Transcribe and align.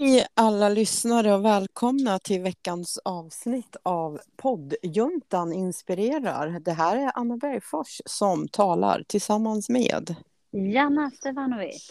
Hej 0.00 0.26
alla 0.34 0.68
lyssnare 0.68 1.34
och 1.34 1.44
välkomna 1.44 2.18
till 2.18 2.40
veckans 2.40 2.98
avsnitt 3.04 3.76
av 3.82 4.20
poddjuntan 4.36 5.52
inspirerar. 5.52 6.60
Det 6.60 6.72
här 6.72 6.96
är 6.96 7.12
Anna 7.14 7.36
Bergfors 7.36 8.00
som 8.06 8.48
talar 8.48 9.02
tillsammans 9.06 9.68
med 9.68 10.14
Janna 10.50 11.10
Stefanovic. 11.10 11.90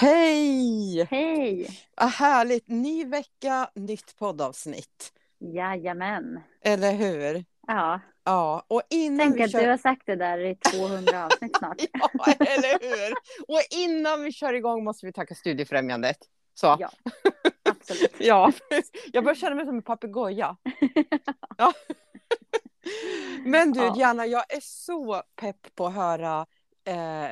Hej! 0.00 1.04
Hej! 1.10 1.68
Vad 1.96 2.08
härligt! 2.08 2.68
Ny 2.68 3.04
vecka, 3.04 3.70
nytt 3.74 4.16
poddavsnitt. 4.18 5.12
Jajamän. 5.38 6.40
Eller 6.64 6.92
hur? 6.92 7.44
Ja. 7.66 8.00
Ja, 8.24 8.64
och 8.68 8.82
innan 8.90 9.18
Tänk 9.18 9.36
vi 9.36 9.42
att 9.42 9.50
kör... 9.50 9.62
du 9.62 9.68
har 9.68 9.78
sagt 9.78 10.02
det 10.06 10.16
där 10.16 10.38
i 10.38 10.56
200 10.56 11.24
avsnitt 11.24 11.56
snart. 11.58 11.76
Ja, 11.92 12.32
eller 12.32 12.80
hur? 12.80 13.12
Och 13.48 13.60
innan 13.70 14.22
vi 14.22 14.32
kör 14.32 14.52
igång 14.52 14.84
måste 14.84 15.06
vi 15.06 15.12
tacka 15.12 15.34
Studiefrämjandet. 15.34 16.18
Så. 16.60 16.76
Ja, 16.80 16.90
absolut. 17.62 18.14
Ja, 18.18 18.52
jag 19.12 19.24
börjar 19.24 19.34
känna 19.34 19.54
mig 19.54 19.66
som 19.66 19.76
en 19.76 19.82
papegoja. 19.82 20.56
Ja. 21.58 21.72
Men 23.44 23.72
du, 23.72 23.80
Ja. 23.80 23.94
Diana, 23.94 24.26
jag 24.26 24.52
är 24.52 24.60
så 24.62 25.22
pepp 25.36 25.74
på 25.74 25.86
att 25.86 25.94
höra 25.94 26.46
eh, 26.84 27.30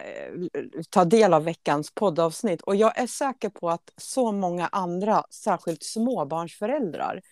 ta 0.91 1.05
del 1.05 1.35
av 1.35 1.45
veckans 1.45 1.95
poddavsnitt. 1.95 2.63
Och 2.63 2.77
jag 2.77 2.99
är 2.99 3.07
säker 3.07 3.49
på 3.49 3.71
att 3.71 3.93
så 3.97 4.33
många 4.33 4.67
andra, 4.67 5.23
särskilt 5.31 5.83
småbarnsföräldrar, 5.83 7.23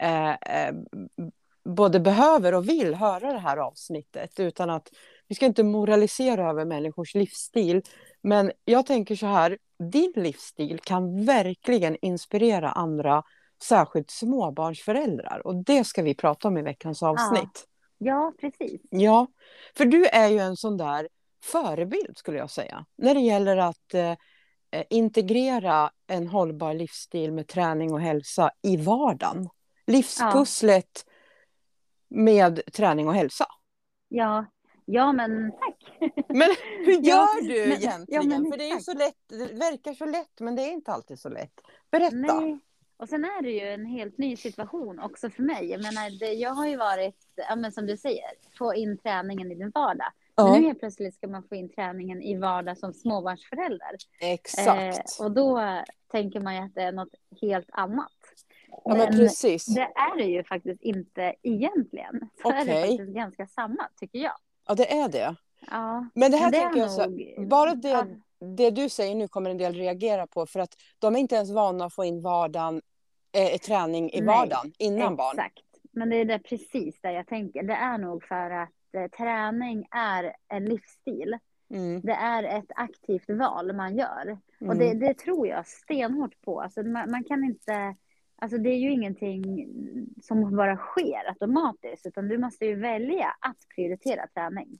eh, 0.00 0.30
eh, 0.30 0.74
både 1.64 2.00
behöver 2.00 2.54
och 2.54 2.68
vill 2.68 2.94
höra 2.94 3.32
det 3.32 3.38
här 3.38 3.56
avsnittet. 3.56 4.40
Utan 4.40 4.70
att, 4.70 4.88
vi 5.28 5.34
ska 5.34 5.46
inte 5.46 5.62
moralisera 5.62 6.50
över 6.50 6.64
människors 6.64 7.14
livsstil. 7.14 7.82
Men 8.22 8.52
jag 8.64 8.86
tänker 8.86 9.16
så 9.16 9.26
här, 9.26 9.58
din 9.92 10.12
livsstil 10.16 10.80
kan 10.80 11.24
verkligen 11.24 11.96
inspirera 12.02 12.70
andra, 12.70 13.22
särskilt 13.62 14.10
småbarnsföräldrar. 14.10 15.46
Och 15.46 15.64
det 15.64 15.84
ska 15.84 16.02
vi 16.02 16.14
prata 16.14 16.48
om 16.48 16.58
i 16.58 16.62
veckans 16.62 17.02
avsnitt. 17.02 17.66
Ja, 17.98 18.32
precis. 18.40 18.80
Ja, 18.90 19.26
för 19.76 19.84
du 19.84 20.06
är 20.06 20.28
ju 20.28 20.38
en 20.38 20.56
sån 20.56 20.76
där 20.76 21.08
förebild 21.44 22.16
skulle 22.18 22.38
jag 22.38 22.50
säga. 22.50 22.84
När 22.96 23.14
det 23.14 23.20
gäller 23.20 23.56
att 23.56 23.94
eh, 23.94 24.14
integrera 24.90 25.90
en 26.06 26.26
hållbar 26.26 26.74
livsstil 26.74 27.32
med 27.32 27.48
träning 27.48 27.92
och 27.92 28.00
hälsa 28.00 28.50
i 28.62 28.76
vardagen. 28.76 29.48
Livspusslet 29.86 31.06
med 32.08 32.60
träning 32.72 33.08
och 33.08 33.14
hälsa. 33.14 33.46
Ja, 34.08 34.46
ja 34.84 35.12
men 35.12 35.52
tack. 35.52 35.98
Men 36.28 36.48
hur 36.84 36.92
gör 36.92 37.42
du 37.42 37.68
men- 37.68 37.78
egentligen? 37.78 38.06
ja, 38.08 38.22
men 38.22 38.50
För 38.50 38.58
det 38.58 38.70
är 38.70 38.74
ju 38.74 38.80
så 38.80 38.94
lätt, 38.94 39.16
det 39.28 39.52
verkar 39.54 39.92
så 39.94 40.04
lätt 40.04 40.40
men 40.40 40.56
det 40.56 40.62
är 40.62 40.72
inte 40.72 40.92
alltid 40.92 41.18
så 41.18 41.28
lätt. 41.28 41.60
Berätta. 41.90 42.40
Nej. 42.40 42.58
Och 42.96 43.08
sen 43.08 43.24
är 43.24 43.42
det 43.42 43.50
ju 43.50 43.60
en 43.68 43.86
helt 43.86 44.18
ny 44.18 44.36
situation 44.36 45.00
också 45.00 45.30
för 45.30 45.42
mig. 45.42 45.70
Jag 45.70 45.82
menar, 45.82 46.18
det, 46.18 46.32
jag 46.32 46.50
har 46.50 46.66
ju 46.66 46.76
varit, 46.76 47.16
ja, 47.36 47.56
men 47.56 47.72
som 47.72 47.86
du 47.86 47.96
säger, 47.96 48.24
få 48.58 48.74
in 48.74 48.98
träningen 48.98 49.52
i 49.52 49.54
din 49.54 49.70
vardag. 49.74 50.12
Men 50.36 50.46
Ja, 50.46 50.56
nu 50.56 50.66
helt 50.66 50.78
plötsligt 50.78 51.14
ska 51.14 51.28
man 51.28 51.42
få 51.48 51.54
in 51.54 51.68
träningen 51.68 52.22
i 52.22 52.38
vardag 52.38 52.78
som 52.78 52.92
småbarnsförälder. 52.92 53.90
exakt. 54.20 55.20
Eh, 55.20 55.24
och 55.26 55.32
då 55.32 55.60
tänker 56.10 56.40
man 56.40 56.54
ju 56.56 56.60
att 56.62 56.74
det 56.74 56.82
är 56.82 56.92
något 56.92 57.14
helt 57.40 57.68
annat. 57.72 58.12
ja, 58.84 58.94
men 58.96 59.06
precis. 59.18 59.66
det 59.66 59.80
är 59.94 60.16
det 60.16 60.24
ju 60.24 60.44
faktiskt 60.44 60.82
inte 60.82 61.34
egentligen. 61.42 62.28
Så 62.42 62.50
är 62.50 62.64
det 62.64 62.80
faktiskt 62.88 63.14
ganska 63.14 63.46
samma, 63.46 63.88
tycker 63.96 64.18
jag. 64.18 64.36
Ja, 64.66 64.74
det 64.74 64.92
är 64.92 65.08
det. 65.08 65.36
Ja, 65.70 66.06
Men 66.14 66.30
det 66.30 66.36
här 66.36 66.50
men 66.50 66.60
tänker 66.60 66.80
jag 66.80 66.90
så, 66.90 67.06
nog- 67.06 67.48
bara 67.48 67.74
det, 67.74 67.88
ja, 67.88 68.06
det 68.56 68.70
du 68.70 68.88
säger 68.88 69.14
nu 69.14 69.28
kommer 69.28 69.50
en 69.50 69.58
del 69.58 69.74
reagera 69.74 70.26
på 70.26 70.46
för 70.46 70.60
att 70.60 70.74
de 70.98 71.14
är 71.14 71.18
inte 71.18 71.34
ens 71.34 71.50
vana 71.50 71.84
att 71.84 71.94
få 71.94 72.04
in 72.04 72.22
vardagen, 72.22 72.82
eh, 73.32 73.58
träning 73.58 74.10
i 74.10 74.20
Nej, 74.20 74.26
vardagen 74.26 74.72
innan 74.78 75.16
barn. 75.16 75.38
Exakt. 75.38 75.62
Men 75.92 76.10
det 76.10 76.16
är 76.16 76.24
det 76.24 76.38
precis 76.38 77.00
där 77.00 77.10
jag 77.10 77.26
tänker. 77.26 77.62
Det 77.62 77.74
är 77.74 77.98
nog 77.98 78.24
för 78.24 78.50
att 78.50 78.70
eh, 78.96 79.06
träning 79.18 79.86
är 79.90 80.36
en 80.48 80.64
livsstil. 80.64 81.38
Mm, 81.70 82.00
Det 82.00 82.12
är 82.12 82.42
ett 82.58 82.70
aktivt 82.76 83.30
val 83.30 83.72
man 83.72 83.96
gör. 83.96 84.38
Och 84.60 84.74
mm. 84.74 84.78
det, 84.78 85.06
det 85.06 85.14
tror 85.14 85.46
jag 85.48 85.66
stenhårt 85.66 86.40
på. 86.40 86.60
Alltså 86.60 86.82
man, 86.82 87.10
man 87.10 87.24
kan 87.24 87.44
inte... 87.44 87.96
Alltså 88.42 88.58
det 88.58 88.70
är 88.70 88.78
ju 88.78 88.92
ingenting 88.92 89.68
som 90.22 90.56
bara 90.56 90.76
sker 90.76 91.28
automatiskt, 91.28 92.06
utan 92.06 92.28
du 92.28 92.38
måste 92.38 92.66
ju 92.66 92.74
välja 92.74 93.26
att 93.40 93.56
prioritera 93.74 94.26
träning. 94.26 94.78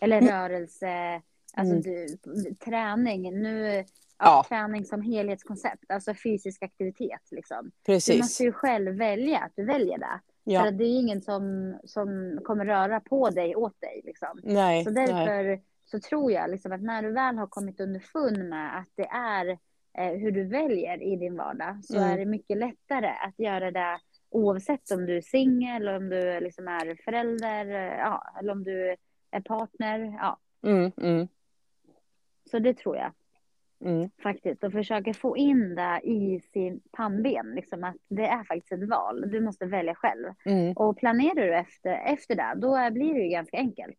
Eller 0.00 0.18
Mm. 0.22 0.28
rörelse, 0.34 1.22
alltså 1.54 1.74
Mm. 1.74 1.82
du, 1.82 2.54
träning. 2.54 3.42
Nu, 3.42 3.84
ja. 4.18 4.44
Träning 4.48 4.84
som 4.84 5.02
helhetskoncept, 5.02 5.84
alltså 5.90 6.14
fysisk 6.14 6.62
aktivitet. 6.62 7.20
Liksom. 7.30 7.64
Du 7.64 7.92
Precis. 7.92 8.18
måste 8.20 8.42
ju 8.44 8.52
själv 8.52 8.96
välja 8.96 9.38
att 9.38 9.52
du 9.56 9.64
väljer 9.64 9.98
det. 9.98 10.20
För 10.44 10.50
Ja. 10.52 10.68
att 10.68 10.78
det 10.78 10.84
är 10.84 10.98
ingen 11.00 11.22
som, 11.22 11.74
som 11.84 12.38
kommer 12.44 12.64
röra 12.64 13.00
på 13.00 13.30
dig 13.30 13.56
åt 13.56 13.80
dig. 13.80 14.02
Liksom. 14.04 14.40
Nej, 14.42 14.84
Så 14.84 14.90
nej. 14.90 15.06
därför 15.06 15.60
så 15.84 16.00
tror 16.00 16.32
jag 16.32 16.50
liksom 16.50 16.72
att 16.72 16.82
när 16.82 17.02
du 17.02 17.12
väl 17.12 17.38
har 17.38 17.46
kommit 17.46 17.80
underfund 17.80 18.48
med 18.48 18.78
att 18.78 18.88
det 18.94 19.06
är 19.08 19.58
hur 20.06 20.30
du 20.30 20.44
väljer 20.44 21.02
i 21.02 21.16
din 21.16 21.36
vardag 21.36 21.84
så 21.84 21.96
Mm. 21.96 22.10
är 22.10 22.18
det 22.18 22.24
mycket 22.26 22.56
lättare 22.56 23.08
att 23.08 23.38
göra 23.38 23.70
det 23.70 23.98
oavsett 24.30 24.90
om 24.90 25.06
du 25.06 25.16
är 25.16 25.20
singel 25.20 25.82
eller 25.82 25.96
om 25.96 26.08
du 26.08 26.40
liksom 26.40 26.68
är 26.68 27.02
förälder 27.04 27.66
eh, 27.70 27.98
ja, 27.98 28.24
eller 28.40 28.52
om 28.52 28.64
du 28.64 28.96
är 29.30 29.40
partner. 29.40 30.16
Ja. 30.20 30.38
Mm, 30.66 30.92
mm, 31.02 31.28
Så 32.50 32.58
det 32.58 32.74
tror 32.76 32.96
jag 32.96 33.12
mm. 33.84 34.10
faktiskt. 34.22 34.64
Och 34.64 34.72
försöka 34.72 35.14
få 35.14 35.36
in 35.36 35.74
det 35.74 36.00
i 36.04 36.40
sin 36.40 36.80
pannben. 36.92 37.50
Liksom 37.54 37.84
att 37.84 37.96
det 38.08 38.26
är 38.26 38.44
faktiskt 38.44 38.72
ett 38.72 38.88
val. 38.88 39.30
Du 39.30 39.40
måste 39.40 39.66
välja 39.66 39.94
själv. 39.94 40.34
Mm. 40.44 40.72
Och 40.76 40.96
planerar 40.96 41.34
du 41.34 41.54
efter, 41.54 41.92
efter 41.92 42.34
det, 42.34 42.52
då 42.56 42.90
blir 42.90 43.14
det 43.14 43.20
ju 43.20 43.28
ganska 43.28 43.56
enkelt. 43.56 43.98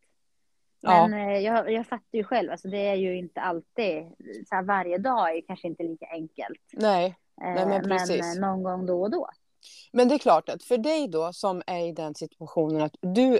Ja. 0.81 1.07
Men 1.07 1.29
eh, 1.29 1.37
jag, 1.37 1.71
jag 1.71 1.87
fattar 1.87 2.17
ju 2.17 2.23
själv, 2.23 2.51
alltså 2.51 2.67
det 2.67 2.87
är 2.87 2.95
ju 2.95 3.17
inte 3.17 3.41
alltid, 3.41 4.03
så 4.49 4.55
här, 4.55 4.63
varje 4.63 4.97
dag 4.97 5.29
är 5.31 5.35
ju 5.35 5.41
kanske 5.41 5.67
inte 5.67 5.83
lika 5.83 6.05
enkelt. 6.11 6.59
Nej, 6.73 7.15
Eh, 7.41 7.53
Nej, 7.53 7.65
men 7.65 7.83
precis. 7.83 8.35
eh, 8.35 8.41
någon 8.41 8.63
gång 8.63 8.85
då 8.85 9.01
och 9.01 9.11
då. 9.11 9.29
men 9.91 10.07
det 10.07 10.15
är 10.15 10.19
klart 10.19 10.49
att 10.49 10.63
för 10.63 10.77
dig 10.77 11.07
då 11.07 11.33
som 11.33 11.61
är 11.67 11.87
i 11.87 11.91
den 11.91 12.15
situationen 12.15 12.81
att 12.81 12.95
du 13.01 13.39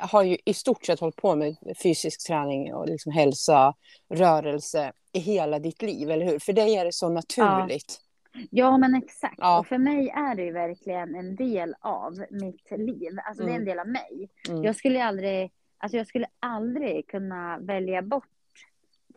har 0.00 0.22
ju 0.22 0.36
i 0.44 0.54
stort 0.54 0.84
sett 0.84 1.00
hållit 1.00 1.16
på 1.16 1.34
med 1.36 1.56
fysisk 1.82 2.26
träning 2.26 2.74
och 2.74 2.86
liksom 2.88 3.12
hälsa, 3.12 3.74
rörelse 4.14 4.92
i 5.12 5.18
hela 5.18 5.58
ditt 5.58 5.82
liv, 5.82 6.10
eller 6.10 6.26
hur? 6.26 6.38
För 6.38 6.52
dig 6.52 6.76
är 6.76 6.84
det 6.84 6.92
så 6.92 7.08
naturligt. 7.08 8.00
Ja, 8.50 8.78
men 8.78 8.94
exakt. 8.94 9.34
Ja. 9.38 9.58
Och 9.58 9.66
för 9.66 9.78
mig 9.78 10.08
är 10.08 10.34
det 10.34 10.42
ju 10.42 10.52
verkligen 10.52 11.14
en 11.14 11.36
del 11.36 11.74
av 11.80 12.12
mitt 12.30 12.70
liv. 12.70 13.18
Alltså 13.24 13.44
det 13.44 13.50
är 13.50 13.54
en 13.54 13.62
Mm. 13.62 13.64
del 13.68 13.78
av 13.78 13.88
mig. 13.88 14.28
Mm. 14.48 14.62
Jag 14.64 14.76
skulle 14.76 15.04
aldrig, 15.04 15.50
alltså 15.78 15.96
jag 15.96 16.06
skulle 16.06 16.26
aldrig 16.40 17.08
kunna 17.08 17.58
välja 17.58 18.02
bort 18.02 18.28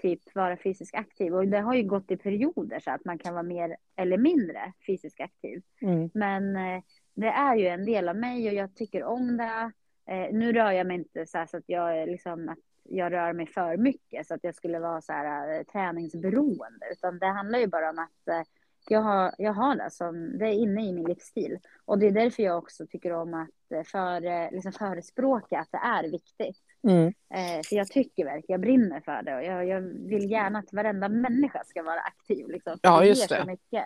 typ 0.01 0.35
vara 0.35 0.57
fysiskt 0.57 0.95
aktiv. 0.95 1.35
Och 1.35 1.47
det 1.47 1.59
har 1.59 1.73
ju 1.73 1.83
gått 1.83 2.11
i 2.11 2.17
perioder 2.17 2.79
så 2.79 2.91
att 2.91 3.05
man 3.05 3.17
kan 3.17 3.33
vara 3.33 3.43
mer 3.43 3.77
eller 3.95 4.17
mindre 4.17 4.73
fysiskt 4.87 5.19
aktiv. 5.19 5.61
Mm. 5.81 6.09
Men 6.13 6.55
eh, 6.55 6.83
det 7.13 7.27
är 7.27 7.55
ju 7.55 7.67
en 7.67 7.85
del 7.85 8.09
av 8.09 8.15
mig 8.15 8.47
och 8.47 8.53
jag 8.53 8.75
tycker 8.75 9.03
om 9.03 9.37
det. 9.37 9.71
Eh, 10.13 10.33
nu 10.33 10.53
rör 10.53 10.71
jag 10.71 10.87
mig 10.87 10.97
inte 10.97 11.25
så, 11.25 11.45
så 11.49 11.57
att 11.57 11.63
jag 11.65 12.09
liksom 12.09 12.49
att 12.49 12.59
jag 12.83 13.11
rör 13.11 13.33
mig 13.33 13.47
för 13.47 13.77
mycket 13.77 14.27
så 14.27 14.33
att 14.33 14.43
jag 14.43 14.55
skulle 14.55 14.79
vara 14.79 15.01
så 15.01 15.13
här 15.13 15.57
eh, 15.57 15.63
träningsberoende. 15.63 16.85
Utan 16.91 17.19
det 17.19 17.27
handlar 17.27 17.59
ju 17.59 17.67
bara 17.67 17.89
om 17.89 17.99
att 17.99 18.47
jag 18.91 19.01
har, 19.01 19.35
jag 19.37 19.53
har 19.53 19.75
det 19.75 19.91
som, 19.91 20.37
det 20.37 20.45
är 20.45 20.53
inne 20.53 20.85
i 20.87 20.93
min 20.93 21.05
livsstil. 21.05 21.59
Och 21.85 21.99
det 21.99 22.07
är 22.07 22.11
därför 22.11 22.43
jag 22.43 22.57
också 22.57 22.87
tycker 22.87 23.13
om 23.13 23.33
att 23.33 23.77
eh, 23.77 23.83
för, 23.83 24.25
eh, 24.25 24.51
liksom 24.51 24.71
förespråka 24.71 25.59
att 25.59 25.71
det 25.71 25.77
är 25.77 26.11
viktigt. 26.11 26.57
Mm. 26.87 27.07
Eh, 27.07 27.63
för 27.69 27.75
jag 27.75 27.87
tycker 27.87 28.25
verkligen, 28.25 28.45
jag 28.47 28.61
brinner 28.61 29.01
för 29.01 29.23
det 29.23 29.35
och 29.35 29.43
jag, 29.43 29.67
jag 29.67 29.81
vill 29.81 30.31
gärna 30.31 30.59
att 30.59 30.73
varenda 30.73 31.09
människa 31.09 31.63
ska 31.63 31.83
vara 31.83 31.99
aktiv. 31.99 32.49
Liksom. 32.49 32.77
Ja, 32.81 33.05
just 33.05 33.29
det. 33.29 33.41
så 33.41 33.47
mycket. 33.47 33.85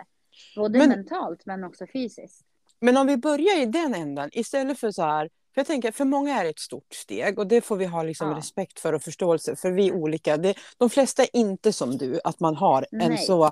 Både 0.56 0.78
Men- 0.78 0.88
mentalt 0.88 1.46
men 1.46 1.64
också 1.64 1.86
fysiskt. 1.92 2.46
Men 2.80 2.96
om 2.96 3.06
vi 3.06 3.16
börjar 3.16 3.62
i 3.62 3.66
den 3.66 3.94
änden, 3.94 4.30
istället 4.32 4.78
för 4.78 4.90
så 4.90 5.02
här, 5.02 5.28
för 5.54 5.60
jag 5.60 5.66
tänker 5.66 5.92
för 5.92 6.04
många 6.04 6.40
är 6.40 6.44
det 6.44 6.50
ett 6.50 6.58
stort 6.58 6.94
steg 6.94 7.38
och 7.38 7.46
det 7.46 7.60
får 7.60 7.76
vi 7.76 7.84
ha 7.84 8.02
liksom 8.02 8.30
Ja. 8.30 8.36
respekt 8.38 8.80
för 8.80 8.92
och 8.92 9.02
förståelse 9.02 9.56
för 9.56 9.70
vi 9.70 9.88
är 9.88 9.92
olika. 9.92 10.36
Det, 10.36 10.54
de 10.78 10.90
flesta 10.90 11.22
är 11.22 11.36
inte 11.36 11.72
som 11.72 11.96
du, 11.98 12.20
att 12.24 12.40
man 12.40 12.56
har 12.56 12.86
en 12.92 13.18
så, 13.18 13.44
eh, 13.44 13.50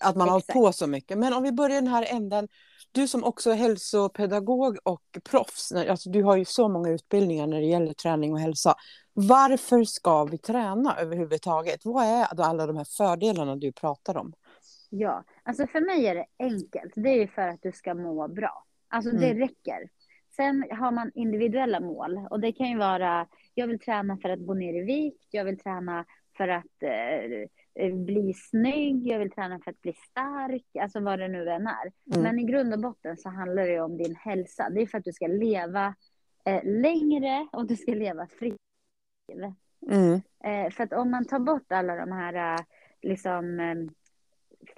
att 0.00 0.16
man 0.16 0.28
har 0.28 0.32
hållit 0.32 0.46
på 0.46 0.72
så 0.72 0.86
mycket. 0.86 1.18
Men 1.18 1.32
om 1.32 1.42
vi 1.42 1.52
börjar 1.52 1.74
den 1.76 1.86
här 1.86 2.06
änden, 2.10 2.48
du 2.92 3.08
som 3.08 3.24
också 3.24 3.50
är 3.50 3.54
hälsopedagog 3.54 4.78
och 4.84 5.02
proffs, 5.30 5.72
alltså 5.72 6.10
du 6.10 6.22
har 6.22 6.36
ju 6.36 6.44
så 6.44 6.68
många 6.68 6.90
utbildningar 6.90 7.46
när 7.46 7.60
det 7.60 7.66
gäller 7.66 7.92
träning 7.92 8.32
och 8.32 8.40
hälsa. 8.40 8.74
Varför 9.12 9.84
ska 9.84 10.24
vi 10.24 10.38
träna 10.38 10.96
överhuvudtaget? 10.98 11.80
Vad 11.84 12.04
är 12.04 12.34
då 12.34 12.42
alla 12.42 12.66
de 12.66 12.76
här 12.76 12.84
fördelarna 12.96 13.56
du 13.56 13.72
pratar 13.72 14.16
om? 14.16 14.32
Ja, 14.90 15.24
alltså 15.42 15.66
för 15.66 15.80
mig 15.80 16.06
är 16.06 16.14
det 16.14 16.26
enkelt. 16.38 16.92
Det 16.96 17.08
är 17.22 17.26
för 17.26 17.48
att 17.48 17.62
du 17.62 17.72
ska 17.72 17.94
må 17.94 18.28
bra. 18.28 18.64
Alltså 18.88 19.10
det 19.10 19.26
Mm. 19.26 19.38
räcker. 19.38 19.88
Sen 20.36 20.64
har 20.70 20.90
man 20.90 21.10
individuella 21.14 21.80
mål 21.80 22.26
och 22.30 22.40
det 22.40 22.52
kan 22.52 22.68
ju 22.70 22.78
vara, 22.78 23.26
jag 23.54 23.66
vill 23.66 23.78
träna 23.78 24.16
för 24.16 24.28
att 24.28 24.46
gå 24.46 24.54
ner 24.54 24.82
i 24.82 24.84
vikt, 24.84 25.28
jag 25.30 25.44
vill 25.44 25.58
träna 25.58 26.04
för 26.36 26.48
att 26.48 26.82
eh, 26.82 27.84
eh, 27.84 27.94
bli 27.94 28.34
snygg, 28.34 29.06
jag 29.06 29.18
vill 29.18 29.30
träna 29.30 29.60
för 29.64 29.70
att 29.70 29.82
bli 29.82 29.92
stark, 29.92 30.76
alltså 30.80 31.00
vad 31.00 31.18
det 31.18 31.28
nu 31.28 31.50
än 31.50 31.66
är. 31.66 31.92
Mm. 32.14 32.22
Men 32.22 32.38
i 32.38 32.44
grund 32.44 32.74
och 32.74 32.80
botten 32.80 33.16
så 33.16 33.28
handlar 33.28 33.66
det 33.66 33.80
om 33.80 33.96
din 33.96 34.16
hälsa. 34.16 34.70
Det 34.70 34.82
är 34.82 34.86
för 34.86 34.98
att 34.98 35.04
du 35.04 35.12
ska 35.12 35.26
leva 35.26 35.94
eh, 36.44 36.64
längre 36.64 37.48
och 37.52 37.66
du 37.66 37.76
ska 37.76 37.94
leva 37.94 38.26
fritt. 38.26 38.56
Mm. 39.90 40.20
Eh, 40.44 40.70
för 40.70 40.84
att 40.84 40.92
om 40.92 41.10
man 41.10 41.24
tar 41.24 41.38
bort 41.38 41.72
alla 41.72 41.96
de 41.96 42.12
här 42.12 42.54
eh, 42.54 42.64
liksom 43.02 43.60
eh, 43.60 43.74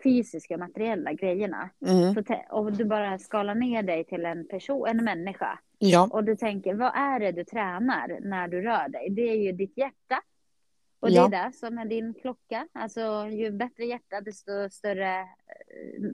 fysiska 0.05 0.55
och 0.55 0.61
materiella 0.61 1.13
grejerna 1.13 1.71
Mm. 1.87 2.15
så 2.15 2.23
och 2.51 2.73
du 2.73 2.85
bara 2.85 3.19
skalar 3.19 3.55
ner 3.55 3.83
dig 3.83 4.05
till 4.05 4.25
en 4.25 4.49
person, 4.49 4.89
en 4.89 5.05
människa 5.05 5.59
Ja. 5.79 6.09
och 6.13 6.25
du 6.25 6.37
tänker 6.37 6.75
vad 6.75 6.93
är 6.95 7.21
det 7.21 7.33
du 7.33 7.45
tränar 7.45 8.19
när 8.21 8.49
du 8.49 8.61
rör 8.63 8.89
dig? 8.89 9.11
Det 9.11 9.23
är 9.31 9.37
ju 9.37 9.53
ditt 9.53 9.77
hjärta. 9.79 10.21
Och 11.01 11.09
det 11.11 11.15
Ja. 11.17 11.27
är 11.27 11.31
det 11.47 11.53
som 11.53 11.79
är 11.79 11.85
din 11.85 12.15
klocka. 12.15 12.69
Alltså 12.73 13.27
ju 13.31 13.51
bättre 13.51 13.85
hjärta 13.85 14.21
desto 14.21 14.71
större 14.71 15.21
eh, 15.21 15.27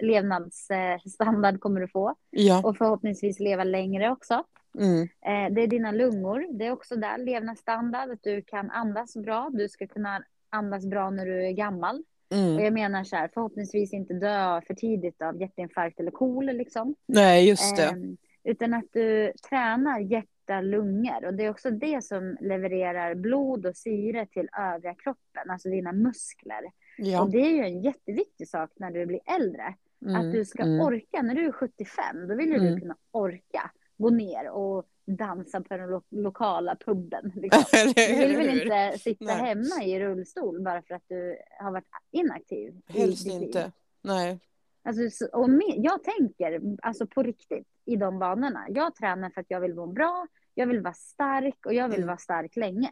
levnadsstandard 0.01 1.61
kommer 1.61 1.81
du 1.81 1.89
få. 1.89 2.15
Ja. 2.31 2.63
Och 2.65 2.77
förhoppningsvis 2.77 3.41
leva 3.41 3.65
längre 3.65 4.11
också. 4.11 4.45
Mm. 4.79 5.03
Eh, 5.03 5.55
Det 5.55 5.63
är 5.63 5.67
dina 5.67 5.93
lungor. 5.93 6.47
Det 6.59 6.67
är 6.67 6.71
också 6.71 6.97
där 6.97 7.19
levnadsstandard. 7.19 8.11
Att 8.11 8.23
du 8.23 8.43
kan 8.43 8.71
andas 8.71 9.17
bra. 9.17 9.51
Du 9.53 9.69
ska 9.69 9.87
kunna 9.87 10.23
andas 10.51 10.87
bra 10.87 11.11
när 11.11 11.27
du 11.27 11.47
är 11.47 11.53
gammal. 11.53 12.03
Och 12.31 12.37
Mm. 12.37 12.65
jag 12.65 12.73
menar 12.73 13.05
så 13.05 13.17
här, 13.17 13.31
förhoppningsvis 13.35 13.93
inte 13.93 14.15
dö 14.15 14.61
för 14.67 14.75
tidigt 14.75 15.23
av 15.23 15.41
hjärtinfarkt 15.41 16.01
eller 16.01 16.11
KOL 16.11 16.47
liksom. 16.47 16.95
Nej, 17.07 17.49
just 17.49 17.77
det. 17.77 17.85
Ehm, 17.85 18.17
utan 18.45 18.75
att 18.75 18.85
du 18.93 19.33
tränar 19.49 20.01
hjärta, 20.01 20.61
lungor. 20.61 21.25
Och 21.25 21.35
det 21.35 21.45
är 21.45 21.51
också 21.51 21.71
det 21.71 22.05
som 22.05 22.37
levererar 22.41 23.15
blod 23.15 23.67
och 23.67 23.77
syre 23.77 24.27
till 24.27 24.49
övriga 24.59 24.95
kroppen, 24.95 25.51
alltså 25.51 25.69
dina 25.69 25.93
muskler. 25.93 26.63
Ja. 26.99 27.23
Och 27.23 27.31
det 27.31 27.39
är 27.39 27.51
ju 27.51 27.65
en 27.65 27.81
jätteviktig 27.81 28.49
sak 28.49 28.71
när 28.77 28.91
du 28.91 29.07
blir 29.07 29.21
äldre. 29.37 29.75
Mm. 30.07 30.15
Att 30.17 30.33
du 30.33 30.45
ska 30.45 30.63
mm. 30.63 30.81
orka, 30.81 31.23
när 31.23 31.35
du 31.35 31.47
är 31.47 31.53
75, 31.53 32.29
då 32.29 32.35
vill 32.35 32.49
ju 32.49 32.57
Mm. 32.57 32.75
du 32.75 32.81
kunna 32.81 32.97
orka 33.11 33.71
gå 34.01 34.11
ner 34.11 34.51
och 34.51 34.85
dansa 35.07 35.61
på 35.61 35.77
den 35.77 35.91
lo- 35.91 36.03
lokala 36.11 36.77
puben. 36.77 37.33
Liksom. 37.37 37.65
Du 37.97 38.27
vill 38.27 38.37
väl 38.37 38.61
inte 38.63 38.99
sitta 38.99 39.25
Nej. 39.25 39.37
hemma 39.37 39.85
i 39.85 40.01
rullstol 40.01 40.63
bara 40.63 40.83
för 40.83 40.95
att 40.95 41.05
du 41.09 41.37
har 41.61 41.71
varit 41.73 41.85
inaktiv? 42.11 42.81
Helst 42.89 43.27
inte. 43.27 43.73
Nej. 44.03 44.39
Alltså, 44.83 45.11
så- 45.11 45.31
och 45.41 45.49
jag 45.77 46.03
tänker 46.05 46.61
alltså 46.83 47.07
på 47.07 47.23
riktigt 47.23 47.67
i 47.85 47.97
de 47.97 48.19
banorna. 48.19 48.67
Jag 48.69 48.95
tränar 48.95 49.31
för 49.31 49.41
att 49.41 49.47
jag 49.51 49.61
vill 49.61 49.75
må 49.75 49.87
bra, 49.87 50.27
jag 50.55 50.67
vill 50.67 50.81
vara 50.81 50.95
stark 50.95 51.67
och 51.67 51.75
jag 51.75 51.89
vill 51.89 51.97
Mm. 51.99 52.07
vara 52.07 52.17
stark 52.19 52.57
länge. 52.57 52.91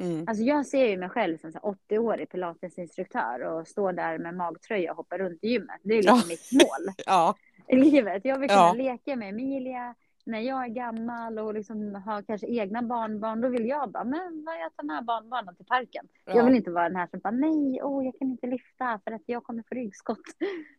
Mm. 0.00 0.24
Alltså 0.28 0.44
jag 0.44 0.66
ser 0.66 0.86
ju 0.86 0.96
mig 0.98 1.08
själv 1.08 1.38
som 1.38 1.52
så 1.52 1.58
här 1.62 1.70
80-årig 1.98 2.28
pilatesinstruktör 2.30 3.40
och 3.40 3.68
står 3.68 3.92
där 3.92 4.18
med 4.18 4.34
magtröja 4.36 4.90
och 4.90 4.96
hoppar 4.96 5.18
runt 5.18 5.44
i 5.44 5.48
gymmet. 5.48 5.80
Det 5.82 5.92
är 5.94 5.96
liksom 5.96 6.16
Ja. 6.22 6.28
mitt 6.28 6.52
mål 6.52 6.94
Ja. 7.06 7.34
i 7.68 7.76
livet. 7.76 8.24
Jag 8.24 8.38
vill 8.38 8.48
kunna 8.48 8.60
Ja. 8.60 8.72
leka 8.72 9.16
med 9.16 9.28
Emilia 9.28 9.94
när 10.24 10.40
jag 10.40 10.64
är 10.64 10.68
gammal 10.68 11.38
och 11.38 11.54
liksom 11.54 11.94
har 11.94 12.22
kanske 12.22 12.46
egna 12.46 12.82
barnbarn. 12.82 13.40
Då 13.40 13.48
vill 13.48 13.66
jag 13.68 13.90
bara, 13.90 14.04
men 14.04 14.44
vad 14.46 14.54
jag 14.60 14.76
tar 14.76 14.84
med 14.84 15.04
barnbarnen 15.04 15.56
till 15.56 15.66
parken. 15.66 16.08
Jag 16.24 16.36
Ja. 16.36 16.44
vill 16.44 16.56
inte 16.56 16.70
vara 16.70 16.88
den 16.88 16.96
här 16.96 17.06
som 17.06 17.20
bara, 17.20 17.30
nej, 17.30 17.80
åh, 17.82 18.04
jag 18.04 18.18
kan 18.18 18.28
inte 18.30 18.46
lyfta 18.46 19.00
för 19.04 19.10
att 19.12 19.22
jag 19.26 19.44
kommer 19.44 19.62
få 19.68 19.74
ryggskott. 19.74 20.18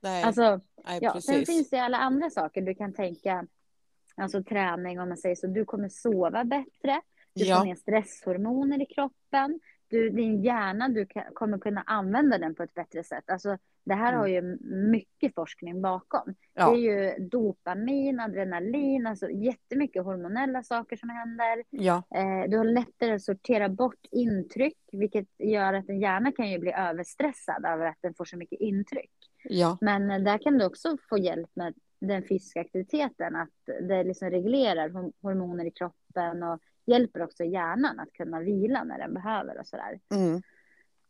Nej. 0.02 0.24
Alltså, 0.24 0.60
Nej, 0.86 1.00
Ja, 1.02 1.22
sen 1.22 1.46
finns 1.46 1.70
det 1.70 1.80
alla 1.80 1.98
andra 1.98 2.30
saker 2.30 2.62
du 2.62 2.76
kan 2.76 2.94
tänka. 2.94 3.46
Alltså 4.16 4.44
träning, 4.44 5.00
om 5.00 5.10
man 5.10 5.18
säger 5.18 5.36
så. 5.36 5.48
Du 5.48 5.66
kommer 5.66 5.90
sova 5.90 6.44
bättre. 6.44 7.02
Du 7.34 7.46
får 7.46 7.50
Ja. 7.50 7.64
ner 7.64 7.76
stresshormoner 7.76 8.82
i 8.82 8.86
kroppen. 8.86 9.60
Du, 9.92 10.10
din 10.10 10.44
hjärna, 10.44 10.90
du 10.90 11.06
kan, 11.06 11.24
kommer 11.34 11.58
kunna 11.58 11.84
använda 11.86 12.38
den 12.38 12.56
på 12.56 12.64
ett 12.64 12.74
bättre 12.74 13.04
sätt. 13.04 13.24
Alltså, 13.28 13.58
det 13.84 13.94
här 13.94 14.08
Mm. 14.10 14.20
har 14.20 14.28
ju 14.28 14.58
mycket 14.92 15.36
forskning 15.36 15.82
bakom. 15.82 16.36
Ja. 16.54 16.72
Det 16.72 16.78
är 16.78 16.82
ju 17.18 17.28
dopamin, 17.28 18.20
adrenalin, 18.20 19.08
alltså 19.08 19.30
jättemycket 19.30 20.04
hormonella 20.04 20.64
saker 20.64 20.96
som 20.96 21.10
händer. 21.10 21.64
Ja. 21.70 22.04
Eh, 22.16 22.50
du 22.50 22.58
har 22.58 22.64
lättare 22.66 23.12
att 23.14 23.22
sortera 23.22 23.70
bort 23.70 24.06
intryck, 24.12 24.78
vilket 24.92 25.28
gör 25.40 25.74
att 25.74 25.90
en 25.90 26.00
hjärna 26.00 26.32
kan 26.32 26.52
ju 26.52 26.60
bli 26.60 26.72
överstressad 26.74 27.66
över 27.66 27.86
att 27.86 27.98
den 28.02 28.14
får 28.14 28.26
så 28.26 28.38
mycket 28.38 28.60
intryck. 28.60 29.12
Ja. 29.44 29.78
Men 29.82 30.12
eh, 30.12 30.20
där 30.20 30.38
kan 30.38 30.58
du 30.58 30.66
också 30.66 30.98
få 31.10 31.18
hjälp 31.18 31.50
med 31.54 31.74
den 32.00 32.24
fysiska 32.28 32.62
aktiviteten, 32.62 33.36
att 33.36 33.50
det 33.82 34.04
liksom 34.04 34.30
reglerar 34.30 34.90
hor- 34.90 35.14
hormoner 35.22 35.66
i 35.66 35.72
kroppen 35.72 36.44
och 36.44 36.62
hjälper 36.86 37.24
också 37.24 37.44
hjärnan 37.44 38.00
att 38.00 38.14
kunna 38.14 38.40
vila 38.40 38.84
när 38.84 38.98
den 38.98 39.14
behöver 39.14 39.60
och 39.60 39.68
sådär. 39.68 40.00
Mm. 40.16 40.42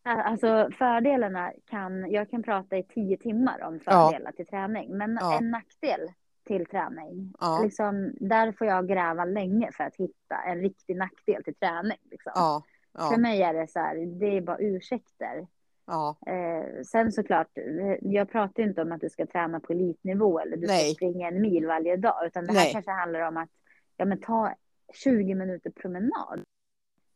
Alltså 0.04 0.70
fördelarna 0.78 1.52
kan, 1.66 2.12
jag 2.12 2.30
kan 2.30 2.44
prata 2.44 2.78
i 2.78 2.84
tio 2.84 3.18
timmar 3.18 3.62
om 3.64 3.80
Ja. 3.86 4.10
fördelar 4.10 4.32
till 4.32 4.48
träning, 4.48 4.98
men 4.98 5.18
Ja. 5.22 5.38
en 5.38 5.52
nackdel 5.52 6.00
till 6.48 6.66
träning, 6.66 7.34
Ja. 7.40 7.60
liksom, 7.64 8.12
där 8.20 8.52
får 8.52 8.68
jag 8.68 8.88
gräva 8.88 9.26
länge 9.26 9.72
för 9.72 9.84
att 9.84 9.96
hitta 9.96 10.36
en 10.46 10.62
riktig 10.62 10.98
nackdel 10.98 11.44
till 11.44 11.56
träning. 11.56 11.98
Liksom. 12.12 12.32
Ja. 12.36 12.64
För 12.98 13.12
Ja. 13.14 13.18
mig 13.18 13.42
är 13.44 13.54
det 13.54 13.68
så 13.68 13.80
här, 13.80 13.96
det 14.20 14.38
är 14.38 14.42
bara 14.42 14.58
ursäkter. 14.58 15.48
Ja. 15.88 16.16
Eh, 16.28 16.82
sen 16.84 17.12
såklart, 17.12 17.58
eh, 17.58 17.96
jag 18.02 18.30
pratar 18.32 18.64
ju 18.64 18.70
inte 18.70 18.82
om 18.82 18.92
att 18.92 19.02
du 19.02 19.10
ska 19.10 19.26
träna 19.26 19.60
på 19.60 19.74
elitnivå 19.74 20.40
eller 20.40 20.58
du 20.58 20.68
Nej. 20.68 20.86
ska 20.90 20.96
springa 20.96 21.28
en 21.28 21.42
mil 21.42 21.68
varje 21.68 21.98
dag, 21.98 22.26
utan 22.26 22.46
det 22.46 22.54
här 22.54 22.60
Nej. 22.60 22.72
kanske 22.74 22.92
handlar 22.92 23.20
om 23.28 23.38
att 23.38 23.50
ja, 23.98 24.06
men 24.06 24.20
ta 24.22 24.54
20 24.94 25.36
minuter 25.36 25.70
promenad. 25.70 26.44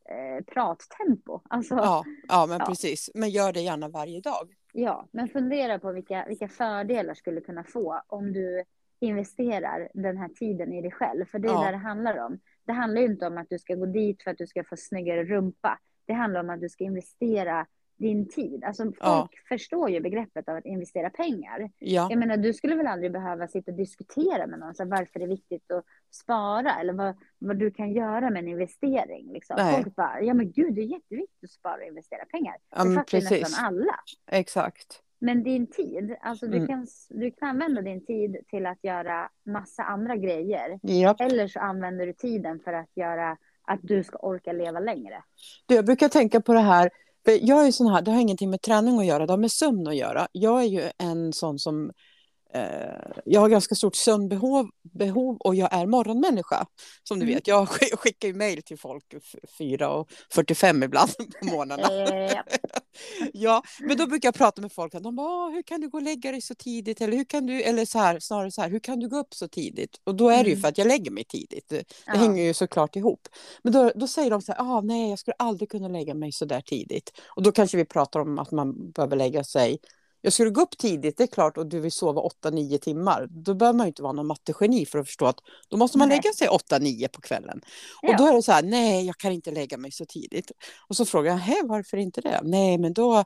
Eh, 0.08 0.44
prattempo. 0.44 1.40
Alltså, 1.50 1.74
ja. 1.74 1.82
Ja. 1.84 2.04
Ja, 2.28 2.46
men 2.48 2.58
Ja. 2.60 2.66
precis. 2.66 3.10
Men 3.14 3.30
gör 3.30 3.52
det 3.52 3.60
gärna 3.60 3.88
varje 3.88 4.20
dag. 4.20 4.54
men 5.10 5.28
fundera 5.28 5.78
på 5.78 5.92
vilka, 5.92 6.24
vilka 6.28 6.48
fördelar 6.48 7.14
skulle 7.14 7.40
kunna 7.40 7.64
få 7.64 8.02
om 8.06 8.32
du 8.32 8.64
investerar 9.00 9.88
den 9.94 10.16
här 10.16 10.28
tiden 10.28 10.72
i 10.72 10.82
dig 10.82 10.90
själv. 10.90 11.24
För 11.24 11.38
det 11.38 11.48
är 11.48 11.52
Ja. 11.52 11.64
det 11.64 11.70
det 11.70 11.76
handlar 11.76 12.18
om. 12.18 12.38
Det 12.64 12.72
handlar 12.72 13.00
ju 13.00 13.06
inte 13.06 13.26
om 13.26 13.38
att 13.38 13.46
du 13.50 13.58
ska 13.58 13.74
gå 13.74 13.86
dit 13.86 14.22
för 14.22 14.30
att 14.30 14.38
du 14.38 14.46
ska 14.46 14.64
få 14.64 14.76
snyggare 14.76 15.24
rumpa. 15.24 15.78
Det 16.06 16.12
handlar 16.12 16.40
om 16.40 16.50
att 16.50 16.60
du 16.60 16.68
ska 16.68 16.84
investera 16.84 17.66
din 17.96 18.28
tid. 18.28 18.64
Alltså 18.64 18.84
folk 18.84 18.96
Ja. 19.00 19.28
förstår 19.48 19.90
ju 19.90 20.00
begreppet 20.00 20.48
av 20.48 20.56
att 20.56 20.64
investera 20.66 21.10
pengar. 21.10 21.70
Ja. 21.78 22.06
Jag 22.10 22.18
menar, 22.18 22.36
du 22.36 22.52
skulle 22.54 22.74
väl 22.76 22.86
aldrig 22.86 23.12
behöva 23.12 23.48
sitta 23.48 23.70
och 23.70 23.76
diskutera 23.76 24.46
med 24.46 24.58
någon 24.58 24.74
så 24.74 24.84
varför 24.84 25.18
det 25.18 25.24
är 25.24 25.28
viktigt 25.28 25.70
att 25.72 25.84
spara 26.10 26.74
eller 26.80 26.92
vad, 26.92 27.14
vad 27.38 27.58
du 27.58 27.70
kan 27.70 27.92
göra 27.92 28.30
med 28.30 28.38
en 28.38 28.48
investering. 28.48 29.32
Liksom. 29.32 29.56
Nej. 29.58 29.74
Folk 29.82 29.94
bara, 29.96 30.20
ja 30.22 30.34
men 30.34 30.50
gud, 30.52 30.74
det 30.74 30.80
är 30.80 30.84
jätteviktigt 30.86 31.44
att 31.44 31.50
spara 31.50 31.76
och 31.76 31.88
investera 31.88 32.24
pengar. 32.24 32.56
Ja, 32.76 32.84
det 32.84 32.94
fattar 32.94 33.04
precis. 33.18 33.30
nästan 33.42 33.64
alla. 33.66 33.94
Exakt. 34.30 35.02
Men 35.18 35.42
din 35.42 35.66
tid, 35.66 36.16
alltså 36.20 36.46
du, 36.46 36.56
Mm. 36.56 36.68
kan, 36.68 36.86
du 37.10 37.30
kan 37.30 37.48
använda 37.48 37.82
din 37.82 38.04
tid 38.06 38.36
till 38.48 38.66
att 38.66 38.84
göra 38.84 39.30
massa 39.46 39.82
andra 39.82 40.16
grejer. 40.16 40.78
Ja. 40.82 41.16
Eller 41.18 41.48
så 41.48 41.60
använder 41.60 42.06
du 42.06 42.12
tiden 42.12 42.60
för 42.60 42.72
att 42.72 42.90
göra 42.96 43.36
att 43.62 43.80
du 43.82 44.04
ska 44.04 44.18
orka 44.18 44.52
leva 44.52 44.80
längre. 44.80 45.22
Du, 45.66 45.74
jag 45.74 45.84
brukar 45.86 46.08
tänka 46.08 46.40
på 46.40 46.52
det 46.52 46.60
här, 46.60 46.90
för 47.26 47.38
jag 47.48 47.62
är 47.62 47.66
ju 47.66 47.72
sån 47.72 47.86
här, 47.86 48.02
det 48.02 48.10
har 48.10 48.20
ingenting 48.20 48.50
med 48.50 48.62
träning 48.62 48.98
att 48.98 49.06
göra, 49.06 49.26
det 49.26 49.32
har 49.32 49.38
med 49.38 49.52
sömn 49.52 49.86
att 49.86 49.96
göra. 49.96 50.28
Jag 50.32 50.60
är 50.60 50.66
ju 50.66 50.90
en 50.98 51.32
sån 51.32 51.58
som 51.58 51.92
jag 53.24 53.40
har 53.40 53.48
ganska 53.48 53.74
stort 53.74 53.96
sömnbehov 53.96 54.70
behov 54.82 55.36
och 55.40 55.54
jag 55.54 55.72
är 55.72 55.86
morgonmänniska. 55.86 56.66
Som 57.02 57.18
du 57.18 57.24
Mm. 57.24 57.34
vet, 57.34 57.46
jag 57.46 57.64
sk- 57.68 57.96
skickar 57.96 58.28
ju 58.28 58.34
mejl 58.34 58.62
till 58.62 58.78
folk 58.78 59.04
f- 59.14 59.34
4.45 59.58 60.84
ibland 60.84 61.10
på. 61.50 61.62
Eh, 61.82 62.40
Ja, 63.32 63.62
men 63.80 63.96
då 63.96 64.06
brukar 64.06 64.26
jag 64.26 64.34
prata 64.34 64.62
med 64.62 64.72
folk. 64.72 64.92
De 64.92 65.16
bara, 65.16 65.26
"Åh, 65.46 65.50
hur 65.50 65.62
kan 65.62 65.80
du 65.80 65.88
gå 65.88 65.98
och 65.98 66.02
lägga 66.02 66.30
dig 66.32 66.40
så 66.40 66.54
tidigt? 66.54 67.00
Eller, 67.00 67.16
hur 67.16 67.24
kan 67.24 67.46
du, 67.46 67.62
eller 67.62 67.84
så 67.84 67.98
här, 67.98 68.20
snarare 68.20 68.50
så 68.50 68.62
här, 68.62 68.70
hur 68.70 68.78
kan 68.78 68.98
du 69.00 69.08
gå 69.08 69.16
upp 69.18 69.34
så 69.34 69.48
tidigt? 69.48 70.00
Och 70.04 70.14
då 70.14 70.28
är 70.28 70.44
det 70.44 70.50
ju 70.50 70.52
Mm. 70.52 70.62
för 70.62 70.68
att 70.68 70.78
jag 70.78 70.86
lägger 70.88 71.10
mig 71.10 71.24
tidigt. 71.24 71.68
Det, 71.68 71.76
det 71.76 71.84
Ja. 72.06 72.12
hänger 72.12 72.44
ju 72.44 72.54
såklart 72.54 72.96
ihop. 72.96 73.28
Men 73.62 73.72
då, 73.72 73.92
då 73.94 74.08
säger 74.08 74.30
de 74.30 74.42
så 74.42 74.52
här, 74.52 74.60
ah, 74.60 74.80
nej, 74.80 75.10
jag 75.10 75.18
skulle 75.18 75.34
aldrig 75.38 75.70
kunna 75.70 75.88
lägga 75.88 76.14
mig 76.14 76.32
så 76.32 76.44
där 76.44 76.60
tidigt. 76.60 77.12
Och 77.36 77.42
då 77.42 77.52
kanske 77.52 77.76
vi 77.76 77.84
pratar 77.84 78.20
om 78.20 78.38
att 78.38 78.50
man 78.50 78.90
behöver 78.90 79.16
lägga 79.16 79.44
sig 79.44 79.78
jag 80.26 80.32
skulle 80.32 80.50
gå 80.50 80.60
upp 80.60 80.78
tidigt, 80.78 81.16
det 81.16 81.22
är 81.22 81.26
klart, 81.26 81.56
och 81.58 81.66
du 81.66 81.80
vill 81.80 81.92
sova 81.92 82.22
8-9 82.44 82.78
timmar. 82.78 83.26
Då 83.30 83.54
behöver 83.54 83.76
man 83.76 83.86
ju 83.86 83.88
inte 83.88 84.02
vara 84.02 84.12
någon 84.12 84.26
mattegeni 84.26 84.86
för 84.86 84.98
att 84.98 85.06
förstå 85.06 85.26
att 85.26 85.38
då 85.68 85.76
måste 85.76 85.98
man 85.98 86.08
Nej. 86.08 86.16
lägga 86.16 86.32
sig 86.32 86.48
8-9 86.48 87.08
på 87.08 87.20
kvällen. 87.20 87.60
Och 88.02 88.08
Ja. 88.08 88.16
då 88.18 88.26
är 88.26 88.32
det 88.32 88.42
så 88.42 88.52
här, 88.52 88.62
nej, 88.62 89.06
jag 89.06 89.16
kan 89.16 89.32
inte 89.32 89.50
lägga 89.50 89.76
mig 89.76 89.90
så 89.92 90.04
tidigt. 90.06 90.50
Och 90.88 90.96
så 90.96 91.04
frågar 91.04 91.30
jag, 91.30 91.38
hej, 91.38 91.60
varför 91.64 91.96
inte 91.96 92.20
det? 92.20 92.40
Nej, 92.42 92.78
men 92.78 92.92
då, 92.92 93.24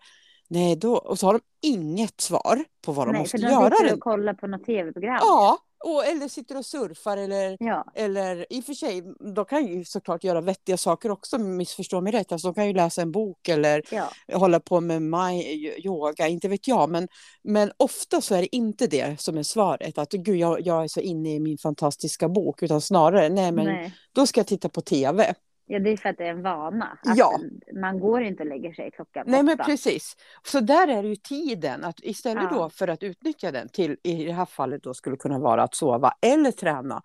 nej, 0.49 0.77
då. 0.77 0.95
Och 0.97 1.19
så 1.19 1.27
har 1.27 1.33
de 1.33 1.41
inget 1.69 2.21
svar 2.21 2.65
på 2.85 2.93
vad 2.93 3.07
de 3.07 3.13
Nej, 3.13 3.21
måste 3.21 3.39
för 3.39 3.47
de 3.47 3.53
göra. 3.53 3.77
sitter 3.77 3.95
och 3.95 4.01
kollar 4.01 4.35
på 4.35 4.47
något 4.47 4.65
tv-program. 4.65 5.19
Ja, 5.21 5.59
och, 5.85 6.07
eller 6.07 6.29
sitter 6.29 6.57
och 6.57 6.67
surfar 6.67 7.17
eller 7.17 7.57
Ja. 7.61 7.85
eller 7.95 8.47
i 8.51 8.61
och 8.61 8.65
för 8.65 8.75
sig, 8.75 9.03
de 9.35 9.45
kan 9.45 9.67
ju 9.67 9.85
såklart 9.85 10.25
göra 10.25 10.41
vettiga 10.41 10.77
saker 10.77 11.11
också, 11.11 11.39
missförstå 11.39 12.01
mig 12.01 12.13
rätt. 12.13 12.33
Alltså, 12.33 12.49
de 12.49 12.55
kan 12.55 12.67
ju 12.67 12.73
läsa 12.73 13.03
en 13.03 13.13
bok 13.13 13.49
eller 13.49 13.83
ja. 13.91 14.11
hålla 14.33 14.61
på 14.61 14.81
med 14.81 15.03
my, 15.03 15.43
yoga, 15.85 16.29
inte 16.29 16.49
vet 16.49 16.69
jag. 16.69 16.91
Men, 16.91 17.09
men 17.43 17.73
ofta 17.77 18.21
så 18.21 18.35
är 18.35 18.41
det 18.41 18.57
inte 18.57 18.87
det 18.87 19.21
som 19.21 19.39
är 19.39 19.43
svaret. 19.43 19.99
Att 19.99 20.13
gud, 20.13 20.37
jag, 20.37 20.61
jag 20.67 20.85
är 20.85 20.89
så 20.89 21.01
inne 21.01 21.35
i 21.35 21.41
min 21.41 21.59
fantastiska 21.59 22.29
bok. 22.29 22.63
Utan 22.63 22.81
snarare, 22.81 23.29
nej 23.29 23.53
men 23.53 23.65
Nej. 23.65 23.95
då 24.13 24.27
ska 24.27 24.41
jag 24.41 24.47
titta 24.47 24.69
på 24.69 24.81
tv. 24.81 25.35
Ja, 25.73 25.79
det 25.79 25.91
är 25.91 25.97
för 25.97 26.09
att 26.09 26.19
det 26.19 26.25
är 26.27 26.31
en 26.31 26.43
vana. 26.43 26.99
Att 27.03 27.17
Ja. 27.19 27.39
Man 27.81 28.01
går 28.01 28.23
inte 28.23 28.43
och 28.43 28.49
lägger 28.49 28.73
sig 28.73 28.91
klockan 28.91 29.25
Nej, 29.29 29.43
men 29.43 29.59
precis. 29.59 30.17
Så 30.43 30.61
där 30.61 30.89
är 30.89 31.03
det 31.03 31.09
ju 31.09 31.17
tiden, 31.17 31.85
att 31.85 32.01
istället 32.03 32.45
Ja. 32.51 32.57
då 32.59 32.71
för 32.71 32.89
att 32.89 33.03
utnyttja 33.03 33.51
den 33.53 33.69
till, 33.69 33.97
i 34.03 34.25
det 34.25 34.33
här 34.33 34.45
fallet 34.47 34.83
då 34.83 34.95
skulle 34.95 35.17
kunna 35.17 35.39
vara 35.39 35.63
att 35.63 35.75
sova 35.75 36.13
eller 36.21 36.51
träna, 36.51 37.03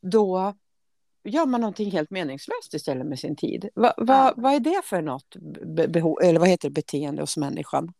då 0.00 0.54
gör 1.24 1.46
man 1.46 1.60
någonting 1.60 1.90
helt 1.90 2.10
meningslöst 2.10 2.74
istället 2.74 3.06
med 3.06 3.18
sin 3.18 3.36
tid. 3.36 3.68
Va, 3.74 3.94
va, 3.96 4.04
Ja. 4.06 4.34
Vad 4.36 4.54
är 4.54 4.60
det 4.60 4.80
för 4.84 5.02
något 5.02 5.36
be, 5.76 5.88
behov, 5.88 6.18
eller 6.22 6.40
vad 6.40 6.48
heter 6.48 6.68
det, 6.68 6.74
beteende 6.74 7.22
hos 7.22 7.36
människan? 7.36 7.92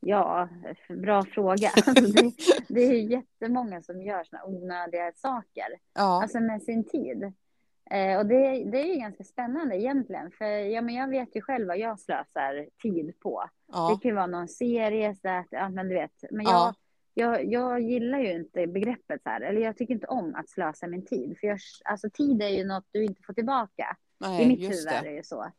Ja, 0.00 0.48
bra 0.88 1.24
fråga. 1.24 1.70
Alltså 1.86 2.00
det, 2.12 2.32
det 2.68 2.80
är 2.80 3.10
jättemånga 3.10 3.82
som 3.82 4.02
gör 4.02 4.24
såna 4.24 4.44
onödiga 4.44 5.12
saker. 5.16 5.66
Ja, 5.94 6.22
Alltså 6.22 6.40
med 6.40 6.62
sin 6.62 6.84
tid. 6.84 7.32
Eh, 7.90 8.18
och 8.18 8.26
det, 8.26 8.64
det 8.70 8.80
är 8.80 8.94
ju 8.94 9.00
ganska 9.00 9.24
spännande 9.24 9.76
egentligen. 9.76 10.30
För 10.30 10.46
ja, 10.46 10.80
men 10.82 10.94
jag 10.94 11.08
vet 11.08 11.36
ju 11.36 11.40
själv 11.40 11.66
vad 11.66 11.78
jag 11.78 12.00
slösar 12.00 12.68
tid 12.82 13.20
på. 13.20 13.40
Det 13.66 13.72
ja, 13.72 13.98
kan 14.02 14.08
ju 14.08 14.14
vara 14.14 14.26
någon 14.26 14.48
serie, 14.48 15.14
så 15.14 15.28
att, 15.28 15.46
ja 15.50 15.68
men 15.68 15.88
du 15.88 15.94
vet. 15.94 16.12
Men 16.30 16.46
Ja. 16.46 16.74
jag, 17.14 17.44
jag, 17.44 17.52
jag 17.52 17.80
gillar 17.80 18.18
ju 18.18 18.32
inte 18.32 18.66
begreppet 18.66 19.22
så 19.22 19.28
här. 19.30 19.40
Eller 19.40 19.60
jag 19.60 19.76
tycker 19.76 19.94
inte 19.94 20.06
om 20.06 20.34
att 20.34 20.48
slösa 20.48 20.86
min 20.86 21.04
tid. 21.06 21.36
För 21.40 21.46
jag, 21.46 21.58
alltså 21.84 22.10
tid 22.10 22.42
är 22.42 22.48
ju 22.48 22.64
något 22.64 22.84
du 22.90 23.04
inte 23.04 23.22
får 23.26 23.32
tillbaka. 23.32 23.96
I 24.24 24.28
nej, 24.28 24.48
mitt 24.48 24.60
just 24.60 24.72
huvud 24.72 24.92
är 24.92 25.02
det. 25.02 25.08
det 25.08 25.16
ju 25.16 25.22
så. 25.22 25.52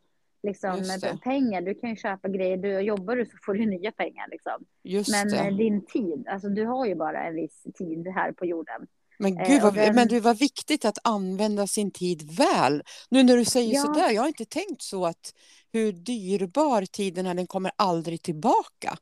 Liksom 0.43 0.79
det. 1.01 1.17
pengar, 1.23 1.61
du 1.61 1.75
kan 1.75 1.89
ju 1.89 1.95
köpa 1.95 2.27
grejer. 2.27 2.57
Du 2.57 2.79
jobbar 2.79 3.15
du 3.15 3.25
så 3.25 3.37
får 3.45 3.53
du 3.53 3.65
nya 3.65 3.91
pengar 3.91 4.27
liksom. 4.31 4.65
Just 4.83 5.11
Men 5.11 5.33
eh, 5.33 5.45
det. 5.45 5.57
din 5.57 5.85
tid, 5.85 6.27
alltså 6.27 6.49
du 6.49 6.65
har 6.65 6.85
ju 6.85 6.95
bara 6.95 7.23
en 7.23 7.35
viss 7.35 7.63
tid 7.77 8.07
här 8.07 8.31
på 8.31 8.45
jorden. 8.45 8.87
Men 9.19 9.37
eh, 9.37 9.47
gud, 9.47 9.61
vad, 9.61 9.73
den- 9.73 9.95
men 9.95 10.07
du, 10.07 10.19
vad 10.19 10.39
viktigt 10.39 10.85
att 10.85 10.97
använda 11.03 11.67
sin 11.67 11.91
tid 11.91 12.31
väl. 12.37 12.83
Nu 13.09 13.23
när 13.23 13.37
du 13.37 13.45
säger 13.45 13.73
Ja. 13.73 13.81
sådär, 13.81 14.11
jag 14.11 14.21
har 14.21 14.27
inte 14.27 14.45
tänkt 14.45 14.81
så 14.81 15.05
att 15.05 15.33
hur 15.73 15.91
dyrbar 15.91 16.81
tiden 16.81 17.25
är, 17.25 17.33
den 17.33 17.47
kommer 17.47 17.71
aldrig 17.75 18.21
tillbaka. 18.21 18.97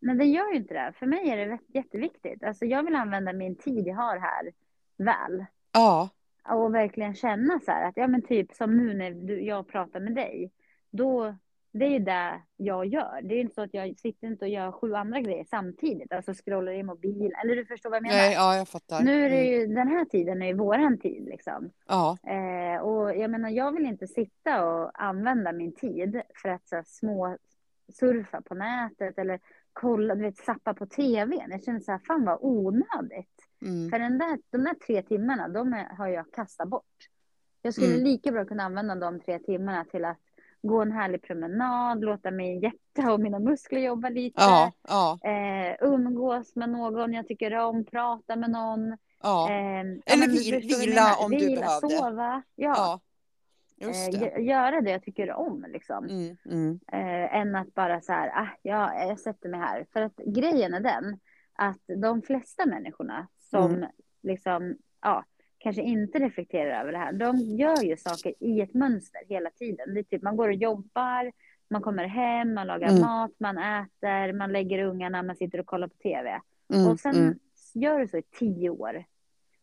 Men 0.00 0.18
det 0.18 0.24
gör 0.24 0.50
ju 0.52 0.56
inte 0.56 0.74
det. 0.74 0.92
För 0.98 1.06
mig 1.06 1.30
är 1.30 1.36
det 1.36 1.58
jätteviktigt. 1.74 2.42
Alltså 2.44 2.64
jag 2.64 2.82
vill 2.82 2.94
använda 2.94 3.32
min 3.32 3.56
tid 3.56 3.86
jag 3.86 3.96
har 3.96 4.18
här 4.18 4.52
väl. 4.98 5.44
Ja, 5.72 6.08
Och 6.48 6.74
verkligen 6.74 7.14
känna 7.14 7.60
så 7.64 7.70
här 7.70 7.88
att, 7.88 7.96
ja 7.96 8.06
men 8.08 8.22
typ 8.22 8.54
som 8.54 8.76
nu 8.76 8.94
när 8.94 9.10
du, 9.10 9.42
jag 9.44 9.68
pratar 9.68 10.00
med 10.00 10.14
dig. 10.14 10.50
Då, 10.90 11.36
det 11.72 11.84
är 11.84 11.90
ju 11.90 11.98
det 11.98 12.40
jag 12.56 12.86
gör. 12.86 13.20
Det 13.22 13.34
är 13.34 13.40
inte 13.40 13.54
så 13.54 13.62
att 13.62 13.74
jag 13.74 13.98
sitter 13.98 14.26
inte 14.26 14.44
och 14.44 14.48
gör 14.50 14.72
sju 14.72 14.94
andra 14.94 15.20
grejer 15.20 15.44
samtidigt. 15.50 16.12
Alltså 16.12 16.34
scrollar 16.34 16.72
i 16.72 16.82
mobil. 16.82 17.32
Eller 17.42 17.56
du 17.56 17.64
förstår 17.66 17.90
vad 17.90 17.96
jag 17.96 18.02
menar? 18.02 18.16
nej, 18.16 18.32
ja, 18.34 18.56
jag 18.56 18.68
fattar. 18.68 19.02
Nu 19.02 19.24
är 19.26 19.30
det 19.30 19.36
Mm. 19.36 19.60
ju, 19.70 19.74
den 19.74 19.88
här 19.88 20.04
tiden 20.04 20.42
är 20.42 20.46
ju 20.46 20.54
våran 20.54 20.98
tid 20.98 21.24
liksom. 21.24 21.70
Ja, 21.88 22.16
Eh, 22.26 22.80
och 22.82 23.16
jag 23.16 23.30
menar, 23.30 23.48
jag 23.50 23.72
vill 23.72 23.86
inte 23.86 24.06
sitta 24.06 24.64
och 24.66 25.02
använda 25.02 25.52
min 25.52 25.72
tid 25.72 26.22
för 26.42 26.48
att 26.48 26.68
så 26.68 26.76
här, 26.76 26.84
små 26.86 27.36
surfa 27.92 28.40
på 28.42 28.54
nätet 28.54 29.18
eller 29.18 29.40
kolla, 29.72 30.14
du 30.14 30.22
vet, 30.22 30.36
sappa 30.36 30.74
på 30.74 30.86
tvn. 30.86 31.50
Jag 31.50 31.62
känner 31.64 31.80
så 31.80 31.92
här, 31.92 31.98
fan 31.98 32.24
vad 32.24 32.38
onödigt. 32.40 33.46
mm. 33.62 33.90
För 33.90 33.98
den 33.98 34.18
där, 34.18 34.38
de 34.50 34.58
där 34.64 34.74
tre 34.74 35.02
timmarna, 35.02 35.48
de 35.48 35.72
är, 35.72 35.84
har 35.84 36.08
jag 36.08 36.32
kastat 36.32 36.68
bort. 36.68 36.84
Jag 37.62 37.74
skulle 37.74 37.92
Mm. 37.92 38.04
lika 38.04 38.30
bra 38.32 38.44
kunna 38.44 38.62
använda 38.62 38.94
de 38.94 39.20
tre 39.20 39.38
timmarna 39.38 39.84
till 39.84 40.04
att 40.04 40.18
gå 40.62 40.82
en 40.82 40.92
härlig 40.92 41.22
promenad, 41.22 42.04
låta 42.04 42.30
min 42.30 42.60
hjärta 42.60 43.12
och 43.12 43.20
mina 43.20 43.38
muskler 43.38 43.80
jobba 43.80 44.08
lite. 44.08 44.40
ja, 44.42 44.72
ja, 44.88 45.18
Eh, 45.30 45.76
umgås 45.80 46.56
med 46.56 46.68
någon 46.70 47.12
jag 47.14 47.28
tycker 47.28 47.54
om, 47.58 47.84
prata 47.84 48.36
med 48.36 48.50
någon. 48.50 48.96
ja, 49.22 49.50
Eh, 49.50 49.80
Eller 49.80 50.26
du 50.26 50.32
vil- 50.32 50.60
vila 50.60 51.16
om 51.24 51.30
du 51.30 51.36
vila, 51.36 51.60
behövde. 51.60 51.88
Sova. 51.98 52.42
Ja. 52.54 53.00
Eh, 53.80 53.86
det. 53.88 54.18
gö- 54.18 54.38
göra 54.38 54.80
det 54.80 54.90
jag 54.90 55.02
tycker 55.02 55.32
om 55.32 55.64
liksom. 55.68 56.04
Mm, 56.04 56.36
mm, 56.50 56.80
Eh, 56.92 57.36
än 57.36 57.54
att 57.56 57.74
bara 57.74 58.00
så 58.00 58.12
här, 58.12 58.28
ah, 58.28 58.48
ja, 58.62 59.04
jag 59.08 59.20
sätter 59.20 59.48
mig 59.48 59.60
här. 59.60 59.86
För 59.92 60.02
att 60.02 60.16
grejen 60.16 60.74
är 60.74 60.80
den 60.80 61.20
att 61.52 61.80
de 62.02 62.22
flesta 62.22 62.66
människorna 62.66 63.26
som 63.50 63.74
Mm. 63.74 63.90
liksom, 64.22 64.76
ja, 65.02 65.24
kanske 65.58 65.82
inte 65.82 66.18
reflekterar 66.18 66.80
över 66.80 66.92
det 66.92 66.98
här. 66.98 67.12
De 67.12 67.38
gör 67.38 67.82
ju 67.82 67.96
saker 67.96 68.34
i 68.40 68.60
ett 68.60 68.74
mönster 68.74 69.20
hela 69.28 69.50
tiden. 69.50 69.94
Det 69.94 70.00
är 70.00 70.04
typ 70.04 70.22
man 70.22 70.36
går 70.36 70.48
och 70.48 70.54
jobbar, 70.54 71.32
man 71.70 71.82
kommer 71.82 72.04
hem, 72.04 72.54
man 72.54 72.66
lagar 72.66 72.88
Mm. 72.88 73.00
mat, 73.00 73.30
man 73.38 73.58
äter, 73.58 74.32
man 74.32 74.52
lägger 74.52 74.84
ungarna, 74.84 75.22
man 75.22 75.36
sitter 75.36 75.60
och 75.60 75.66
kollar 75.66 75.88
på 75.88 75.94
tv. 75.96 76.40
mm, 76.74 76.86
och 76.86 77.00
sen 77.00 77.16
mm, 77.16 77.38
gör 77.74 77.98
du 78.00 78.08
så 78.08 78.16
i 78.16 78.22
tio 78.22 78.70
år. 78.70 79.04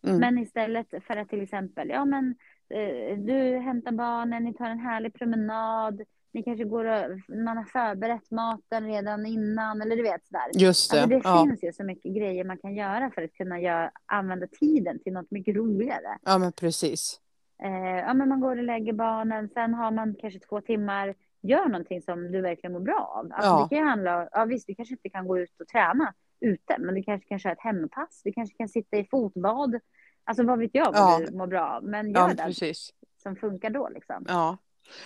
mm. 0.07 0.17
Men 0.19 0.37
istället 0.37 0.87
för 1.07 1.17
att 1.17 1.29
till 1.29 1.41
exempel, 1.41 1.89
ja 1.89 2.05
men 2.05 2.35
eh, 2.69 3.17
du 3.17 3.57
hämtar 3.57 3.91
barnen, 3.91 4.43
ni 4.43 4.53
tar 4.53 4.69
en 4.69 4.79
härlig 4.79 5.13
promenad, 5.13 6.01
ni 6.35 6.43
kanske 6.43 6.63
går 6.63 6.85
och, 6.85 7.19
man 7.35 7.57
har 7.57 7.63
förberett 7.63 8.31
maten 8.31 8.85
redan 8.87 9.25
innan, 9.25 9.81
eller 9.81 9.95
du 9.95 10.03
vet 10.03 10.25
sådär. 10.25 10.41
Just 10.53 10.91
det. 10.91 11.01
Alltså 11.01 11.09
det 11.19 11.21
ja. 11.23 11.45
finns 11.47 11.63
ju 11.63 11.73
så 11.73 11.83
mycket 11.83 12.15
grejer 12.15 12.43
man 12.43 12.57
kan 12.57 12.75
göra 12.75 13.11
för 13.15 13.21
att 13.21 13.33
kunna 13.33 13.59
göra, 13.59 13.91
använda 14.05 14.47
tiden 14.47 14.99
till 14.99 15.13
något 15.13 15.31
mycket 15.31 15.55
roligare. 15.55 16.17
ja, 16.25 16.37
men 16.37 16.51
precis. 16.51 17.21
Eh, 17.63 17.97
ja 17.99 18.13
men 18.13 18.29
man 18.29 18.39
går 18.39 18.57
och 18.57 18.63
lägger 18.63 18.93
barnen, 18.93 19.49
sen 19.49 19.73
har 19.73 19.91
man 19.91 20.15
kanske 20.21 20.39
två 20.39 20.61
timmar, 20.61 21.15
gör 21.41 21.65
någonting 21.65 22.01
som 22.01 22.31
du 22.31 22.41
verkligen 22.41 22.73
mår 22.73 22.79
bra 22.79 23.13
av. 23.19 23.31
Alltså 23.33 23.49
Ja. 23.49 23.67
det 23.69 23.75
kan 23.75 23.87
handla 23.87 24.29
ja 24.31 24.45
visst 24.45 24.67
du 24.67 24.75
kanske 24.75 24.93
inte 24.93 25.09
kan 25.09 25.27
gå 25.27 25.37
ut 25.39 25.61
och 25.61 25.67
träna 25.67 26.13
ute, 26.39 26.75
men 26.79 26.95
du 26.95 27.03
kanske 27.03 27.27
kan 27.27 27.39
köra 27.39 27.53
ett 27.53 27.61
hempass, 27.61 28.21
du 28.23 28.31
kanske 28.33 28.55
kan 28.57 28.69
sitta 28.69 28.97
i 28.97 29.07
fotbad. 29.11 29.79
Alltså 30.23 30.43
vad 30.43 30.59
vet 30.59 30.71
jag 30.73 30.85
vad 30.91 31.21
Ja. 31.21 31.25
du 31.29 31.37
mår 31.37 31.47
bra 31.47 31.67
av, 31.67 31.83
men 31.83 32.11
Ja, 32.11 32.19
gör 32.19 32.27
men 32.27 32.35
det 32.35 32.43
precis. 32.43 32.89
som 33.23 33.35
funkar 33.35 33.69
då 33.69 33.89
liksom. 33.89 34.25
Ja. 34.27 34.57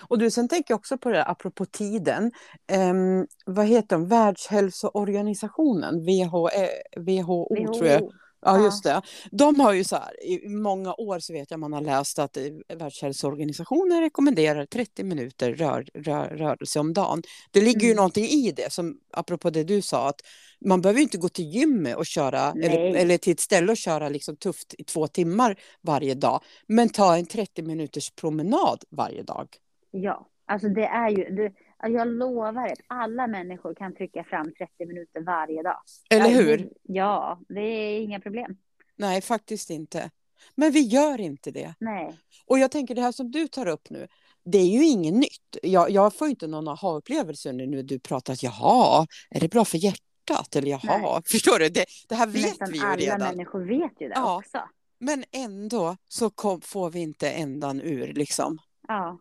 Och 0.08 0.18
du, 0.18 0.32
sen 0.32 0.48
tänker 0.48 0.74
jag 0.74 0.78
också 0.80 0.98
på 0.98 1.10
det 1.10 1.16
där, 1.16 1.32
apropå 1.32 1.66
tiden. 1.66 2.32
Ehm, 2.72 3.28
vad 3.46 3.66
heter 3.66 3.96
de? 3.96 4.08
Världshälsoorganisationen, 4.08 6.06
WHO, 6.06 6.50
eh, 6.50 6.70
WHO, 6.98 7.48
tror 7.74 7.88
jag. 7.88 8.02
Ja, 8.42 8.64
just 8.64 8.84
det. 8.84 9.02
De 9.32 9.60
har 9.60 9.74
ju 9.74 9.84
så 9.84 9.96
här, 9.96 10.24
i 10.26 10.50
många 10.50 10.94
år 10.94 11.20
så 11.20 11.34
vet 11.34 11.52
jag 11.52 11.60
man 11.60 11.74
har 11.74 11.82
läst 11.82 12.20
att 12.20 12.38
eh, 12.38 12.44
Världshälsoorganisationen 12.78 14.02
rekommenderar 14.02 14.66
30 14.66 15.04
minuter 15.04 15.54
rör, 15.54 15.88
rör, 15.94 16.26
rörelse 16.26 16.80
om 16.80 16.94
dagen. 16.94 17.22
Det 17.52 17.62
ligger 17.62 17.82
ju 17.82 17.88
Mm. 17.88 17.96
någonting 17.96 18.26
i 18.26 18.52
det, 18.52 18.72
som 18.74 18.98
apropå 19.14 19.50
det 19.50 19.64
du 19.64 19.82
sa, 19.82 20.10
att 20.10 20.22
man 20.66 20.82
behöver 20.82 21.00
ju 21.00 21.04
inte 21.04 21.18
gå 21.18 21.30
till 21.30 21.46
gymmet 21.46 21.96
och 21.96 22.06
köra, 22.06 22.54
eller, 22.64 22.96
eller 22.96 23.18
till 23.18 23.34
ett 23.34 23.40
ställe 23.40 23.72
och 23.72 23.78
köra 23.78 24.10
liksom 24.10 24.36
tufft 24.36 24.74
i 24.78 24.84
två 24.84 25.08
timmar 25.08 25.60
varje 25.82 26.14
dag, 26.16 26.42
men 26.68 26.90
ta 26.90 27.18
en 27.18 27.26
30 27.26 27.62
minuters 27.64 28.12
promenad 28.12 28.84
varje 28.90 29.24
dag. 29.24 29.48
Ja, 29.92 30.28
alltså 30.46 30.70
det 30.70 30.86
är 30.86 31.10
ju, 31.10 31.24
det, 31.36 31.54
jag 31.90 32.08
lovar 32.08 32.68
att 32.68 32.80
alla 32.88 33.28
människor 33.28 33.76
kan 33.76 33.96
trycka 33.96 34.24
fram 34.24 34.46
30 34.58 34.86
minuter 34.86 35.22
varje 35.22 35.64
dag. 35.64 35.78
Eller 36.10 36.30
Ja, 36.30 36.38
hur? 36.42 36.70
Ja, 36.84 37.40
det 37.50 37.62
är 37.62 38.02
inga 38.02 38.20
problem. 38.20 38.58
Nej, 38.96 39.22
faktiskt 39.22 39.70
inte. 39.70 40.10
Men 40.56 40.72
vi 40.72 40.80
gör 40.82 41.22
inte 41.22 41.52
det. 41.52 41.74
Nej, 41.80 42.18
Och 42.46 42.60
jag 42.60 42.72
tänker 42.72 42.96
det 42.96 43.02
här 43.02 43.12
som 43.12 43.32
du 43.32 43.48
tar 43.48 43.68
upp 43.68 43.90
nu, 43.90 44.08
det 44.46 44.58
är 44.58 44.66
ju 44.68 44.86
inget 44.86 45.14
nytt. 45.14 45.58
Jag, 45.64 45.90
jag 45.92 46.16
får 46.16 46.28
inte 46.28 46.48
någon 46.48 46.68
aha-upplevelse 46.68 47.52
nu 47.52 47.68
när 47.68 47.84
du 47.84 48.00
pratar 48.00 48.34
att 48.34 48.44
jaha, 48.44 49.06
är 49.30 49.40
det 49.40 49.48
bra 49.52 49.66
för 49.66 49.78
hjärtat? 49.78 50.56
Eller 50.56 50.68
jaha, 50.70 50.98
Nej. 51.02 51.22
förstår 51.32 51.60
du? 51.60 51.70
Det, 51.70 51.86
det 52.10 52.16
här 52.16 52.28
vet 52.28 52.44
nästan 52.44 52.72
vi 52.72 52.78
ju 52.78 52.84
alla 52.86 52.96
redan. 52.96 53.20
människor 53.20 53.66
vet 53.66 54.02
ju 54.02 54.08
det 54.08 54.14
Ja. 54.16 54.38
också. 54.38 54.60
Men 55.00 55.24
ändå 55.32 55.98
så 56.08 56.30
kom, 56.30 56.62
får 56.62 56.90
vi 56.92 57.00
inte 57.00 57.30
ändan 57.32 57.82
ur 57.82 58.14
liksom. 58.14 58.58
Ja. 58.88 59.20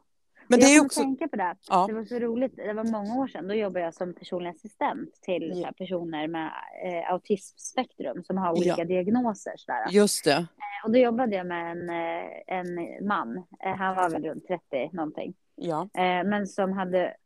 Men 0.48 0.60
jag 0.60 0.68
det 0.68 0.74
är 0.74 0.78
kommer 0.78 0.86
också... 0.86 1.00
tänka 1.00 1.28
på 1.28 1.36
det. 1.36 1.56
Ja. 1.68 1.86
Det 1.86 1.92
var 1.94 2.04
så 2.04 2.18
roligt. 2.18 2.56
Det 2.56 2.72
var 2.72 2.84
många 2.84 3.14
år 3.14 3.28
sedan. 3.28 3.48
Då 3.48 3.54
jobbade 3.54 3.84
jag 3.84 3.94
som 3.94 4.14
personlig 4.14 4.50
assistent 4.50 5.14
till 5.22 5.52
Ja. 5.54 5.64
här, 5.66 5.72
personer 5.72 6.28
med 6.28 6.50
eh, 6.84 7.12
autismspektrum 7.12 8.24
som 8.24 8.38
har 8.38 8.46
Ja. 8.46 8.52
olika 8.52 8.84
diagnoser. 8.84 9.52
Så 9.56 9.72
där. 9.72 9.90
Just 9.90 10.24
det. 10.24 10.46
Och 10.84 10.90
då 10.92 10.98
jobbade 10.98 11.36
jag 11.36 11.46
med 11.46 11.70
en, 11.72 11.90
eh, 11.90 12.30
en 12.58 13.06
man. 13.06 13.36
Eh, 13.64 13.74
han 13.76 13.96
var 13.96 14.10
väl 14.10 14.24
runt 14.24 14.46
30 14.46 14.90
någonting. 14.92 15.34
Ja. 15.54 15.82
Eh, 15.82 16.24
men 16.24 16.46
som 16.46 16.72
hade 16.72 17.16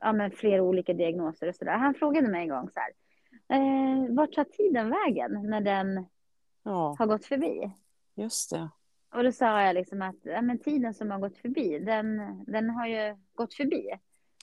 ja, 0.00 0.12
men 0.12 0.30
flera 0.30 0.62
olika 0.62 0.92
diagnoser 0.92 1.48
och 1.48 1.54
sådär. 1.54 1.72
Han 1.72 1.94
frågade 1.94 2.28
mig 2.28 2.42
en 2.42 2.48
gång 2.48 2.68
så 2.74 2.80
här. 2.80 2.90
Eh, 3.56 4.14
vart 4.14 4.32
tar 4.32 4.44
tiden 4.44 4.90
vägen 4.90 5.50
när 5.50 5.60
den 5.60 6.06
ja, 6.62 6.96
har 6.98 7.06
gått 7.06 7.24
förbi? 7.26 7.72
just 8.14 8.50
det. 8.50 8.68
Och 9.14 9.24
då 9.24 9.32
sa 9.32 9.62
jag 9.62 9.74
liksom 9.74 10.02
att 10.02 10.16
ja, 10.22 10.42
men 10.42 10.58
tiden 10.58 10.94
som 10.94 11.10
har 11.10 11.18
gått 11.18 11.38
förbi, 11.38 11.78
den, 11.78 12.20
den 12.46 12.70
har 12.70 12.86
ju 12.86 13.16
gått 13.34 13.54
förbi. 13.54 13.86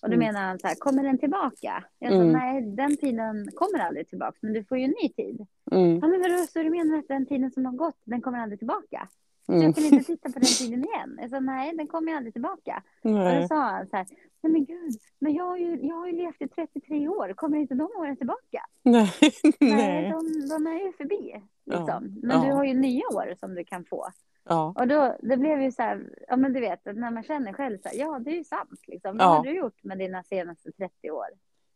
Och 0.01 0.09
då 0.09 0.15
Mm. 0.15 0.19
menar 0.27 0.41
han 0.47 0.59
så 0.59 0.67
här, 0.67 0.75
kommer 0.75 1.03
den 1.03 1.17
tillbaka? 1.17 1.83
Jag 1.99 2.11
sa, 2.11 2.15
Mm. 2.21 2.31
nej, 2.31 2.61
den 2.61 2.97
tiden 2.97 3.47
kommer 3.55 3.79
aldrig 3.79 4.07
tillbaka, 4.07 4.37
men 4.41 4.53
du 4.53 4.63
får 4.63 4.77
ju 4.77 4.83
en 4.83 4.93
ny 5.03 5.09
tid. 5.09 5.45
Mm. 5.71 5.99
Ja, 6.01 6.07
men 6.07 6.21
vadå, 6.21 6.37
så 6.49 6.59
du 6.59 6.69
menar 6.69 6.97
att 6.99 7.07
den 7.07 7.25
tiden 7.25 7.51
som 7.51 7.65
har 7.65 7.73
gått, 7.73 7.97
den 8.03 8.21
kommer 8.21 8.39
aldrig 8.39 8.59
tillbaka? 8.59 9.07
Så 9.45 9.51
Mm. 9.53 9.65
jag 9.65 9.75
kan 9.75 9.83
inte 9.85 10.03
titta 10.03 10.29
på 10.31 10.39
den 10.39 10.43
tiden 10.59 10.83
igen. 10.85 11.17
Jag 11.21 11.29
sa, 11.29 11.39
nej, 11.39 11.73
den 11.77 11.87
kommer 11.87 12.13
aldrig 12.15 12.33
tillbaka. 12.33 12.83
Och 13.03 13.09
då 13.09 13.17
Nej. 13.17 13.47
sa 13.47 13.55
han 13.55 13.87
så 13.87 13.95
här, 13.97 14.05
nej 14.43 14.51
men 14.53 14.65
gud, 14.65 14.93
men 15.19 15.33
jag 15.33 15.43
har 15.45 15.57
ju, 15.57 15.79
jag 15.87 15.95
har 15.95 16.07
ju 16.07 16.13
levt 16.13 16.41
i 16.41 16.47
33 16.47 17.07
år, 17.07 17.33
kommer 17.33 17.57
inte 17.57 17.73
de 17.75 17.89
åren 17.99 18.17
tillbaka? 18.17 18.61
Nej. 18.83 19.11
Nej, 19.59 19.75
Nej. 19.75 20.09
de, 20.11 20.47
de 20.49 20.67
är 20.67 20.85
ju 20.85 20.91
förbi. 20.93 21.35
Ja, 21.63 21.77
Liksom. 21.79 22.19
Men 22.23 22.37
ja. 22.41 22.45
du 22.47 22.51
har 22.53 22.63
ju 22.65 22.73
nya 22.73 23.03
år 23.07 23.33
som 23.39 23.55
du 23.55 23.63
kan 23.63 23.85
få. 23.85 24.05
Ja. 24.43 24.73
Och 24.77 24.87
då, 24.87 25.15
det 25.19 25.37
blev 25.37 25.61
ju 25.61 25.71
så 25.71 25.81
här, 25.81 26.09
ja 26.27 26.35
men 26.35 26.53
du 26.53 26.59
vet, 26.59 26.85
när 26.85 27.11
man 27.11 27.23
känner 27.23 27.53
själv 27.53 27.77
så 27.83 27.89
här, 27.89 27.95
ja 27.95 28.19
det 28.19 28.31
är 28.31 28.35
ju 28.35 28.43
sant 28.43 28.79
liksom. 28.87 29.17
Vad 29.17 29.25
Ja. 29.27 29.29
har 29.37 29.43
du 29.43 29.57
gjort 29.57 29.83
med 29.83 29.97
dina 29.97 30.23
senaste 30.23 30.71
30 30.71 31.11
år? 31.11 31.25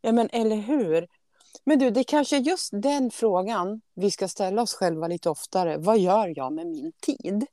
ja, 0.02 0.12
men 0.12 0.30
eller 0.32 0.56
hur? 0.56 1.08
Men 1.64 1.80
du, 1.80 1.90
det 1.90 2.04
kanske 2.04 2.36
är 2.36 2.40
just 2.40 2.70
den 2.74 3.12
frågan 3.12 3.82
vi 3.94 4.12
ska 4.12 4.28
ställa 4.28 4.62
oss 4.62 4.74
själva 4.74 5.08
lite 5.08 5.30
oftare. 5.30 5.78
Vad 5.78 5.98
gör 6.00 6.34
jag 6.38 6.54
med 6.54 6.68
min 6.68 6.92
tid? 7.02 7.46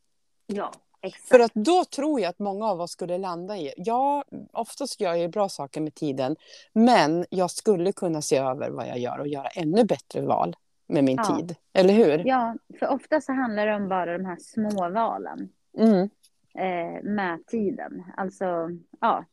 Ja, 0.47 0.73
exakt. 1.02 1.29
För 1.29 1.40
att 1.40 1.55
då 1.55 1.85
tror 1.85 2.21
jag 2.21 2.31
att 2.31 2.38
många 2.38 2.67
av 2.67 2.81
oss 2.81 2.90
skulle 2.90 3.19
landa 3.19 3.57
i, 3.57 3.73
ja, 3.76 4.25
oftast 4.52 5.00
gör 5.00 5.14
jag 5.14 5.31
bra 5.31 5.49
saker 5.49 5.81
med 5.81 5.95
tiden, 5.95 6.37
men 6.73 7.26
jag 7.31 7.50
skulle 7.50 7.93
kunna 7.93 8.23
se 8.23 8.37
över 8.37 8.71
vad 8.71 8.88
jag 8.88 8.99
gör 8.99 9.19
och 9.19 9.29
göra 9.29 9.49
ännu 9.49 9.85
bättre 9.85 10.21
val 10.21 10.57
med 10.90 11.04
min 11.04 11.16
Ja. 11.16 11.37
tid. 11.37 11.56
Eller 11.73 11.94
hur? 11.94 12.26
Ja, 12.26 12.56
för 12.78 12.88
ofta 12.88 13.20
så 13.20 13.32
handlar 13.32 13.66
det 13.66 13.75
om 13.75 13.88
bara 13.88 14.18
de 14.18 14.25
här 14.25 14.37
små 14.40 14.90
valen 14.90 15.49
Mm. 15.78 16.09
eh, 16.54 17.02
med 17.02 17.47
tiden. 17.47 18.04
Alltså, 18.16 18.70
ja, 19.00 19.25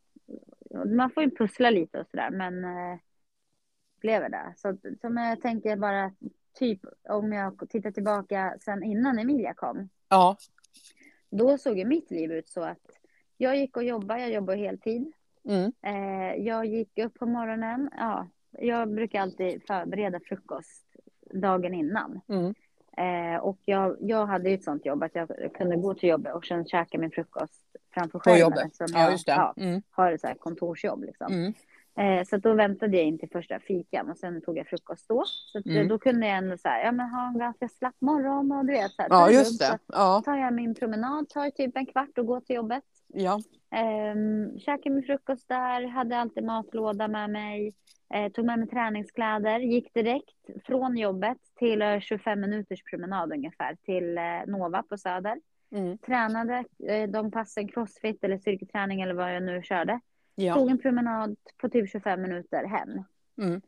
man 0.85 1.09
får 1.09 1.23
ju 1.23 1.29
pussla 1.31 1.69
lite 1.69 1.99
och 1.99 2.07
sådär, 2.07 2.29
men 2.29 2.63
eh, 2.63 2.97
upplever 3.97 4.29
det. 4.29 4.53
Så 4.57 4.77
som 5.01 5.17
jag 5.17 5.41
tänker 5.41 5.75
bara, 5.75 6.11
typ 6.59 6.79
om 7.09 7.33
jag 7.33 7.69
tittar 7.69 7.91
tillbaka 7.91 8.55
sen 8.61 8.83
innan 8.83 9.19
Emilia 9.19 9.53
kom, 9.53 9.89
Ja. 10.09 10.37
då 11.29 11.57
såg 11.57 11.77
ju 11.77 11.85
mitt 11.85 12.11
liv 12.11 12.31
ut 12.31 12.49
så 12.49 12.61
att 12.61 12.81
jag 13.37 13.57
gick 13.57 13.77
och 13.77 13.83
jobbade, 13.83 14.21
jag 14.21 14.31
jobbade 14.31 14.57
heltid. 14.59 15.11
Mm. 15.49 15.71
Eh, 15.81 16.35
jag 16.45 16.65
gick 16.65 16.97
upp 16.99 17.13
på 17.19 17.25
morgonen, 17.25 17.89
ja, 17.97 18.27
jag 18.51 18.93
brukar 18.93 19.21
alltid 19.21 19.63
förbereda 19.67 20.19
frukost 20.19 20.85
dagen 21.34 21.74
innan. 21.74 22.22
Mm. 22.27 22.53
Eh, 22.98 23.39
och 23.41 23.57
jag, 23.65 23.98
jag 24.00 24.25
hade 24.25 24.50
ju 24.50 24.55
ett 24.55 24.63
sånt 24.63 24.86
jobb 24.86 25.03
att 25.03 25.15
jag 25.15 25.29
kunde 25.57 25.75
gå 25.75 25.93
till 25.93 26.10
jobbet 26.10 26.34
och 26.36 26.46
sen 26.46 26.65
käka 26.65 26.98
min 26.98 27.12
frukost 27.12 27.62
framför 27.93 28.12
På 28.12 28.24
skärmen. 28.24 28.39
jobbet. 28.39 28.65
eftersom 28.65 28.88
Ja, 28.93 29.01
jag 29.03 29.12
just 29.12 29.25
det. 29.25 29.31
Ja, 29.31 29.53
Mm. 29.57 29.81
har 29.91 30.12
ett 30.12 30.22
så 30.22 30.27
här 30.27 30.36
kontorsjobb. 30.36 31.03
Liksom. 31.03 31.53
Eh, 31.98 32.24
så 32.24 32.38
då 32.38 32.54
väntade 32.54 32.98
jag 32.98 33.06
in 33.06 33.20
till 33.20 33.30
första 33.30 33.60
fikan 33.60 34.10
och 34.10 34.18
sen 34.18 34.42
tog 34.42 34.58
jag 34.58 34.68
frukost 34.68 35.08
då. 35.10 35.24
Så 35.25 35.58
eh, 35.60 35.75
Mm. 35.75 35.88
då 35.88 36.00
kunde 36.00 36.27
jag 36.27 36.38
ändå 36.38 36.58
så 36.58 36.68
här, 36.70 36.86
ja, 36.86 36.92
men 36.92 37.10
ha 37.10 37.27
en 37.27 37.39
ganska 37.39 37.68
slapp 37.68 37.96
morgon 38.00 38.51
och 38.51 38.66
du 38.66 38.74
vet. 38.74 38.92
Så 38.92 39.01
här, 39.01 39.10
Ja, 39.10 39.32
just 39.32 39.60
det. 39.60 39.80
Ja. 39.88 40.22
Tar 40.25 40.38
jag 40.38 40.54
min 40.54 40.75
promenad, 40.75 41.30
tar 41.30 41.50
typ 41.50 41.77
en 41.77 41.86
kvart 41.86 42.18
och 42.18 42.25
går 42.25 42.42
till 42.42 42.56
jobbet. 42.56 42.84
Ja. 43.08 43.39
Um, 44.13 44.60
käkade 44.60 44.96
min 44.96 45.04
frukost 45.04 45.48
där, 45.48 45.88
hade 45.88 46.18
alltid 46.18 46.44
matlåda 46.44 47.08
med 47.08 47.30
mig. 47.30 47.74
Eh, 48.13 48.32
tog 48.32 48.46
med 48.46 48.60
mig 48.60 48.68
träningskläder, 48.68 49.60
gick 49.60 49.94
direkt 49.94 50.36
från 50.66 50.98
jobbet 50.98 51.38
till 51.60 51.82
eh, 51.82 52.00
25 52.00 52.39
minuters 52.42 52.84
promenad 52.84 53.32
ungefär 53.34 53.75
till 53.75 54.18
eh, 54.18 54.24
Nova 54.48 54.84
på 54.84 54.98
Söder. 54.98 55.38
Mm. 55.72 55.98
Tränade 55.98 56.63
eh, 56.89 57.10
de 57.10 57.32
passen 57.32 57.68
crossfit 57.68 58.24
eller 58.24 58.38
styrketräning 58.38 59.01
eller 59.01 59.13
vad 59.13 59.36
jag 59.36 59.44
nu 59.44 59.62
körde. 59.63 60.00
Ja. 60.39 60.53
Tog 60.53 60.70
en 60.70 60.77
promenad 60.82 61.36
på 61.62 61.70
typ 61.70 61.89
25 61.89 62.22
minuter 62.22 62.63
hem. 62.63 63.03
Mm. 63.41 63.62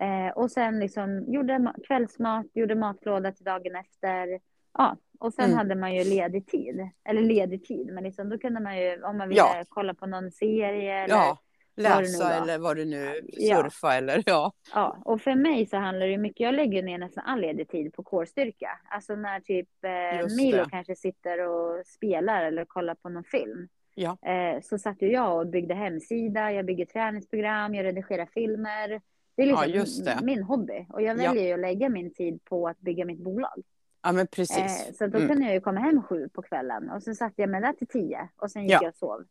Eh, 0.00 0.32
och 0.32 0.50
sen 0.50 0.78
liksom 0.80 1.24
gjorde 1.32 1.52
ma- 1.52 1.86
kvällsmat, 1.86 2.46
gjorde 2.54 2.74
matlåda 2.74 3.32
till 3.32 3.44
dagen 3.44 3.76
efter. 3.76 4.40
Ja, 4.78 4.96
och 5.18 5.34
sen 5.34 5.44
Mm. 5.44 5.56
hade 5.58 5.74
man 5.74 5.94
ju 5.94 6.04
ledig 6.04 6.46
tid. 6.46 6.88
Eller 7.04 7.22
ledig 7.22 7.64
tid, 7.64 7.86
men 7.92 8.04
liksom, 8.04 8.28
då 8.28 8.38
kunde 8.38 8.60
man 8.60 8.78
ju 8.78 9.02
om 9.02 9.18
man 9.18 9.28
ville 9.28 9.40
Ja. 9.40 9.64
kolla 9.68 9.94
på 9.94 10.06
någon 10.06 10.30
serie 10.30 10.94
eller 11.04 11.14
ja. 11.14 11.38
det 11.76 11.82
Läsa 11.82 12.34
eller 12.42 12.58
vad 12.58 12.76
du 12.76 12.84
nu 12.84 13.20
Ja. 13.26 13.56
surfa 13.56 13.94
eller 13.94 14.22
ja. 14.26 14.52
Ja, 14.74 14.98
och 15.04 15.20
för 15.20 15.34
mig 15.34 15.66
så 15.66 15.76
handlar 15.76 16.06
det 16.06 16.18
mycket, 16.18 16.40
jag 16.40 16.54
lägger 16.54 16.82
ner 16.82 16.98
nästan 16.98 17.24
all 17.26 17.40
ledig 17.40 17.68
tid 17.68 17.92
på 17.92 18.02
kårstyrka. 18.02 18.68
Alltså 18.90 19.14
när 19.16 19.40
typ 19.40 19.68
eh, 19.84 20.36
Milo 20.36 20.64
det. 20.64 20.70
kanske 20.70 20.96
sitter 20.96 21.38
och 21.48 21.86
spelar 21.86 22.44
eller 22.44 22.64
kollar 22.64 22.94
på 22.94 23.08
någon 23.08 23.24
film. 23.24 23.68
Ja. 23.94 24.18
Eh, 24.22 24.60
så 24.62 24.78
satt 24.78 25.02
ju 25.02 25.10
jag 25.12 25.38
och 25.38 25.46
byggde 25.46 25.74
hemsida, 25.74 26.52
jag 26.52 26.66
bygger 26.66 26.84
träningsprogram, 26.86 27.74
jag 27.74 27.84
redigerar 27.84 28.26
filmer. 28.26 29.00
Det 29.36 29.42
är 29.42 29.66
liksom 29.66 30.04
Ja, 30.06 30.14
det. 30.20 30.26
min 30.26 30.42
hobby. 30.42 30.86
Och 30.88 31.02
jag 31.02 31.18
Ja. 31.20 31.28
väljer 31.28 31.46
ju 31.46 31.52
att 31.52 31.60
lägga 31.60 31.88
min 31.88 32.14
tid 32.14 32.44
på 32.44 32.68
att 32.68 32.78
bygga 32.80 33.04
mitt 33.04 33.20
bolag. 33.20 33.62
Ja, 34.02 34.12
men 34.12 34.26
precis. 34.26 34.88
Eh, 34.88 34.92
så 34.94 35.06
då 35.06 35.16
Mm. 35.18 35.28
kunde 35.28 35.44
jag 35.44 35.54
ju 35.54 35.60
komma 35.60 35.80
hem 35.80 36.02
sju 36.02 36.28
på 36.28 36.42
kvällen 36.42 36.90
och 36.90 37.02
sen 37.02 37.14
satt 37.14 37.32
jag 37.36 37.50
med 37.50 37.62
där 37.62 37.72
till 37.72 37.86
tio 37.86 38.28
och 38.36 38.50
sen 38.50 38.62
gick 38.62 38.72
Ja. 38.72 38.78
jag 38.82 38.88
och 38.88 38.96
sov. 38.96 39.24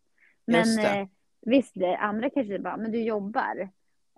Men 0.46 0.80
eh, 0.80 1.08
visst, 1.42 1.76
andra 2.00 2.30
kanske 2.30 2.60
bara, 2.60 2.78
men 2.78 2.92
du 2.92 3.02
jobbar. 3.02 3.70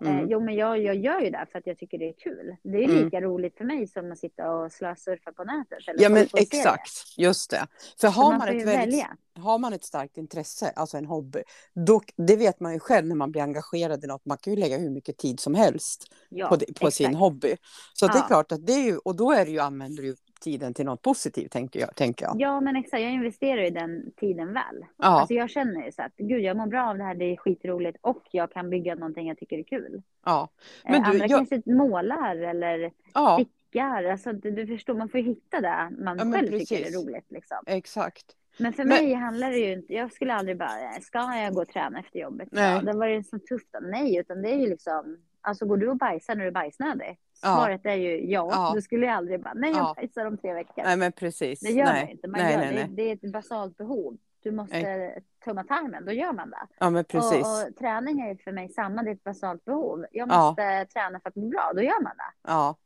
Eh, 0.04 0.10
Mm. 0.10 0.28
jo, 0.28 0.40
men 0.40 0.54
jag, 0.54 0.78
jag 0.78 0.96
gör 0.96 1.20
ju 1.20 1.30
det 1.30 1.46
för 1.52 1.58
att 1.58 1.66
jag 1.66 1.78
tycker 1.78 1.98
det 1.98 2.08
är 2.08 2.12
kul. 2.12 2.56
Det 2.62 2.78
är 2.78 2.84
Mm. 2.84 3.04
lika 3.04 3.20
roligt 3.20 3.56
för 3.58 3.64
mig 3.64 3.86
som 3.86 4.12
att 4.12 4.18
sitta 4.18 4.50
och 4.50 4.72
slösurfa 4.72 5.32
på 5.32 5.44
nätet. 5.44 5.88
Eller 5.88 6.02
Ja 6.02 6.08
men 6.08 6.28
exakt, 6.36 7.18
just 7.18 7.50
det. 7.50 7.66
För 8.00 8.08
har 8.08 8.30
man 8.30 8.38
man, 8.38 8.48
ett 8.48 8.66
väldigt, 8.66 9.04
har 9.38 9.58
man 9.58 9.72
ett 9.72 9.84
starkt 9.84 10.16
intresse, 10.16 10.72
alltså 10.76 10.96
en 10.96 11.06
hobby, 11.06 11.42
då, 11.74 12.00
det 12.16 12.36
vet 12.36 12.60
man 12.60 12.72
ju 12.72 12.78
själv 12.80 13.06
när 13.06 13.14
man 13.14 13.30
blir 13.32 13.42
engagerad 13.42 14.04
i 14.04 14.06
något, 14.06 14.26
man 14.26 14.38
kan 14.38 14.52
ju 14.52 14.58
lägga 14.60 14.78
hur 14.78 14.90
mycket 14.90 15.18
tid 15.18 15.40
som 15.40 15.54
helst 15.54 16.04
Ja, 16.28 16.48
på, 16.48 16.56
det, 16.56 16.80
på 16.80 16.90
sin 16.90 17.14
hobby. 17.14 17.56
Så 17.94 18.06
att 18.06 18.12
det 18.12 18.18
är 18.18 18.20
Ja. 18.20 18.26
klart 18.26 18.52
att 18.52 18.66
det 18.66 18.72
är 18.72 18.84
ju, 18.84 18.98
och 18.98 19.16
då 19.16 19.32
är 19.32 19.44
det 19.44 19.50
ju, 19.50 19.58
använder 19.58 20.02
du 20.02 20.16
tiden 20.40 20.74
till 20.74 20.84
något 20.86 21.02
positivt 21.02 21.52
tänker 21.52 21.80
jag. 21.80 21.94
Tänker 21.96 22.24
jag. 22.26 22.34
Ja, 22.38 22.60
men 22.60 22.76
exakt. 22.76 23.02
Jag 23.02 23.12
investerar 23.12 23.62
i 23.62 23.70
den 23.70 24.10
tiden 24.16 24.52
väl. 24.52 24.84
Ja. 24.96 25.06
Alltså 25.06 25.34
jag 25.34 25.50
känner 25.50 25.84
ju 25.86 25.92
så 25.92 26.02
att 26.02 26.16
gud, 26.16 26.40
jag 26.40 26.56
mår 26.56 26.66
bra 26.66 26.88
av 26.90 26.98
det 26.98 27.04
här, 27.04 27.14
det 27.14 27.24
är 27.24 27.36
skitroligt 27.36 27.98
och 28.00 28.22
jag 28.30 28.52
kan 28.52 28.70
bygga 28.70 28.94
någonting 28.94 29.28
jag 29.28 29.38
tycker 29.38 29.58
är 29.58 29.62
kul. 29.62 30.02
ja. 30.24 30.48
Men 30.84 30.92
Men 30.92 31.02
du, 31.02 31.08
Andra 31.10 31.26
jag- 31.26 31.48
kanske 31.48 31.62
målar 31.72 32.36
eller 32.36 32.92
ja, 33.14 33.38
stickar. 33.40 34.04
Alltså, 34.04 34.32
du, 34.32 34.50
du 34.50 34.66
förstår, 34.66 34.94
man 34.94 35.08
får 35.08 35.20
ju 35.20 35.26
hitta 35.26 35.60
det 35.60 35.90
man 35.98 36.18
Ja, 36.18 36.24
själv 36.24 36.46
tycker 36.58 36.76
är 36.76 36.82
precis. 36.82 36.96
roligt. 36.96 37.26
Liksom. 37.32 37.58
exakt. 37.66 38.26
Men 38.58 38.72
för 38.72 38.84
Men- 38.84 38.88
mig 39.04 39.12
handlar 39.14 39.50
det 39.50 39.56
ju 39.58 39.72
inte, 39.72 39.94
jag 39.94 40.12
skulle 40.12 40.34
aldrig 40.34 40.56
bara, 40.58 40.92
ska 41.00 41.18
jag 41.18 41.54
gå 41.54 41.62
och 41.62 41.68
träna 41.68 41.98
efter 41.98 42.18
jobbet? 42.18 42.48
Nej. 42.52 42.74
Ja, 42.74 42.92
det 42.92 42.98
var 42.98 43.06
ju 43.06 43.22
så 43.22 43.38
tufft. 43.38 43.68
Nej, 43.82 44.16
utan 44.16 44.42
det 44.42 44.50
är 44.50 44.56
ju 44.58 44.66
liksom, 44.66 45.18
alltså 45.40 45.66
går 45.66 45.76
du 45.76 45.88
och 45.88 45.96
bajsar 45.96 46.34
när 46.34 46.42
du 46.42 46.48
är 46.48 46.52
bajsnödig? 46.52 47.18
Ja. 47.42 47.54
Svaret 47.56 47.86
är 47.86 47.94
ju 47.94 48.30
ja. 48.30 48.48
Ja. 48.50 48.72
Du 48.74 48.82
skulle 48.82 49.06
ju 49.06 49.12
aldrig 49.12 49.42
bara, 49.42 49.54
nej 49.54 49.70
jag 49.70 49.78
Ja. 49.78 49.94
bajsar 49.96 50.26
om 50.26 50.38
tre 50.38 50.54
veckor. 50.54 50.82
Nej 50.84 50.96
men 50.96 51.12
precis. 51.12 51.60
det 51.60 51.70
gör 51.70 51.84
nej. 51.84 52.02
man 52.02 52.10
inte. 52.10 52.28
Man 52.28 52.40
nej, 52.40 52.52
gör, 52.52 52.58
nej, 52.58 52.68
det, 52.74 52.74
nej. 52.74 52.88
det 52.96 53.02
är 53.02 53.14
ett 53.26 53.32
basalt 53.32 53.76
behov. 53.76 54.16
Du 54.42 54.52
måste 54.52 55.20
tumma 55.44 55.64
tarmen, 55.64 56.04
då 56.04 56.12
gör 56.12 56.32
man 56.32 56.50
det. 56.50 56.66
Ja 56.78 56.90
men 56.90 57.04
precis. 57.04 57.44
Och, 57.46 57.68
och 57.68 57.76
träning 57.78 58.20
är 58.20 58.34
för 58.44 58.52
mig 58.52 58.68
samma, 58.68 59.02
det 59.02 59.10
är 59.10 59.14
ett 59.14 59.24
basalt 59.24 59.64
behov. 59.64 60.06
Jag 60.12 60.28
Ja. 60.30 60.48
måste 60.48 60.86
träna 60.92 61.20
för 61.20 61.28
att 61.28 61.36
må 61.36 61.48
bra, 61.48 61.72
då 61.74 61.82
gör 61.82 62.02
man 62.02 62.12
det. 62.16 62.50
Ja. 62.50 62.76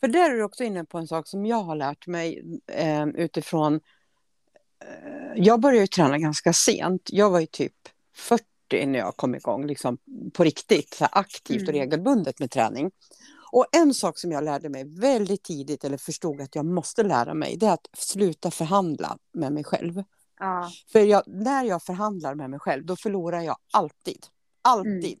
För 0.00 0.08
där 0.08 0.30
är 0.30 0.34
du 0.34 0.42
också 0.42 0.64
inne 0.64 0.84
på 0.84 0.98
en 0.98 1.06
sak 1.06 1.26
som 1.28 1.46
jag 1.46 1.62
har 1.62 1.74
lärt 1.76 2.06
mig 2.06 2.42
eh, 2.72 3.06
utifrån... 3.06 3.74
Eh, 4.84 5.32
jag 5.36 5.60
började 5.60 5.80
ju 5.80 5.86
träna 5.86 6.18
ganska 6.18 6.52
sent. 6.52 7.02
Jag 7.12 7.30
var 7.30 7.40
ju 7.40 7.46
typ 7.46 7.74
40 8.16 8.86
när 8.86 8.98
jag 8.98 9.16
kom 9.16 9.34
igång 9.34 9.66
liksom, 9.66 9.98
på 10.34 10.44
riktigt, 10.44 10.94
så 10.94 11.04
aktivt 11.04 11.62
och 11.62 11.74
Mm. 11.74 11.80
regelbundet 11.80 12.40
med 12.40 12.50
träning. 12.50 12.90
Och 13.52 13.66
en 13.72 13.94
sak 13.94 14.18
som 14.18 14.32
jag 14.32 14.44
lärde 14.44 14.68
mig 14.68 14.84
väldigt 14.84 15.42
tidigt, 15.42 15.84
eller 15.84 15.96
förstod 15.96 16.40
att 16.40 16.54
jag 16.54 16.64
måste 16.64 17.02
lära 17.02 17.34
mig, 17.34 17.56
det 17.56 17.66
är 17.66 17.72
att 17.72 17.88
sluta 17.96 18.50
förhandla 18.50 19.18
med 19.32 19.52
mig 19.52 19.64
själv. 19.64 20.02
Ja, 20.38 20.70
För 20.92 21.00
jag, 21.00 21.22
när 21.26 21.64
jag 21.64 21.82
förhandlar 21.82 22.34
med 22.34 22.50
mig 22.50 22.60
själv, 22.60 22.86
då 22.86 22.96
förlorar 22.96 23.40
jag 23.40 23.56
alltid. 23.72 24.26
Alltid. 24.62 25.04
Mm. 25.04 25.18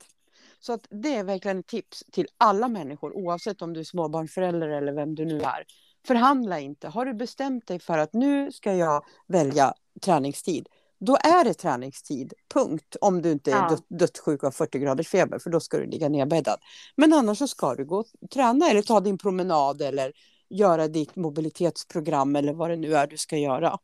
Så 0.60 0.72
att 0.72 0.86
det 0.90 1.16
är 1.16 1.24
verkligen 1.24 1.58
ett 1.58 1.66
tips 1.66 2.04
till 2.12 2.26
alla 2.38 2.68
människor, 2.68 3.16
oavsett 3.16 3.62
om 3.62 3.72
du 3.72 3.80
är 3.80 3.84
småbarnsförälder 3.84 4.68
eller 4.68 4.92
vem 4.92 5.14
du 5.14 5.24
nu 5.24 5.40
är. 5.40 5.64
Förhandla 6.06 6.60
inte. 6.60 6.88
Har 6.88 7.06
du 7.06 7.14
bestämt 7.14 7.66
dig 7.66 7.78
för 7.78 7.98
att 7.98 8.12
nu 8.12 8.52
ska 8.52 8.74
jag 8.74 9.04
välja 9.26 9.74
träningstid, 10.00 10.68
då 11.06 11.16
är 11.16 11.44
det 11.44 11.54
träningstid, 11.54 12.32
punkt. 12.54 12.96
Om 13.00 13.22
du 13.22 13.32
inte 13.32 13.50
är 13.52 13.56
Ja. 13.56 13.68
dött, 13.68 13.84
dödssjuk 13.88 14.42
och 14.42 14.46
har 14.46 14.50
40 14.50 14.78
graders 14.78 15.08
feber, 15.08 15.38
för 15.38 15.50
då 15.50 15.60
ska 15.60 15.78
du 15.78 15.86
ligga 15.86 16.08
nedbäddad. 16.08 16.58
Men 16.96 17.12
annars 17.12 17.38
så 17.38 17.48
ska 17.48 17.74
du 17.74 17.84
gå 17.84 17.98
och 17.98 18.30
träna 18.34 18.70
eller 18.70 18.82
ta 18.82 19.00
din 19.00 19.18
promenad 19.18 19.82
eller 19.82 20.12
göra 20.50 20.88
ditt 20.88 21.16
mobilitetsprogram 21.16 22.36
eller 22.36 22.52
vad 22.52 22.70
det 22.70 22.76
nu 22.76 22.94
är 22.94 23.06
du 23.06 23.16
ska 23.16 23.36
göra. 23.36 23.78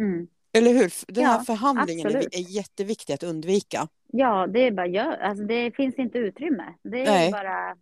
mm. 0.00 0.26
Eller 0.52 0.72
hur? 0.72 0.92
Den 1.14 1.24
Ja, 1.24 1.30
här 1.30 1.44
förhandlingen 1.44 2.06
är, 2.06 2.10
absolut. 2.16 2.34
är 2.34 2.50
jätteviktig 2.56 3.12
att 3.14 3.22
undvika. 3.22 3.88
ja 4.12 4.46
det 4.46 4.66
är 4.66 4.70
bara 4.70 4.86
gör. 4.86 5.12
Alltså, 5.12 5.44
det 5.44 5.70
finns 5.76 5.94
inte 5.98 6.18
utrymme. 6.18 6.64
Det 6.82 7.00
är 7.02 7.06
Nej. 7.06 7.30
bara, 7.32 7.76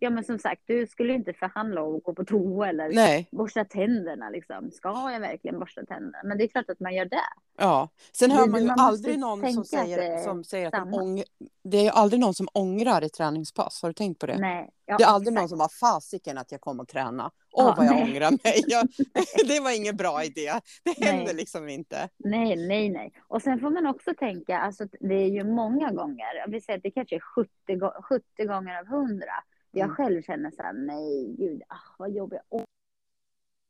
ja 0.00 0.10
men 0.10 0.24
som 0.24 0.38
sagt, 0.38 0.62
du 0.66 0.86
skulle 0.86 1.12
inte 1.14 1.32
förhandla 1.32 1.82
och 1.82 2.02
gå 2.02 2.14
på 2.14 2.24
toa 2.24 2.68
eller 2.68 2.92
Nej, 2.94 3.28
borsta 3.32 3.64
tänderna 3.64 4.30
liksom. 4.30 4.70
Ska 4.70 5.10
jag 5.12 5.20
verkligen 5.20 5.58
borsta 5.58 5.84
tänderna? 5.86 6.18
Men 6.24 6.38
det 6.38 6.44
är 6.44 6.48
klart 6.48 6.70
att 6.70 6.80
man 6.80 6.94
gör 6.94 7.04
det. 7.04 7.20
ja. 7.58 7.88
Sen 8.12 8.28
Det- 8.30 8.36
hör 8.36 8.46
man 8.46 8.60
ju 8.60 8.66
man 8.66 8.80
aldrig 8.80 9.18
någon 9.18 9.52
som 9.52 9.64
säger, 9.64 10.18
som 10.22 10.44
säger 10.44 10.66
att 10.66 10.72
de 10.72 10.94
ång... 10.94 11.22
Det 11.64 11.78
är 11.78 11.82
ju 11.82 11.88
aldrig 11.90 12.20
någon 12.20 12.34
som 12.34 12.48
ångrar 12.52 13.02
ett 13.02 13.12
träningspass. 13.12 13.82
Har 13.82 13.88
du 13.88 13.92
tänkt 13.92 14.18
på 14.20 14.26
det? 14.26 14.38
Nej. 14.38 14.70
Ja, 14.86 14.96
det 14.96 15.04
är 15.04 15.08
aldrig 15.08 15.32
exakt. 15.34 15.42
någon 15.42 15.48
som 15.48 15.60
har 15.60 15.68
fasiken 15.68 16.38
att 16.38 16.52
jag 16.52 16.60
kom 16.60 16.80
och 16.80 16.88
träna. 16.88 17.30
Åh, 17.52 17.64
Ja, 17.64 17.74
vad 17.76 17.86
jag 17.86 17.94
nej. 17.94 18.02
ångrar 18.04 18.30
mig. 18.30 18.64
Jag... 18.66 18.88
det 19.48 19.60
var 19.60 19.76
ingen 19.76 19.96
bra 19.96 20.24
idé. 20.24 20.52
Det 20.84 20.94
Nej. 21.00 21.10
händer 21.12 21.34
liksom 21.34 21.68
inte. 21.68 22.08
Nej, 22.16 22.56
nej, 22.68 22.88
nej. 22.88 23.12
Och 23.28 23.42
sen 23.42 23.60
får 23.60 23.70
man 23.70 23.86
också 23.86 24.14
tänka, 24.18 24.58
alltså 24.58 24.84
det 25.00 25.14
är 25.14 25.28
ju 25.28 25.44
många 25.44 25.90
gånger, 25.92 26.48
vill 26.50 26.62
säga 26.64 26.76
att 26.76 26.82
det 26.82 26.90
kanske 26.90 27.16
är 27.16 27.20
70, 27.20 27.50
gå- 27.76 28.02
70 28.02 28.44
gånger 28.46 28.78
av 28.80 28.86
100, 28.86 29.26
där 29.70 29.80
jag 29.80 29.84
Mm. 29.84 29.96
själv 29.96 30.22
känner 30.22 30.50
så 30.50 30.62
här, 30.62 30.72
nej 30.72 31.34
gud, 31.38 31.62
ah, 31.68 31.94
vad 31.98 32.10
jobbigt. 32.10 32.40
Och, 32.48 32.64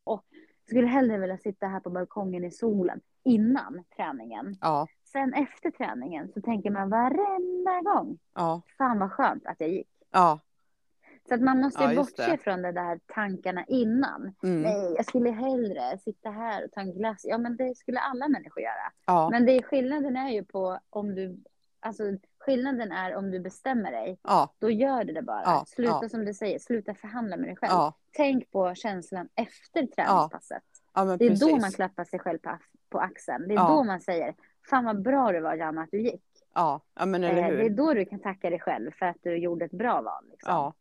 och 0.04 0.24
skulle 0.66 0.86
hellre 0.86 1.18
vilja 1.18 1.38
sitta 1.38 1.66
här 1.66 1.80
på 1.80 1.90
balkongen 1.90 2.44
i 2.44 2.50
solen 2.50 3.00
innan 3.24 3.84
träningen. 3.96 4.56
Ja, 4.60 4.86
Sen 5.04 5.34
efter 5.34 5.70
träningen 5.70 6.32
så 6.34 6.40
tänker 6.40 6.70
man 6.70 6.90
varenda 6.90 7.80
gång, 7.82 8.18
ja, 8.34 8.62
fan 8.78 8.98
vad 8.98 9.12
skönt 9.12 9.46
att 9.46 9.60
jag 9.60 9.70
gick. 9.70 9.88
ja. 10.10 10.40
Så 11.28 11.34
att 11.34 11.40
man 11.40 11.60
måste 11.60 11.82
Ja, 11.84 11.94
bortse 11.96 12.30
det. 12.30 12.38
från 12.38 12.62
de 12.62 12.72
där 12.72 13.00
tankarna 13.06 13.64
innan. 13.64 14.34
Mm. 14.42 14.62
Nej, 14.62 14.92
jag 14.96 15.04
skulle 15.06 15.30
hellre 15.30 15.98
sitta 15.98 16.30
här 16.30 16.64
och 16.64 16.72
ta 16.72 16.80
en 16.80 16.92
glass. 16.98 17.20
Ja, 17.24 17.38
men 17.38 17.56
det 17.56 17.76
skulle 17.76 18.00
alla 18.00 18.28
människor 18.28 18.62
göra. 18.62 18.92
ja, 19.06 19.28
Men 19.30 19.46
det 19.46 19.52
är, 19.52 19.62
skillnaden 19.62 20.16
är 20.16 20.30
ju 20.30 20.44
på 20.44 20.78
om 20.90 21.14
du, 21.14 21.38
alltså 21.80 22.02
skillnaden 22.48 22.92
är 22.92 23.16
om 23.16 23.30
du 23.30 23.40
bestämmer 23.40 23.92
dig, 23.92 24.18
ja, 24.22 24.54
då 24.58 24.70
gör 24.70 25.04
du 25.04 25.12
det 25.12 25.22
bara. 25.22 25.42
Ja, 25.44 25.64
sluta 25.68 25.98
ja. 26.02 26.08
som 26.08 26.24
du 26.24 26.34
säger, 26.34 26.58
sluta 26.58 26.94
förhandla 26.94 27.36
med 27.36 27.48
dig 27.48 27.56
själv. 27.56 27.92
Tänk 28.12 28.50
på 28.50 28.74
känslan 28.74 29.28
efter 29.34 29.86
träningspasset. 29.86 30.62
Det 30.94 31.00
är 31.00 31.18
precis. 31.18 31.40
då 31.40 31.56
man 31.56 31.70
klappar 31.72 32.04
sig 32.04 32.18
själv 32.18 32.38
på, 32.38 32.58
på 32.88 32.98
axeln. 32.98 33.48
Det 33.48 33.54
är 33.54 33.68
då 33.68 33.84
man 33.84 34.00
säger, 34.00 34.34
fan 34.70 34.84
vad 34.84 35.02
bra 35.02 35.32
du 35.32 35.40
var 35.40 35.54
Janna 35.54 35.82
att 35.82 35.90
du 35.90 36.00
gick. 36.02 36.22
Ja, 36.54 36.80
men 37.06 37.14
eller 37.24 37.42
Eh, 37.42 37.44
hur. 37.44 37.56
det 37.56 37.64
är 37.64 37.70
då 37.70 37.94
du 37.94 38.04
kan 38.04 38.20
tacka 38.20 38.50
dig 38.50 38.60
själv 38.60 38.90
för 38.90 39.06
att 39.06 39.16
du 39.22 39.36
gjorde 39.36 39.64
ett 39.64 39.70
bra 39.70 40.02
val. 40.02 40.24
Liksom. 40.30 40.52
Ja, 40.52 40.74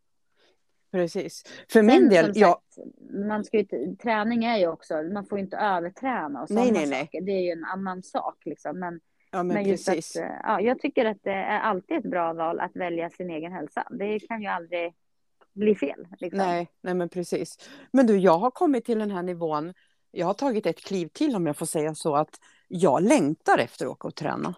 precis. 0.91 1.43
För 1.43 1.79
Sen, 1.79 1.85
min 1.85 2.09
del, 2.09 2.33
som 2.33 2.41
ja, 2.41 2.61
sagt, 2.69 2.87
man 3.27 3.43
ska 3.43 3.57
ju, 3.57 3.95
träning 3.95 4.45
är 4.45 4.57
ju 4.57 4.67
också, 4.67 5.03
man 5.03 5.25
får 5.25 5.37
ju 5.37 5.43
inte 5.43 5.57
överträna 5.57 6.41
och 6.41 6.47
sådana 6.47 6.63
Nej, 6.63 6.73
nej, 6.73 6.89
nej. 6.89 6.99
saker. 7.05 7.21
Det 7.21 7.31
är 7.31 7.41
ju 7.41 7.51
en 7.51 7.65
annan 7.65 8.03
sak 8.03 8.45
liksom. 8.45 8.79
Men, 8.79 8.99
ja 9.31 9.43
men, 9.43 9.47
men 9.47 9.69
just 9.69 9.87
precis. 9.87 10.15
att, 10.15 10.23
eh, 10.23 10.29
ja, 10.43 10.61
jag 10.61 10.79
tycker 10.79 11.05
att 11.05 11.17
det 11.23 11.31
är 11.31 11.59
alltid 11.59 11.97
ett 11.97 12.11
bra 12.11 12.33
val 12.33 12.59
att 12.59 12.75
välja 12.75 13.09
sin 13.09 13.29
egen 13.29 13.51
hälsa. 13.51 13.87
Det 13.89 14.19
kan 14.19 14.41
ju 14.41 14.47
aldrig 14.47 14.93
bli 15.53 15.75
fel. 15.75 16.07
Liksom. 16.19 16.37
Nej, 16.37 16.69
nej 16.81 16.93
men 16.93 17.09
precis. 17.09 17.69
Men 17.91 18.07
du, 18.07 18.17
jag 18.17 18.37
har 18.37 18.51
kommit 18.51 18.85
till 18.85 18.99
den 18.99 19.11
här 19.11 19.23
nivån. 19.23 19.73
Jag 20.11 20.27
har 20.27 20.33
tagit 20.33 20.65
ett 20.65 20.79
kliv 20.79 21.07
till 21.07 21.35
om 21.35 21.47
jag 21.47 21.57
får 21.57 21.65
säga 21.65 21.95
så 21.95 22.15
att 22.15 22.29
jag 22.67 23.03
längtar 23.03 23.57
efter 23.57 23.85
att 23.85 23.91
åka 23.91 24.07
och 24.07 24.15
träna. 24.15 24.53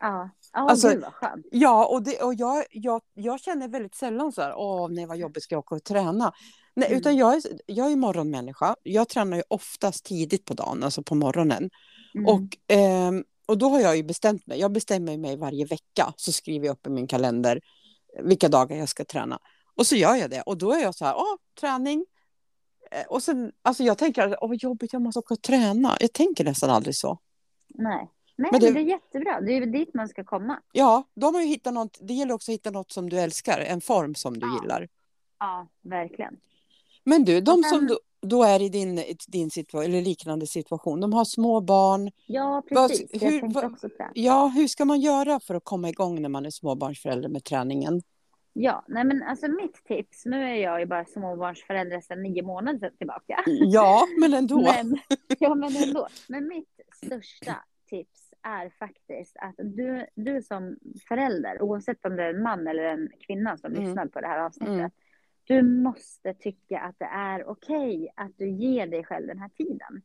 Ja, 0.00 0.30
ja 0.52 0.70
Alltså, 0.70 0.88
gud 0.88 1.00
vad 1.02 1.12
skönt. 1.14 1.46
Ja, 1.50 1.86
och, 1.86 2.02
det, 2.02 2.22
och 2.22 2.34
jag, 2.34 2.64
jag, 2.70 3.02
jag 3.14 3.40
känner 3.40 3.68
väldigt 3.68 3.94
sällan 3.94 4.32
så 4.32 4.42
här, 4.42 4.54
åh 4.56 4.88
nej 4.90 5.06
vad 5.06 5.16
jobbigt 5.16 5.42
ska 5.42 5.54
jag 5.54 5.58
åka 5.58 5.74
och 5.74 5.84
träna. 5.84 6.32
Nej, 6.74 6.86
Mm. 6.88 6.98
utan 6.98 7.16
jag 7.16 7.34
är, 7.34 7.42
jag 7.66 7.92
är 7.92 7.96
morgonmänniska. 7.96 8.76
Jag 8.82 9.08
tränar 9.08 9.36
ju 9.36 9.42
oftast 9.48 10.04
tidigt 10.04 10.44
på 10.44 10.54
dagen, 10.54 10.82
alltså 10.82 11.02
på 11.02 11.14
morgonen. 11.14 11.70
Mm. 12.14 12.26
Och, 12.26 12.74
ehm, 12.76 13.24
och 13.46 13.58
då 13.58 13.68
har 13.68 13.80
jag 13.80 13.96
ju 13.96 14.02
bestämt 14.02 14.46
mig. 14.46 14.60
Jag 14.60 14.72
bestämmer 14.72 15.16
mig 15.16 15.36
varje 15.36 15.64
vecka. 15.64 16.14
Så 16.16 16.32
skriver 16.32 16.66
jag 16.66 16.72
upp 16.72 16.86
i 16.86 16.90
min 16.90 17.06
kalender 17.06 17.60
vilka 18.22 18.48
dagar 18.48 18.76
jag 18.76 18.88
ska 18.88 19.04
träna. 19.04 19.38
Och 19.74 19.86
så 19.86 19.96
gör 19.96 20.14
jag 20.14 20.30
det. 20.30 20.42
Och 20.42 20.58
då 20.58 20.72
är 20.72 20.82
jag 20.82 20.94
så 20.94 21.04
här, 21.04 21.14
åh, 21.16 21.36
träning. 21.60 22.06
Eh, 22.90 23.06
Och 23.08 23.22
sen, 23.22 23.52
alltså 23.62 23.82
jag 23.82 23.98
tänker, 23.98 24.36
åh 24.44 24.48
vad 24.48 24.56
jobbigt, 24.62 24.92
jag 24.92 25.02
måste 25.02 25.18
åka 25.18 25.34
och 25.34 25.42
träna. 25.42 25.96
Jag 26.00 26.12
tänker 26.12 26.44
nästan 26.44 26.70
aldrig 26.70 26.94
så. 26.96 27.18
Nej, 27.68 28.08
Nej 28.36 28.48
Men 28.52 28.60
det- 28.60 28.70
det... 28.72 28.80
är 28.80 28.84
jättebra. 28.84 29.40
Det 29.40 29.52
är 29.52 29.60
ju 29.60 29.66
dit 29.66 29.94
man 29.94 30.08
ska 30.08 30.24
komma. 30.24 30.62
Ja, 30.72 31.02
de 31.14 31.34
har 31.34 31.42
ju 31.42 31.48
hittat 31.48 31.74
något, 31.74 31.98
det 32.00 32.14
gäller 32.14 32.34
också 32.34 32.50
att 32.52 32.54
hitta 32.54 32.70
något 32.70 32.92
som 32.92 33.10
du 33.10 33.20
älskar, 33.20 33.58
en 33.60 33.80
form 33.80 34.14
som 34.14 34.38
du 34.38 34.46
Ja. 34.46 34.58
gillar. 34.62 34.88
Ja, 35.38 35.66
verkligen. 35.82 36.36
Men 37.04 37.24
du, 37.24 37.40
de 37.40 37.62
sen- 37.62 37.70
som 37.70 37.86
då, 37.86 37.98
då 38.28 38.42
är 38.44 38.62
i 38.62 38.68
din, 38.68 39.00
din 39.28 39.50
situation, 39.50 39.84
eller 39.90 40.02
liknande 40.02 40.46
situation, 40.46 41.00
de 41.00 41.12
har 41.12 41.24
små 41.24 41.60
barn. 41.60 42.10
Ja, 42.26 42.62
Vad- 42.70 42.88
precis. 42.90 43.22
hur- 43.22 43.32
jag 43.32 43.40
tänkte 43.40 43.60
vad- 43.62 43.72
också 43.72 43.88
på 43.88 43.94
det. 43.98 44.10
Ja, 44.14 44.46
hur 44.56 44.66
ska 44.68 44.84
man 44.84 45.00
göra 45.00 45.40
för 45.40 45.54
att 45.54 45.64
komma 45.64 45.88
igång 45.88 46.22
när 46.22 46.28
man 46.28 46.46
är 46.46 46.50
småbarnsförälder 46.50 47.28
med 47.28 47.44
träningen? 47.44 48.02
Ja, 48.52 48.84
nej 48.88 49.04
men 49.04 49.22
alltså 49.22 49.48
mitt 49.48 49.84
tips, 49.84 50.24
nu 50.26 50.42
är 50.44 50.54
jag 50.54 50.80
ju 50.80 50.86
bara 50.86 51.04
småbarnsförälder 51.04 52.00
sedan 52.00 52.22
nio 52.22 52.42
månader 52.42 52.90
tillbaka. 52.98 53.42
Ja, 53.46 54.06
men 54.20 54.34
ändå. 54.40 54.60
Men, 54.60 54.98
ja, 55.38 55.54
men 55.54 55.76
ändå. 55.76 56.08
Men 56.28 56.48
mitt 56.48 56.80
största 57.04 57.56
tips 57.90 58.20
är 58.42 58.70
faktiskt 58.78 59.36
att 59.36 59.54
du, 59.58 60.06
du 60.14 60.42
som 60.42 60.76
förälder, 61.08 61.62
oavsett 61.62 62.06
om 62.06 62.16
det 62.16 62.22
är 62.24 62.34
en 62.34 62.42
man 62.42 62.66
eller 62.66 62.82
en 62.82 63.08
kvinna 63.26 63.56
som 63.58 63.72
Mm. 63.72 63.84
lyssnar 63.84 64.06
på 64.06 64.20
det 64.20 64.26
här 64.26 64.38
avsnittet, 64.38 64.74
Mm. 64.74 64.90
Du 65.46 65.62
måste 65.62 66.34
tycka 66.34 66.80
att 66.80 66.98
det 66.98 67.04
är 67.12 67.48
okej 67.48 68.12
att 68.16 68.32
du 68.36 68.48
ger 68.50 68.86
dig 68.86 69.04
själv 69.04 69.26
den 69.26 69.38
här 69.38 69.48
tiden. 69.48 70.02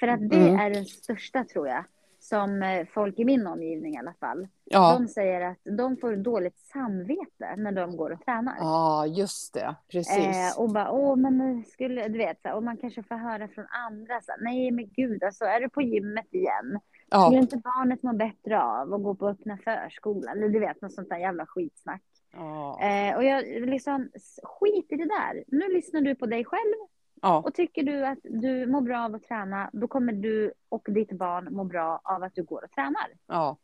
För 0.00 0.08
att 0.08 0.30
det 0.30 0.36
Mm. 0.48 0.60
är 0.60 0.70
den 0.70 0.84
största, 0.84 1.44
tror 1.44 1.68
jag, 1.68 1.84
som 2.18 2.62
eh, 2.62 2.86
folk 2.94 3.18
i 3.18 3.24
min 3.24 3.46
omgivning 3.46 3.94
i 3.94 3.98
alla 3.98 4.14
fall. 4.20 4.48
Ja, 4.64 4.98
De 4.98 5.08
säger 5.08 5.40
att 5.40 5.58
de 5.76 5.96
får 5.96 6.16
dåligt 6.16 6.58
samvete 6.58 7.56
när 7.56 7.72
de 7.72 7.96
går 7.96 8.10
och 8.12 8.24
tränar. 8.24 8.54
ja 8.58 9.06
just 9.06 9.54
det. 9.54 9.74
Precis. 9.92 10.36
Eh, 10.56 10.60
och 10.62 10.70
bara, 10.72 10.90
åh, 10.92 11.16
men 11.16 11.64
skulle, 11.64 12.08
du 12.08 12.18
vet, 12.18 12.38
och 12.54 12.62
man 12.62 12.76
kanske 12.76 13.02
får 13.02 13.14
höra 13.14 13.48
från 13.48 13.66
andra, 13.88 14.20
så 14.20 14.32
nej 14.40 14.70
men 14.70 14.88
gud, 14.88 15.24
alltså 15.24 15.44
är 15.44 15.60
du 15.60 15.68
på 15.68 15.82
gymmet 15.82 16.34
igen? 16.34 16.80
Skulle 17.06 17.36
ja. 17.36 17.40
inte 17.42 17.56
barnet 17.56 18.02
må 18.02 18.12
bättre 18.12 18.62
av 18.62 18.94
att 18.94 19.02
gå 19.02 19.14
på 19.14 19.28
öppna 19.28 19.58
förskolan? 19.64 20.36
Eller 20.36 20.48
du 20.48 20.58
vet, 20.60 20.80
något 20.82 20.92
sånt 20.94 21.08
där 21.08 21.18
jävla 21.18 21.46
skitsnack. 21.46 22.02
Ja. 22.32 22.80
Eh, 22.80 23.16
och 23.16 23.24
jag 23.24 23.44
liksom, 23.66 24.10
skit 24.42 24.86
i 24.92 24.96
det 24.96 25.04
där. 25.08 25.44
Nu 25.46 25.68
lyssnar 25.68 26.00
du 26.00 26.14
på 26.14 26.26
dig 26.26 26.44
själv 26.44 26.74
ja. 27.22 27.42
och 27.46 27.54
tycker 27.54 27.82
du 27.82 28.06
att 28.06 28.18
du 28.22 28.66
mår 28.66 28.80
bra 28.80 29.04
av 29.04 29.14
att 29.14 29.22
träna, 29.24 29.70
då 29.72 29.88
kommer 29.88 30.12
du 30.12 30.52
och 30.68 30.86
ditt 30.90 31.12
barn 31.12 31.48
må 31.50 31.64
bra 31.64 32.00
av 32.04 32.22
att 32.22 32.34
du 32.34 32.42
går 32.42 32.64
och 32.64 32.70
tränar. 32.70 33.08
ja. 33.26 33.56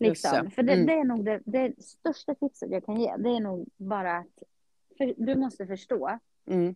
Just 0.00 0.24
Liksom. 0.24 0.44
det. 0.44 0.50
För 0.50 0.62
det, 0.62 0.72
Mm. 0.72 0.86
det 0.86 0.92
är 0.92 1.04
nog 1.04 1.24
det, 1.24 1.40
det 1.44 1.82
största 1.82 2.34
tipset 2.34 2.70
jag 2.70 2.84
kan 2.84 3.00
ge. 3.00 3.16
Det 3.16 3.28
är 3.28 3.40
nog 3.40 3.68
bara 3.76 4.16
att 4.18 4.42
för, 4.98 5.14
du 5.16 5.34
måste 5.36 5.66
förstå 5.66 6.18
Mm. 6.46 6.74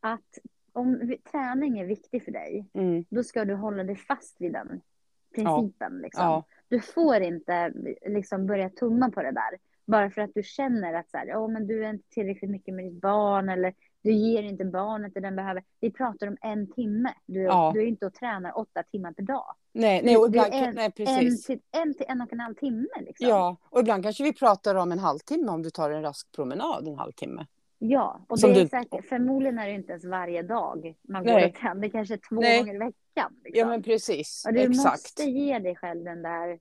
att 0.00 0.38
om 0.72 1.16
träning 1.30 1.78
är 1.78 1.84
viktig 1.84 2.24
för 2.24 2.32
dig, 2.32 2.66
Mm. 2.72 3.04
då 3.08 3.22
ska 3.22 3.44
du 3.44 3.54
hålla 3.54 3.84
dig 3.84 3.96
fast 3.96 4.40
vid 4.40 4.52
den 4.52 4.80
principen. 5.34 5.98
Liksom. 6.02 6.42
Du 6.68 6.80
får 6.80 7.16
inte 7.16 7.72
liksom, 8.06 8.46
börja 8.46 8.70
tumma 8.70 9.10
på 9.10 9.22
det 9.22 9.32
där. 9.32 9.58
Bara 9.86 10.10
för 10.10 10.20
att 10.22 10.30
du 10.34 10.42
känner 10.42 10.94
att 10.94 11.10
så 11.10 11.16
här, 11.18 11.26
oh, 11.36 11.52
men 11.52 11.66
du 11.66 11.84
är 11.84 11.90
inte 11.90 12.08
tillräckligt 12.08 12.50
mycket 12.50 12.74
med 12.74 12.84
ditt 12.84 13.00
barn 13.00 13.48
eller 13.48 13.74
du 14.02 14.12
ger 14.12 14.42
inte 14.42 14.64
barnet 14.64 15.14
det 15.14 15.20
den 15.20 15.36
behöver. 15.36 15.62
Vi 15.80 15.90
pratar 15.90 16.26
om 16.26 16.36
en 16.40 16.72
timme. 16.72 17.14
Du, 17.26 17.40
Ja. 17.42 17.70
du 17.74 17.82
är 17.82 17.86
inte 17.86 18.06
och 18.06 18.14
tränar 18.14 18.58
åtta 18.58 18.82
timmar 18.82 19.12
per 19.12 19.22
dag. 19.22 19.54
Nej, 19.72 20.00
nej, 20.04 20.16
och 20.16 20.26
ibland, 20.26 20.48
en- 20.52 20.74
nej, 20.74 20.84
En 20.84 20.92
precis. 20.92 21.46
till, 21.46 21.60
en 21.72 21.94
till 21.94 22.06
en 22.08 22.20
och 22.20 22.32
en 22.32 22.40
halv 22.40 22.54
timme. 22.54 22.86
Liksom. 23.00 23.28
Ja, 23.28 23.56
och 23.70 23.80
ibland 23.80 24.02
kanske 24.02 24.24
vi 24.24 24.32
pratar 24.32 24.74
om 24.74 24.92
en 24.92 24.98
halvtimme 24.98 25.52
om 25.52 25.62
du 25.62 25.70
tar 25.70 25.90
en 25.90 26.02
rask 26.02 26.32
promenad 26.32 26.88
en 26.88 26.98
halvtimme. 26.98 27.46
Ja, 27.78 28.24
och 28.28 28.40
Som 28.40 28.52
det 28.52 28.60
är 28.60 28.62
du- 28.62 28.68
säkert, 28.68 29.08
förmodligen 29.08 29.58
är 29.58 29.66
det 29.66 29.72
inte 29.72 29.90
ens 29.92 30.04
varje 30.04 30.42
dag 30.42 30.94
man 31.02 31.24
går 31.24 31.32
Nej. 31.32 31.46
och 31.48 31.54
tränar. 31.54 31.74
Det 31.82 31.90
kanske 31.90 32.14
är 32.14 32.20
två 32.28 32.36
Nej. 32.40 32.58
gånger 32.58 32.74
i 32.74 32.78
veckan. 32.78 33.32
Liksom. 33.44 33.60
Ja, 33.60 33.66
men 33.66 33.82
precis. 33.82 34.44
och 34.46 34.52
du 34.54 34.60
Exakt. 34.60 34.92
måste 34.92 35.22
ge 35.22 35.58
dig 35.58 35.76
själv 35.76 36.04
den 36.04 36.22
där 36.22 36.58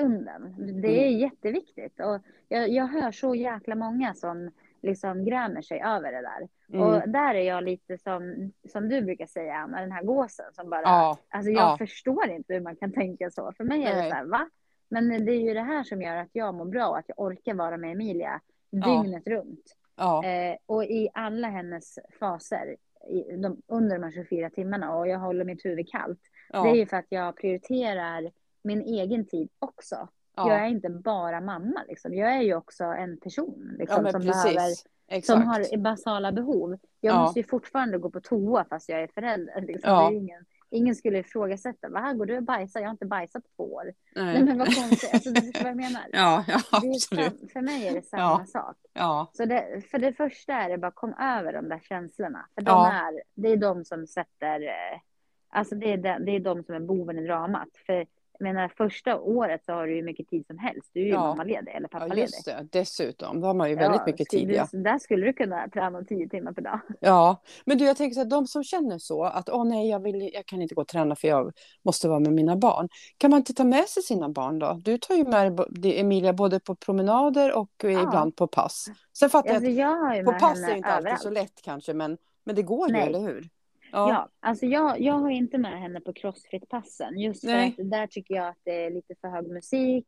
stunden. 0.00 0.54
Det 0.82 1.04
är 1.06 1.08
jätteviktigt. 1.10 2.00
Och 2.00 2.18
jag, 2.48 2.68
jag 2.68 2.86
hör 2.86 3.12
så 3.12 3.34
jäkla 3.34 3.74
många 3.74 4.14
som 4.14 4.50
liksom 4.82 5.24
grämer 5.24 5.62
sig 5.62 5.80
över 5.82 6.12
det 6.12 6.20
där. 6.22 6.48
Mm. 6.72 6.80
Och 6.86 7.08
där 7.08 7.34
är 7.34 7.42
jag 7.42 7.64
lite 7.64 7.98
som, 7.98 8.52
som 8.68 8.88
du 8.88 9.02
brukar 9.02 9.26
säga, 9.26 9.54
Anna, 9.54 9.80
den 9.80 9.92
här 9.92 10.02
gåsen 10.02 10.46
som 10.52 10.70
bara... 10.70 10.82
Ja, 10.82 11.18
Alltså 11.28 11.50
jag 11.50 11.62
ja. 11.62 11.76
förstår 11.78 12.28
inte 12.30 12.54
hur 12.54 12.60
man 12.60 12.76
kan 12.76 12.92
tänka 12.92 13.30
så. 13.30 13.52
För 13.56 13.64
mig 13.64 13.84
är 13.84 13.90
det 13.90 13.96
Nej. 14.00 14.10
så 14.10 14.16
här, 14.16 14.24
va? 14.24 14.48
Men 14.88 15.24
det 15.24 15.32
är 15.32 15.40
ju 15.48 15.54
det 15.54 15.62
här 15.62 15.84
som 15.84 16.02
gör 16.02 16.16
att 16.16 16.28
jag 16.32 16.54
mår 16.54 16.64
bra 16.64 16.88
och 16.88 16.98
att 16.98 17.04
jag 17.08 17.20
orkar 17.20 17.54
vara 17.54 17.76
med 17.76 17.92
Emilia 17.92 18.40
Ja. 18.70 18.86
dygnet 19.02 19.26
runt. 19.26 19.76
ja, 19.96 20.24
Eh, 20.24 20.56
och 20.66 20.84
i 20.84 21.08
alla 21.14 21.48
hennes 21.48 21.98
faser 22.20 22.76
i, 23.08 23.36
de, 23.36 23.62
under 23.66 23.98
de 23.98 24.02
här 24.04 24.10
24 24.12 24.50
timmarna 24.50 24.94
och 24.96 25.08
jag 25.08 25.18
håller 25.18 25.44
mitt 25.44 25.64
huvud 25.64 25.88
kallt. 25.88 26.20
ja, 26.52 26.62
Det 26.62 26.68
är 26.70 26.74
ju 26.74 26.86
för 26.86 26.96
att 26.96 27.06
jag 27.08 27.36
prioriterar 27.36 28.30
min 28.62 28.80
egen 28.82 29.26
tid 29.26 29.48
också. 29.58 30.08
Jag 30.36 30.54
är 30.54 30.58
ja. 30.62 30.66
inte 30.66 30.88
bara 30.90 31.40
mamma 31.40 31.84
liksom. 31.88 32.14
Jag 32.14 32.36
är 32.36 32.42
ju 32.42 32.54
också 32.54 32.84
en 32.84 33.16
person 33.20 33.74
liksom, 33.78 34.06
ja 34.06 34.12
som, 34.12 34.20
behöver, 34.20 35.20
som 35.22 35.42
har 35.42 35.76
basala 35.76 36.32
behov. 36.32 36.78
Jag 37.00 37.14
Ja. 37.14 37.22
måste 37.22 37.40
ju 37.40 37.44
fortfarande 37.44 37.98
gå 37.98 38.10
på 38.10 38.20
toa 38.20 38.64
fast 38.64 38.88
jag 38.88 39.02
är 39.02 39.06
förälder. 39.14 39.60
Liksom. 39.60 39.90
Ja. 39.90 40.10
Är 40.10 40.14
ingen, 40.16 40.44
ingen 40.70 40.94
skulle 40.94 41.18
ifrågasätta. 41.18 41.88
Vad 41.88 42.18
går 42.18 42.26
du 42.26 42.36
och 42.36 42.42
bajsar? 42.42 42.80
Jag 42.80 42.86
har 42.86 42.92
inte 42.92 43.06
bajsat 43.06 43.42
på 43.56 43.72
år. 43.74 43.84
Nej 44.16 44.24
Nej. 44.24 44.44
men 44.44 44.58
vad 44.58 44.74
konstigt. 44.74 45.10
Alltså, 45.14 45.30
du 45.30 45.40
förstår 45.40 45.60
vad 45.62 45.70
jag 45.70 45.76
menar. 45.76 46.02
Ja, 46.12 46.44
ja 46.48 46.60
absolut. 46.70 47.52
för 47.52 47.60
mig 47.60 47.88
är 47.88 47.94
det 47.94 48.02
samma 48.02 48.22
Ja. 48.22 48.44
sak. 48.46 48.76
Ja, 48.92 49.30
Så 49.32 49.44
det, 49.44 49.82
för 49.90 49.98
det 49.98 50.12
första 50.12 50.52
är 50.52 50.68
det 50.68 50.78
bara 50.78 50.90
kom 50.90 51.14
över 51.14 51.52
de 51.52 51.68
där 51.68 51.80
känslorna. 51.88 52.46
För 52.54 52.62
de 52.62 52.70
Ja. 52.70 52.92
är, 52.92 53.22
det 53.34 53.48
är 53.48 53.56
de 53.56 53.84
som 53.84 54.06
sätter, 54.06 54.60
eh, 54.62 55.00
alltså 55.48 55.74
det 55.74 55.92
är, 55.92 55.96
de, 55.96 56.24
det 56.24 56.30
är 56.36 56.40
de 56.40 56.64
som 56.64 56.74
är 56.74 56.80
boven 56.80 57.18
i 57.18 57.26
dramat. 57.26 57.68
För 57.86 58.06
jag 58.40 58.54
menar 58.54 58.68
första 58.76 59.20
året 59.20 59.64
så 59.64 59.72
har 59.72 59.86
du 59.86 59.96
ju 59.96 60.02
mycket 60.02 60.28
tid 60.28 60.46
som 60.46 60.58
helst. 60.58 60.90
Du 60.92 61.00
är 61.00 61.04
ju 61.04 61.10
Ja. 61.10 61.20
mammaledig 61.26 61.72
eller 61.74 61.88
ja, 61.92 61.98
pappaledig. 61.98 62.22
just 62.22 62.44
det. 62.44 62.68
Dessutom, 62.72 63.40
då 63.40 63.46
har 63.46 63.54
man 63.54 63.70
ju 63.70 63.76
väldigt 63.76 64.06
mycket 64.06 64.26
skulle 64.26 64.40
tid. 64.46 64.56
Ja. 64.56 64.66
Du, 64.72 64.82
där 64.82 64.98
skulle 64.98 65.26
du 65.26 65.32
kunna 65.32 65.68
träna 65.68 66.04
tio 66.04 66.28
timmar 66.28 66.52
per 66.52 66.62
dag. 66.62 66.80
ja, 67.00 67.42
men 67.64 67.78
du, 67.78 67.84
jag 67.84 67.96
tänker 67.96 68.14
så 68.14 68.20
här, 68.20 68.30
de 68.30 68.46
som 68.46 68.64
känner 68.64 68.98
så 68.98 69.24
att 69.24 69.48
åh 69.48 69.64
nej, 69.64 69.88
jag, 69.90 70.02
vill, 70.02 70.30
jag 70.34 70.46
kan 70.46 70.62
inte 70.62 70.74
gå 70.74 70.80
och 70.80 70.88
träna 70.88 71.16
för 71.16 71.28
jag 71.28 71.52
måste 71.84 72.08
vara 72.08 72.20
med 72.20 72.32
mina 72.32 72.56
barn. 72.56 72.88
Kan 73.18 73.30
man 73.30 73.38
inte 73.38 73.54
ta 73.54 73.64
med 73.64 73.84
sig 73.88 74.02
sina 74.02 74.28
barn 74.28 74.58
då? 74.58 74.80
Du 74.84 74.98
tar 74.98 75.14
ju 75.14 75.24
med 75.24 75.60
det- 75.70 76.00
Emilia 76.00 76.32
både 76.32 76.60
på 76.60 76.74
promenader 76.74 77.52
och 77.58 77.84
eh, 77.84 77.90
Ja. 77.90 78.02
ibland 78.02 78.36
på 78.36 78.46
pass. 78.46 78.86
Sen 79.18 79.30
fattar 79.30 79.48
jag 79.48 79.54
Alltså 79.56 79.70
att 79.70 79.76
jag 79.76 79.96
har 79.96 80.14
ju 80.14 80.24
på 80.24 80.32
pass 80.32 80.58
är 80.58 80.64
henne 80.64 80.76
inte 80.76 80.88
alltid 80.88 81.06
överallt. 81.06 81.22
så 81.22 81.30
lätt 81.30 81.62
kanske, 81.64 81.94
men, 81.94 82.18
men 82.44 82.54
det 82.56 82.62
går 82.62 82.90
ju, 82.90 82.96
eller 82.96 83.20
hur? 83.20 83.48
Ja, 83.92 84.08
ja 84.08 84.28
alltså 84.40 84.66
jag, 84.66 85.00
jag 85.00 85.14
har 85.14 85.30
inte 85.30 85.58
med 85.58 85.80
henne 85.80 86.00
på 86.00 86.12
crossfit-passen. 86.12 87.18
Just 87.18 87.40
för 87.40 87.48
Nej. 87.48 87.76
att 87.78 87.90
där 87.90 88.06
tycker 88.06 88.34
jag 88.34 88.48
att 88.48 88.60
det 88.64 88.84
är 88.84 88.90
lite 88.90 89.14
för 89.20 89.28
hög 89.28 89.48
musik 89.48 90.06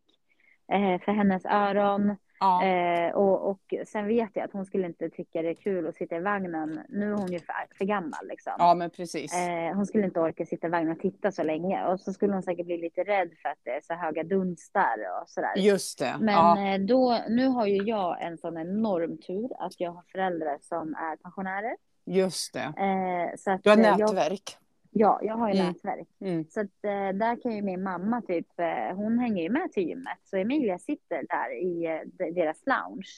eh, 0.72 1.00
för 1.04 1.12
hennes 1.12 1.44
öron. 1.44 2.16
Ja. 2.42 2.64
Eh, 2.64 3.14
och, 3.14 3.50
och 3.50 3.74
sen 3.86 4.06
vet 4.06 4.30
jag 4.34 4.44
att 4.44 4.52
hon 4.52 4.66
skulle 4.66 4.86
inte 4.86 5.10
tycka 5.10 5.42
det 5.42 5.48
är 5.48 5.54
kul 5.54 5.86
att 5.86 5.96
sitta 5.96 6.16
i 6.16 6.20
vagnen. 6.20 6.80
Nu 6.88 7.10
är 7.10 7.14
hon 7.14 7.32
ju 7.32 7.38
för, 7.38 7.54
för 7.78 7.84
gammal 7.84 8.26
liksom. 8.28 8.52
ja, 8.58 8.74
men 8.74 8.90
precis. 8.90 9.34
Eh, 9.34 9.74
hon 9.74 9.86
skulle 9.86 10.04
inte 10.04 10.20
orka 10.20 10.46
sitta 10.46 10.66
i 10.66 10.70
vagnen 10.70 10.92
och 10.92 11.00
titta 11.00 11.32
så 11.32 11.42
länge. 11.42 11.86
Och 11.86 12.00
så 12.00 12.12
skulle 12.12 12.32
hon 12.32 12.42
säkert 12.42 12.66
bli 12.66 12.78
lite 12.78 13.04
rädd 13.04 13.30
för 13.42 13.48
att 13.48 13.58
det 13.64 13.70
är 13.70 13.80
så 13.80 13.94
höga 13.94 14.22
dunstar 14.22 14.96
och 15.22 15.28
sådär. 15.28 15.56
Just 15.56 15.98
det. 15.98 16.16
Men 16.20 16.34
ja. 16.34 16.74
eh, 16.74 16.80
då, 16.80 17.18
nu 17.28 17.46
har 17.46 17.66
ju 17.66 17.76
jag 17.76 18.22
en 18.22 18.38
sån 18.38 18.58
enorm 18.58 19.18
tur 19.18 19.50
att 19.58 19.80
jag 19.80 19.92
har 19.92 20.04
föräldrar 20.12 20.58
som 20.60 20.94
är 20.94 21.16
pensionärer. 21.16 21.76
Just 22.04 22.52
det. 22.54 22.60
Eh, 22.60 23.36
så 23.38 23.50
att, 23.50 23.64
Du 23.64 23.70
har 23.70 23.76
eh, 23.76 23.84
jag, 23.84 23.98
nätverk. 24.14 24.56
ja, 24.90 25.20
jag 25.22 25.34
har 25.34 25.48
ju 25.48 25.54
Mm. 25.54 25.66
nätverk. 25.66 26.08
Mm. 26.20 26.44
Så 26.50 26.60
att, 26.60 26.84
eh, 26.84 27.08
där 27.18 27.42
kan 27.42 27.52
ju 27.56 27.62
min 27.62 27.82
mamma 27.82 28.22
typ, 28.22 28.46
eh, 28.60 28.96
hon 28.96 29.18
hänger 29.18 29.42
ju 29.42 29.50
med 29.50 29.72
till 29.72 29.88
gymmet. 29.88 30.18
Så 30.24 30.36
Emilia 30.36 30.78
sitter 30.78 31.24
där 31.28 31.54
i 31.62 32.00
de- 32.18 32.30
deras 32.30 32.62
lounge 32.66 33.08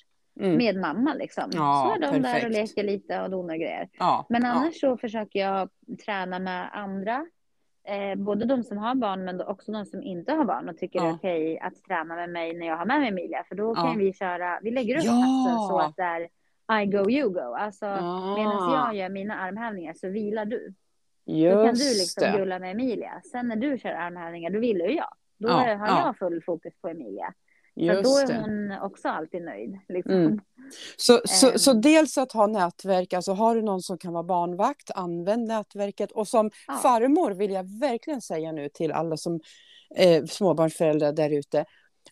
Mm. 0.41 0.57
med 0.57 0.77
mamma 0.77 1.15
liksom. 1.15 1.45
Ja, 1.53 1.85
så 1.89 1.95
är 1.95 2.01
de 2.13 2.19
där 2.23 2.35
och 2.37 2.41
perfekt. 2.41 2.53
leker 2.55 2.83
lite 2.83 3.23
och 3.23 3.31
donar 3.31 3.55
grejer. 3.57 3.89
Ja. 3.99 4.27
Men 4.29 4.43
ja. 4.43 4.49
annars 4.49 4.81
så 4.81 4.97
försöker 4.97 5.39
jag 5.41 5.69
träna 6.05 6.39
med 6.39 6.69
andra. 6.73 7.27
Eh, 7.87 8.15
både 8.19 8.45
de 8.45 8.63
som 8.63 8.79
har 8.79 8.95
barn 8.95 9.25
men 9.25 9.41
också 9.41 9.73
de 9.73 9.87
som 9.87 10.03
inte 10.03 10.33
har 10.33 10.45
barn 10.45 10.69
och 10.69 10.79
tycker 10.79 11.01
det 11.01 11.07
är 11.07 11.09
Ja. 11.11 11.15
okej 11.15 11.59
att 11.59 11.83
träna 11.89 12.15
med 12.15 12.31
mig 12.31 12.55
när 12.59 12.67
jag 12.67 12.77
har 12.77 12.87
med 12.87 13.01
mig 13.01 13.09
Emilia. 13.09 13.45
För 13.49 13.55
då 13.55 13.75
kan 13.75 13.87
Ja. 13.87 13.95
vi 13.99 14.13
köra, 14.13 14.59
vi 14.63 14.71
lägger 14.71 14.97
upp 14.99 15.05
Ja. 15.05 15.67
så 15.71 15.79
att 15.79 15.97
det 15.97 16.03
är 16.03 16.29
I 16.83 16.87
go, 16.87 17.11
you 17.11 17.31
go. 17.31 17.55
Alltså 17.55 17.87
Ja. 17.87 18.35
medan 18.39 18.73
jag 18.73 18.95
gör 18.95 19.09
mina 19.09 19.35
armhävningar 19.35 19.95
så 19.95 20.09
vilar 20.09 20.45
du. 20.45 20.75
Just 21.27 21.55
Då 21.57 21.65
kan 21.65 21.75
du 21.75 21.99
liksom 21.99 22.23
det. 22.23 22.39
gulla 22.39 22.59
med 22.59 22.71
Emilia. 22.71 23.21
Sen 23.33 23.49
när 23.49 23.57
du 23.57 23.79
kör 23.79 23.91
armhävningar 23.91 24.51
då 24.51 24.59
vilar 24.59 24.87
ju 24.87 24.95
jag. 24.97 25.13
Då 25.39 25.49
är- 25.49 25.75
har 25.77 25.87
ja. 25.89 26.07
jag 26.07 26.19
full 26.19 26.43
fokus 26.43 26.73
på 26.81 26.89
Emilia. 26.89 27.33
Så 27.75 27.81
då 27.81 27.93
Just 27.93 28.23
är 28.23 28.27
det. 28.27 28.41
hon 28.41 28.73
också 28.83 29.09
alltid 29.09 29.43
nöjd. 29.43 29.79
Liksom. 29.89 30.15
Mm. 30.15 30.41
Så, 30.97 31.21
så, 31.25 31.59
så 31.59 31.71
Ehm. 31.71 31.81
dels 31.81 32.19
att 32.19 32.33
ha 32.33 32.47
nätverk, 32.47 33.13
alltså 33.13 33.33
har 33.33 33.55
du 33.55 33.63
någon 33.63 33.83
som 33.83 33.99
kan 33.99 34.13
vara 34.13 34.23
barnvakt, 34.25 34.91
använd 34.95 35.49
nätverket. 35.49 36.13
Och 36.13 36.29
som 36.29 36.51
Ja. 36.67 36.75
farmor 36.75 37.31
vill 37.31 37.51
jag 37.51 37.81
verkligen 37.81 38.21
säga 38.21 38.53
nu 38.53 38.69
till 38.69 38.93
alla 38.93 39.17
som 39.17 39.41
eh, 39.97 40.25
småbarnsföräldrar 40.25 41.13
där 41.13 41.31
ute. 41.39 41.65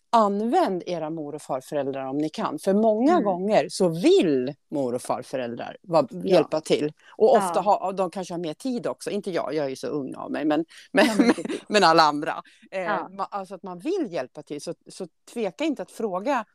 Använd 0.09 0.83
era 0.85 1.09
mor 1.09 1.35
och 1.35 1.41
farföräldrar 1.41 2.05
om 2.05 2.17
ni 2.17 2.29
kan. 2.29 2.59
För 2.59 2.73
många 2.73 3.11
Mm. 3.11 3.23
gånger 3.23 3.65
så 3.69 3.87
vill 3.89 4.53
mor 4.71 4.95
och 4.95 5.01
farföräldrar 5.01 5.77
va- 5.81 6.07
Ja. 6.09 6.19
hjälpa 6.23 6.61
till. 6.61 6.93
Och 7.17 7.35
ofta 7.35 7.51
Ja. 7.55 7.61
har 7.61 7.93
de 7.93 8.09
kanske 8.11 8.33
har 8.33 8.39
mer 8.39 8.53
tid 8.53 8.87
också. 8.87 9.09
Inte 9.09 9.31
jag, 9.31 9.53
jag 9.53 9.65
är 9.65 9.69
ju 9.69 9.75
så 9.75 9.87
ung 9.87 10.15
av 10.15 10.31
mig. 10.31 10.45
Men, 10.45 10.65
men, 10.91 11.05
Ja, 11.05 11.13
men 11.17 11.33
men 11.67 11.83
alla 11.83 12.03
andra. 12.03 12.41
Eh, 12.71 12.81
Ja. 12.81 13.09
ma- 13.11 13.27
Alltså 13.31 13.55
att 13.55 13.63
man 13.63 13.79
vill 13.79 14.07
hjälpa 14.09 14.43
till. 14.43 14.61
Så, 14.61 14.73
så 14.87 15.07
tveka 15.33 15.63
inte 15.63 15.81
att 15.81 15.91
fråga 15.91 16.45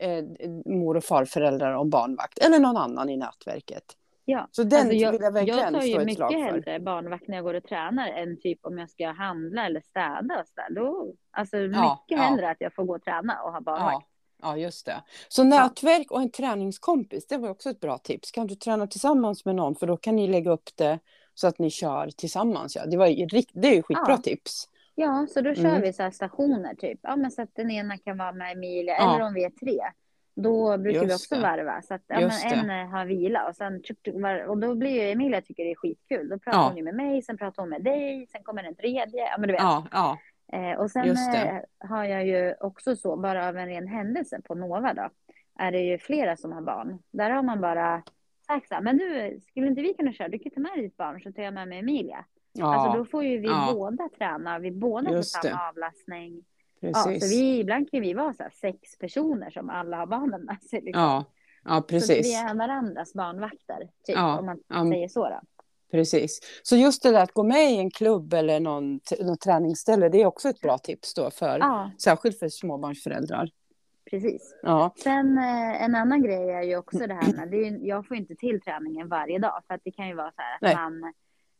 eh, 0.00 0.24
mor 0.66 0.96
och 0.96 1.04
farföräldrar 1.04 1.72
om 1.72 1.90
barnvakt. 1.90 2.38
Eller 2.38 2.58
någon 2.58 2.76
annan 2.76 3.08
i 3.10 3.16
nätverket. 3.16 3.84
Ja. 4.28 4.48
Så 4.50 4.62
den 4.62 4.78
Alltså, 4.80 4.94
jag, 4.94 5.12
vill 5.12 5.20
jag 5.22 5.32
verkligen 5.32 5.58
jag 5.58 5.72
tar 5.74 5.82
ju 5.82 5.98
mycket 5.98 6.14
slag 6.16 6.32
för. 6.32 6.38
hellre 6.40 6.80
barnvakt 6.80 7.28
när 7.28 7.36
jag 7.36 7.44
går 7.44 7.54
och 7.54 7.64
tränar 7.64 8.08
än 8.08 8.40
typ 8.40 8.58
om 8.62 8.78
jag 8.78 8.90
ska 8.90 9.08
handla 9.10 9.66
eller 9.66 9.80
städa 9.80 10.40
och 10.40 10.46
sådär. 10.48 10.74
Då, 10.74 11.14
alltså 11.30 11.56
Ja, 11.56 11.66
mycket 11.68 12.18
ja. 12.18 12.22
hellre 12.22 12.50
att 12.50 12.56
jag 12.60 12.74
får 12.74 12.84
gå 12.84 12.94
och 12.94 13.02
träna 13.02 13.42
och 13.42 13.52
ha 13.52 13.60
barnvakt. 13.60 14.06
Ja, 14.42 14.48
ja, 14.48 14.56
just 14.56 14.86
det. 14.86 15.02
Så 15.28 15.44
nätverk 15.44 16.10
och 16.10 16.20
en 16.20 16.30
träningskompis, 16.30 17.26
det 17.26 17.36
var 17.38 17.48
också 17.48 17.70
ett 17.70 17.80
bra 17.80 17.98
tips. 17.98 18.30
Kan 18.30 18.46
du 18.46 18.54
träna 18.54 18.86
tillsammans 18.86 19.44
med 19.44 19.54
någon 19.54 19.74
för 19.74 19.86
då 19.86 19.96
kan 19.96 20.16
ni 20.16 20.26
lägga 20.28 20.50
upp 20.50 20.70
det 20.76 20.98
så 21.34 21.46
att 21.46 21.58
ni 21.58 21.70
kör 21.70 22.10
tillsammans. 22.16 22.76
Ja. 22.76 22.86
Det, 22.86 22.96
var 22.96 23.06
ju, 23.06 23.26
rikt- 23.26 23.50
det 23.54 23.68
är 23.68 23.74
ju 23.74 23.82
skitbra 23.82 24.04
Ja. 24.08 24.16
tips. 24.16 24.68
Ja, 24.94 25.26
så 25.30 25.40
då 25.40 25.54
kör 25.54 25.64
Mm. 25.64 25.82
vi 25.82 25.92
så 25.92 26.10
stationer 26.10 26.74
typ. 26.74 27.00
Ja, 27.02 27.16
men 27.16 27.30
så 27.30 27.42
att 27.42 27.54
den 27.54 27.70
ena 27.70 27.98
kan 27.98 28.18
vara 28.18 28.32
med 28.32 28.52
Emilia 28.52 28.94
Ja. 28.98 29.14
eller 29.16 29.24
om 29.26 29.34
vi 29.34 29.44
är 29.44 29.50
tre. 29.50 29.80
Då 30.36 30.78
brukar 30.78 31.00
vi 31.00 31.06
Just 31.06 31.22
också 31.24 31.34
det. 31.34 31.40
varva. 31.42 31.82
Så 31.82 31.94
att 31.94 32.02
ja, 32.06 32.30
en 32.44 32.70
eh, 32.70 32.86
har 32.88 33.06
vila 33.06 33.48
och 33.48 33.56
sen 33.56 33.82
och 34.48 34.58
då 34.58 34.74
blir 34.74 34.90
ju 34.90 35.10
Emilia 35.10 35.40
tycker 35.40 35.64
det 35.64 35.70
är 35.70 35.74
skitkul. 35.74 36.28
Då 36.28 36.38
pratar 36.38 36.58
Ja. 36.58 36.68
hon 36.68 36.76
ju 36.76 36.82
med 36.82 36.94
mig, 36.94 37.22
sen 37.22 37.38
pratar 37.38 37.62
hon 37.62 37.70
med 37.70 37.82
dig, 37.84 38.26
sen 38.32 38.42
kommer 38.42 38.64
en 38.64 38.74
tredje. 38.76 39.20
Ja, 39.30 39.36
men 39.38 39.48
du 39.48 39.52
vet. 39.52 39.62
Ja, 39.62 39.86
ja, 39.92 40.18
Eh, 40.52 40.78
och 40.80 40.90
sen 40.90 41.10
eh, 41.10 41.54
har 41.78 42.04
jag 42.04 42.26
ju 42.26 42.54
också 42.60 42.96
så, 42.96 43.16
bara 43.16 43.48
av 43.48 43.56
en 43.56 43.66
ren 43.68 43.86
händelse 43.88 44.40
på 44.44 44.54
Nova 44.54 44.94
då, 44.94 45.08
är 45.58 45.72
det 45.72 45.80
ju 45.80 45.98
flera 45.98 46.36
som 46.36 46.52
har 46.52 46.62
barn. 46.62 46.98
Där 47.10 47.30
har 47.30 47.42
man 47.42 47.60
bara 47.60 48.02
sagt 48.46 48.68
så 48.68 48.74
här, 48.74 48.82
men 48.82 48.96
du, 48.98 49.40
skulle 49.48 49.66
inte 49.66 49.82
vi 49.82 49.94
kunna 49.94 50.12
köra? 50.12 50.28
Du 50.28 50.38
kan 50.38 50.52
ta 50.52 50.60
med 50.60 50.70
ditt 50.76 50.96
barn 50.96 51.20
så 51.20 51.32
tar 51.32 51.42
jag 51.42 51.54
med 51.54 51.68
mig 51.68 51.78
Emilia. 51.78 52.24
ja 52.52 52.74
Alltså 52.74 52.98
då 52.98 53.04
får 53.04 53.24
ju 53.24 53.38
vi 53.38 53.48
båda 53.74 54.08
träna, 54.18 54.58
vi 54.58 54.70
båda 54.70 55.10
Just 55.10 55.36
får 55.36 55.42
samma 55.48 55.56
det. 55.62 55.68
avlastning. 55.68 56.44
Precis. 56.92 57.22
Ja, 57.22 57.28
så 57.28 57.36
vi, 57.36 57.58
ibland 57.60 57.90
kan 57.90 58.00
vi 58.00 58.14
vara 58.14 58.32
så 58.34 58.44
sex 58.60 58.98
personer 58.98 59.50
som 59.50 59.70
alla 59.70 59.96
har 59.96 60.06
barnen 60.06 60.44
med 60.44 60.62
sig. 60.62 60.80
Liksom. 60.80 61.02
ja, 61.02 61.24
ja, 61.64 61.70
Så 61.70 61.76
att 61.78 61.84
vi 61.92 61.94
precis. 61.94 62.36
är 62.42 62.54
varandras 62.54 63.14
barnvakter, 63.14 63.78
typ, 64.06 64.16
Ja, 64.16 64.38
om 64.38 64.46
man 64.46 64.58
men- 64.68 64.90
säger 64.92 65.08
så. 65.08 65.28
Då. 65.28 65.40
Precis. 65.90 66.40
Så 66.62 66.76
just 66.76 67.02
det 67.02 67.10
där 67.10 67.22
att 67.22 67.32
gå 67.32 67.42
med 67.42 67.72
i 67.72 67.76
en 67.76 67.90
klubb 67.90 68.34
eller 68.34 68.60
någon, 68.60 69.00
någon 69.20 69.38
träningsställe, 69.38 70.08
det 70.08 70.22
är 70.22 70.26
också 70.26 70.48
ett 70.48 70.60
bra 70.60 70.78
tips 70.78 71.14
då 71.14 71.30
för, 71.30 71.58
Ja, 71.58 71.90
särskilt 72.02 72.38
för 72.38 72.48
småbarnsföräldrar. 72.48 73.50
precis. 74.10 74.54
Ja, 74.62 74.94
Sen 74.96 75.38
eh, 75.38 75.82
en 75.82 75.94
annan 75.94 76.22
grej 76.22 76.50
är 76.50 76.62
ju 76.62 76.76
också 76.76 76.98
det 76.98 77.14
här 77.14 77.32
med, 77.36 77.50
det 77.50 77.56
är, 77.68 77.78
jag 77.86 78.06
får 78.06 78.16
inte 78.16 78.34
till 78.34 78.60
träningen 78.60 79.08
varje 79.08 79.38
dag 79.38 79.62
för 79.66 79.74
att 79.74 79.80
det 79.84 79.90
kan 79.90 80.08
ju 80.08 80.14
vara 80.14 80.30
så 80.30 80.42
här 80.42 80.54
att 80.54 80.62
Nej. 80.62 80.74
man, 80.76 81.12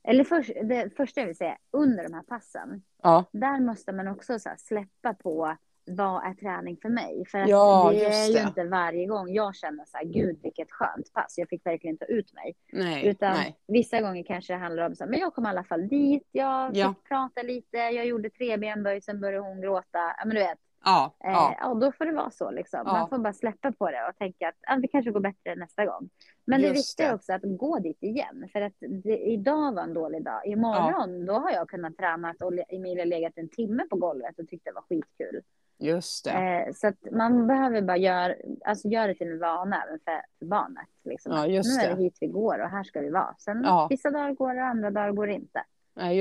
eller 0.07 0.25
först, 0.25 0.51
det 0.65 0.97
första 0.97 1.21
jag 1.21 1.27
vill 1.27 1.37
säga, 1.37 1.57
under 1.71 2.03
de 2.05 2.15
här 2.15 2.23
passen, 2.23 2.83
ja, 3.03 3.25
där 3.33 3.61
måste 3.61 3.93
man 3.93 4.09
också 4.09 4.39
så 4.39 4.51
släppa 4.59 5.15
på 5.15 5.57
vad 5.91 6.25
är 6.27 6.35
träning 6.35 6.77
för 6.83 6.89
mig? 6.89 7.25
För 7.31 7.39
att 7.39 7.49
Ja, 7.49 7.91
det 7.93 8.05
är 8.05 8.27
ju 8.27 8.33
det. 8.33 8.43
inte 8.43 8.65
varje 8.65 9.07
gång 9.07 9.35
jag 9.35 9.55
känner 9.57 9.85
så 9.85 9.97
här, 9.97 10.05
gud 10.05 10.39
vilket 10.43 10.71
skönt 10.71 11.13
pass, 11.13 11.35
jag 11.39 11.49
fick 11.49 11.67
verkligen 11.67 11.97
ta 11.99 12.05
ut 12.05 12.35
mig. 12.35 12.55
nej, 12.73 13.07
Utan 13.07 13.33
nej. 13.35 13.57
vissa 13.67 14.01
gånger 14.01 14.23
kanske 14.23 14.53
det 14.53 14.59
handlar 14.59 14.87
om 14.87 14.95
så 14.95 15.05
här, 15.05 15.11
men 15.11 15.21
jag 15.21 15.35
kom 15.35 15.47
i 15.47 15.49
alla 15.49 15.65
fall 15.65 15.89
dit, 15.89 16.29
jag 16.33 16.77
Ja. 16.77 16.89
fick 16.95 17.09
prata 17.09 17.43
lite, 17.43 17.77
jag 17.77 18.07
gjorde 18.07 18.31
tre 18.31 18.57
benböj, 18.57 19.01
sen 19.03 19.21
började 19.21 19.49
hon 19.49 19.61
gråta. 19.61 19.99
Ja, 20.19 20.23
men 20.25 20.35
du 20.35 20.41
vet, 20.41 20.59
Ja, 20.87 21.15
eh, 21.25 21.31
ja, 21.31 21.57
ja. 21.61 21.75
då 21.75 21.93
får 21.93 22.05
det 22.05 22.13
vara 22.13 22.31
så 22.31 22.51
liksom. 22.51 22.81
Ja. 22.87 22.93
Man 22.93 23.09
får 23.09 23.19
bara 23.19 23.33
släppa 23.33 23.73
på 23.73 23.91
det 23.91 24.09
och 24.09 24.17
tänka 24.17 24.49
att 24.49 24.55
ja, 24.61 24.77
det 24.77 24.89
kanske 24.89 25.11
går 25.11 25.21
bättre 25.21 25.55
nästa 25.55 25.87
gång. 25.87 26.09
Men 26.45 26.61
det 26.61 26.67
Just 26.69 26.79
viktiga 26.79 27.07
är 27.07 27.11
det. 27.11 27.17
också 27.17 27.33
att 27.33 27.43
gå 27.59 27.79
dit 27.79 28.03
igen. 28.03 28.49
För 28.53 28.61
att 28.61 28.73
det, 29.05 29.19
idag 29.19 29.75
var 29.75 29.83
en 29.83 29.95
dålig 29.95 30.25
dag. 30.25 30.47
Imorgon, 30.47 31.27
då 31.27 31.33
har 31.33 31.51
jag 31.51 31.69
kunnat 31.69 31.97
träna 31.97 32.35
och 32.41 32.53
Emilia 32.69 33.05
legat 33.05 33.33
en 33.37 33.49
timme 33.49 33.83
på 33.91 33.97
golvet 33.97 34.39
och 34.39 34.49
tyckte 34.49 34.71
det 34.71 34.75
var 34.75 34.83
skitkul. 34.83 35.41
just 35.79 36.25
det. 36.25 36.31
Eh, 36.31 36.73
så 36.75 36.87
att 36.89 36.97
man 37.13 37.47
behöver 37.47 37.83
bara 37.83 37.97
göra, 37.97 38.35
alltså 38.65 38.89
göra 38.89 39.07
det 39.07 39.15
till 39.15 39.31
en 39.33 39.39
vana 39.39 39.83
även 39.87 39.99
för, 40.05 40.21
för 40.39 40.47
barnet. 40.47 40.89
Liksom. 41.05 41.33
Ja, 41.33 41.47
just 41.47 41.79
nu 41.79 41.85
är 41.85 41.89
det. 41.89 41.95
det 41.95 42.03
hit 42.03 42.17
vi 42.21 42.27
går 42.27 42.59
och 42.59 42.71
här 42.71 42.83
ska 42.85 43.01
vi 43.01 43.11
vara. 43.11 43.35
Sen 43.39 43.63
Ja. 43.65 43.87
vissa 43.91 44.11
dagar 44.11 44.33
går 44.33 44.55
det, 44.55 44.65
andra 44.65 44.91
dagar 44.91 45.13
går 45.13 45.27
det 45.27 45.33
inte. 45.33 45.65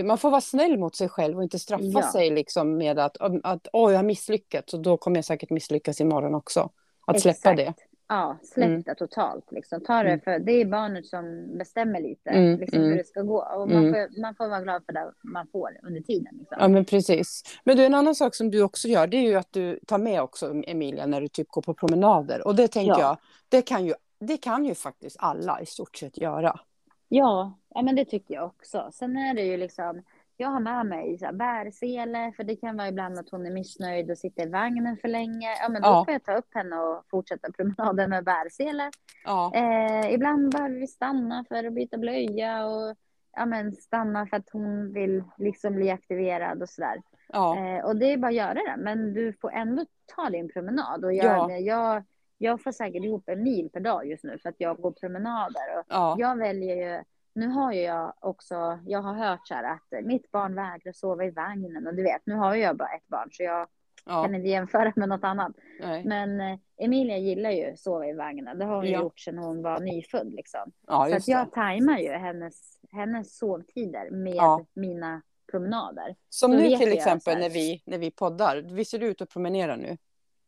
Man 0.05 0.17
får 0.17 0.29
vara 0.29 0.41
snäll 0.41 0.77
mot 0.77 0.95
sig 0.95 1.09
själv 1.09 1.37
och 1.37 1.43
inte 1.43 1.59
straffa 1.59 1.83
Ja. 1.83 2.11
sig 2.11 2.29
liksom 2.29 2.77
med 2.77 2.99
att, 2.99 3.17
att 3.43 3.67
oj, 3.73 3.91
jag 3.93 3.99
har 3.99 4.03
misslyckats 4.03 4.73
och 4.73 4.79
då 4.81 4.97
kommer 4.97 5.17
jag 5.17 5.25
säkert 5.25 5.49
misslyckas 5.49 6.01
imorgon 6.01 6.35
också. 6.35 6.69
Att 7.07 7.21
släppa 7.21 7.51
Exakt. 7.51 7.57
det. 7.57 7.73
Ja, 8.07 8.37
släpp 8.43 8.65
Mm. 8.67 8.81
det 8.81 8.95
totalt. 8.95 9.51
Liksom. 9.51 9.81
Ta 9.81 10.03
det 10.03 10.09
Mm. 10.09 10.19
för 10.19 10.39
det 10.39 10.51
är 10.51 10.65
barnet 10.65 11.05
som 11.05 11.45
bestämmer 11.57 12.01
lite 12.01 12.29
Mm, 12.29 12.59
liksom, 12.59 12.79
mm. 12.79 12.91
hur 12.91 12.97
det 12.97 13.07
ska 13.07 13.21
gå. 13.21 13.37
Och 13.37 13.69
man, 13.69 13.77
Mm. 13.85 13.93
får, 13.93 14.21
man 14.21 14.35
får 14.35 14.47
vara 14.47 14.61
glad 14.61 14.85
för 14.85 14.93
det 14.93 15.11
man 15.23 15.47
får 15.51 15.69
under 15.83 16.01
tiden. 16.01 16.35
Liksom. 16.39 16.57
Ja, 16.59 16.67
men 16.67 16.85
precis. 16.85 17.43
Men 17.63 17.77
du, 17.77 17.85
en 17.85 17.93
annan 17.93 18.15
sak 18.15 18.35
som 18.35 18.51
du 18.51 18.61
också 18.61 18.87
gör, 18.87 19.07
det 19.07 19.17
är 19.17 19.21
ju 19.21 19.35
att 19.35 19.51
du 19.53 19.79
tar 19.87 19.97
med 19.97 20.21
också 20.21 20.53
Emilia 20.67 21.05
när 21.05 21.21
du 21.21 21.27
typ 21.27 21.47
går 21.49 21.61
på 21.61 21.73
promenader. 21.73 22.47
Och 22.47 22.55
det 22.55 22.67
tänker 22.67 22.91
Ja. 22.91 22.99
jag, 23.01 23.17
det 23.49 23.61
kan, 23.61 23.85
ju, 23.85 23.93
det 24.19 24.37
kan 24.37 24.65
ju 24.65 24.75
faktiskt 24.75 25.15
alla 25.19 25.61
i 25.61 25.65
stort 25.65 25.97
sett 25.97 26.17
göra. 26.17 26.59
Ja, 27.07 27.57
ja, 27.69 27.81
men 27.81 27.95
det 27.95 28.05
tycker 28.05 28.33
jag 28.33 28.45
också. 28.45 28.89
Sen 28.93 29.17
är 29.17 29.33
det 29.33 29.41
ju 29.41 29.57
liksom, 29.57 30.03
jag 30.37 30.49
har 30.49 30.59
med 30.59 30.85
mig 30.85 31.17
så 31.17 31.25
här, 31.25 31.33
bärsele, 31.33 32.31
för 32.35 32.43
det 32.43 32.55
kan 32.55 32.77
vara 32.77 32.87
ibland 32.87 33.19
att 33.19 33.29
hon 33.29 33.45
är 33.45 33.51
missnöjd 33.51 34.11
och 34.11 34.17
sitter 34.17 34.47
i 34.47 34.49
vagnen 34.49 34.97
för 34.97 35.07
länge. 35.07 35.47
Ja, 35.61 35.69
men 35.69 35.81
då 35.81 35.87
Ja. 35.87 36.05
får 36.05 36.11
jag 36.13 36.23
ta 36.23 36.33
upp 36.37 36.53
henne 36.53 36.75
och 36.75 37.03
fortsätta 37.09 37.51
promenaden 37.51 38.09
med 38.09 38.23
bärsele. 38.23 38.91
Ja, 39.25 39.51
Eh, 39.55 40.13
ibland 40.13 40.51
behöver 40.51 40.75
vi 40.79 40.87
stanna 40.87 41.45
för 41.49 41.63
att 41.63 41.73
byta 41.73 41.97
blöja 41.97 42.65
och 42.65 42.95
ja, 43.35 43.45
men 43.45 43.71
stanna 43.71 44.27
för 44.27 44.37
att 44.37 44.49
hon 44.51 44.93
vill 44.93 45.23
liksom 45.37 45.75
bli 45.75 45.89
aktiverad 45.91 46.61
och 46.61 46.69
sådär. 46.69 47.01
ja, 47.27 47.57
Eh, 47.57 47.85
och 47.85 47.95
det 47.95 48.13
är 48.13 48.17
bara 48.17 48.27
att 48.27 48.33
göra 48.33 48.53
det, 48.53 48.75
men 48.77 49.13
du 49.13 49.33
får 49.33 49.51
ändå 49.51 49.85
ta 50.15 50.29
din 50.29 50.49
promenad. 50.49 51.05
Och 51.05 51.13
Ja. 51.13 51.51
jag, 51.51 51.61
jag, 51.61 52.03
jag 52.37 52.63
får 52.63 52.71
säkert 52.71 53.03
ihop 53.03 53.29
en 53.29 53.43
mil 53.43 53.69
per 53.69 53.79
dag 53.79 54.07
just 54.07 54.23
nu 54.23 54.37
för 54.37 54.49
att 54.49 54.55
jag 54.57 54.77
går 54.77 54.91
promenader. 54.91 55.77
Och 55.79 55.85
ja, 55.89 56.15
jag 56.19 56.37
väljer 56.37 56.75
ju, 56.75 57.03
nu 57.33 57.47
har 57.47 57.73
ju 57.73 57.81
jag 57.81 58.13
också, 58.19 58.79
jag 58.85 59.01
har 59.01 59.13
hört 59.13 59.47
så 59.47 59.53
här 59.53 59.63
att 59.73 60.05
mitt 60.05 60.31
barn 60.31 60.55
vägrar 60.55 60.91
sova 60.93 61.25
i 61.25 61.31
vagnen 61.31 61.87
och 61.87 61.95
du 61.95 62.03
vet, 62.03 62.21
nu 62.25 62.35
har 62.35 62.55
jag 62.55 62.77
bara 62.77 62.89
ett 62.89 63.07
barn 63.07 63.29
så 63.31 63.43
jag 63.43 63.67
Ja. 64.07 64.23
Kan 64.23 64.35
inte 64.35 64.47
jämföra 64.47 64.93
med 64.95 65.09
något 65.09 65.23
annat. 65.23 65.51
Nej. 65.81 66.03
Men 66.05 66.41
eh, 66.41 66.57
Emilia 66.77 67.17
gillar 67.17 67.51
ju 67.51 67.71
att 67.71 67.79
sova 67.79 68.07
i 68.07 68.13
vagnen. 68.13 68.57
Det 68.59 68.65
har 68.65 68.75
hon 68.75 68.85
Ja. 68.85 69.01
gjort 69.01 69.19
sedan 69.19 69.37
hon 69.37 69.61
var 69.61 69.79
nyfödd. 69.79 70.33
Liksom. 70.33 70.71
Ja, 70.87 71.07
Så 71.09 71.15
att 71.15 71.27
jag 71.27 71.47
det. 71.47 71.51
tajmar 71.51 71.97
ju 71.99 72.09
hennes, 72.11 72.79
hennes 72.91 73.37
sovtider 73.37 74.09
med 74.11 74.65
mina 74.73 75.21
promenader. 75.51 76.15
Som 76.29 76.51
då 76.51 76.57
nu 76.57 76.77
till 76.77 76.93
exempel 76.93 77.39
när 77.39 77.49
vi, 77.49 77.81
när 77.85 77.97
vi 77.97 78.11
poddar. 78.11 78.61
Vi 78.61 78.85
ser 78.85 79.03
ut 79.03 79.21
och 79.21 79.29
promenerar 79.29 79.77
nu. 79.77 79.97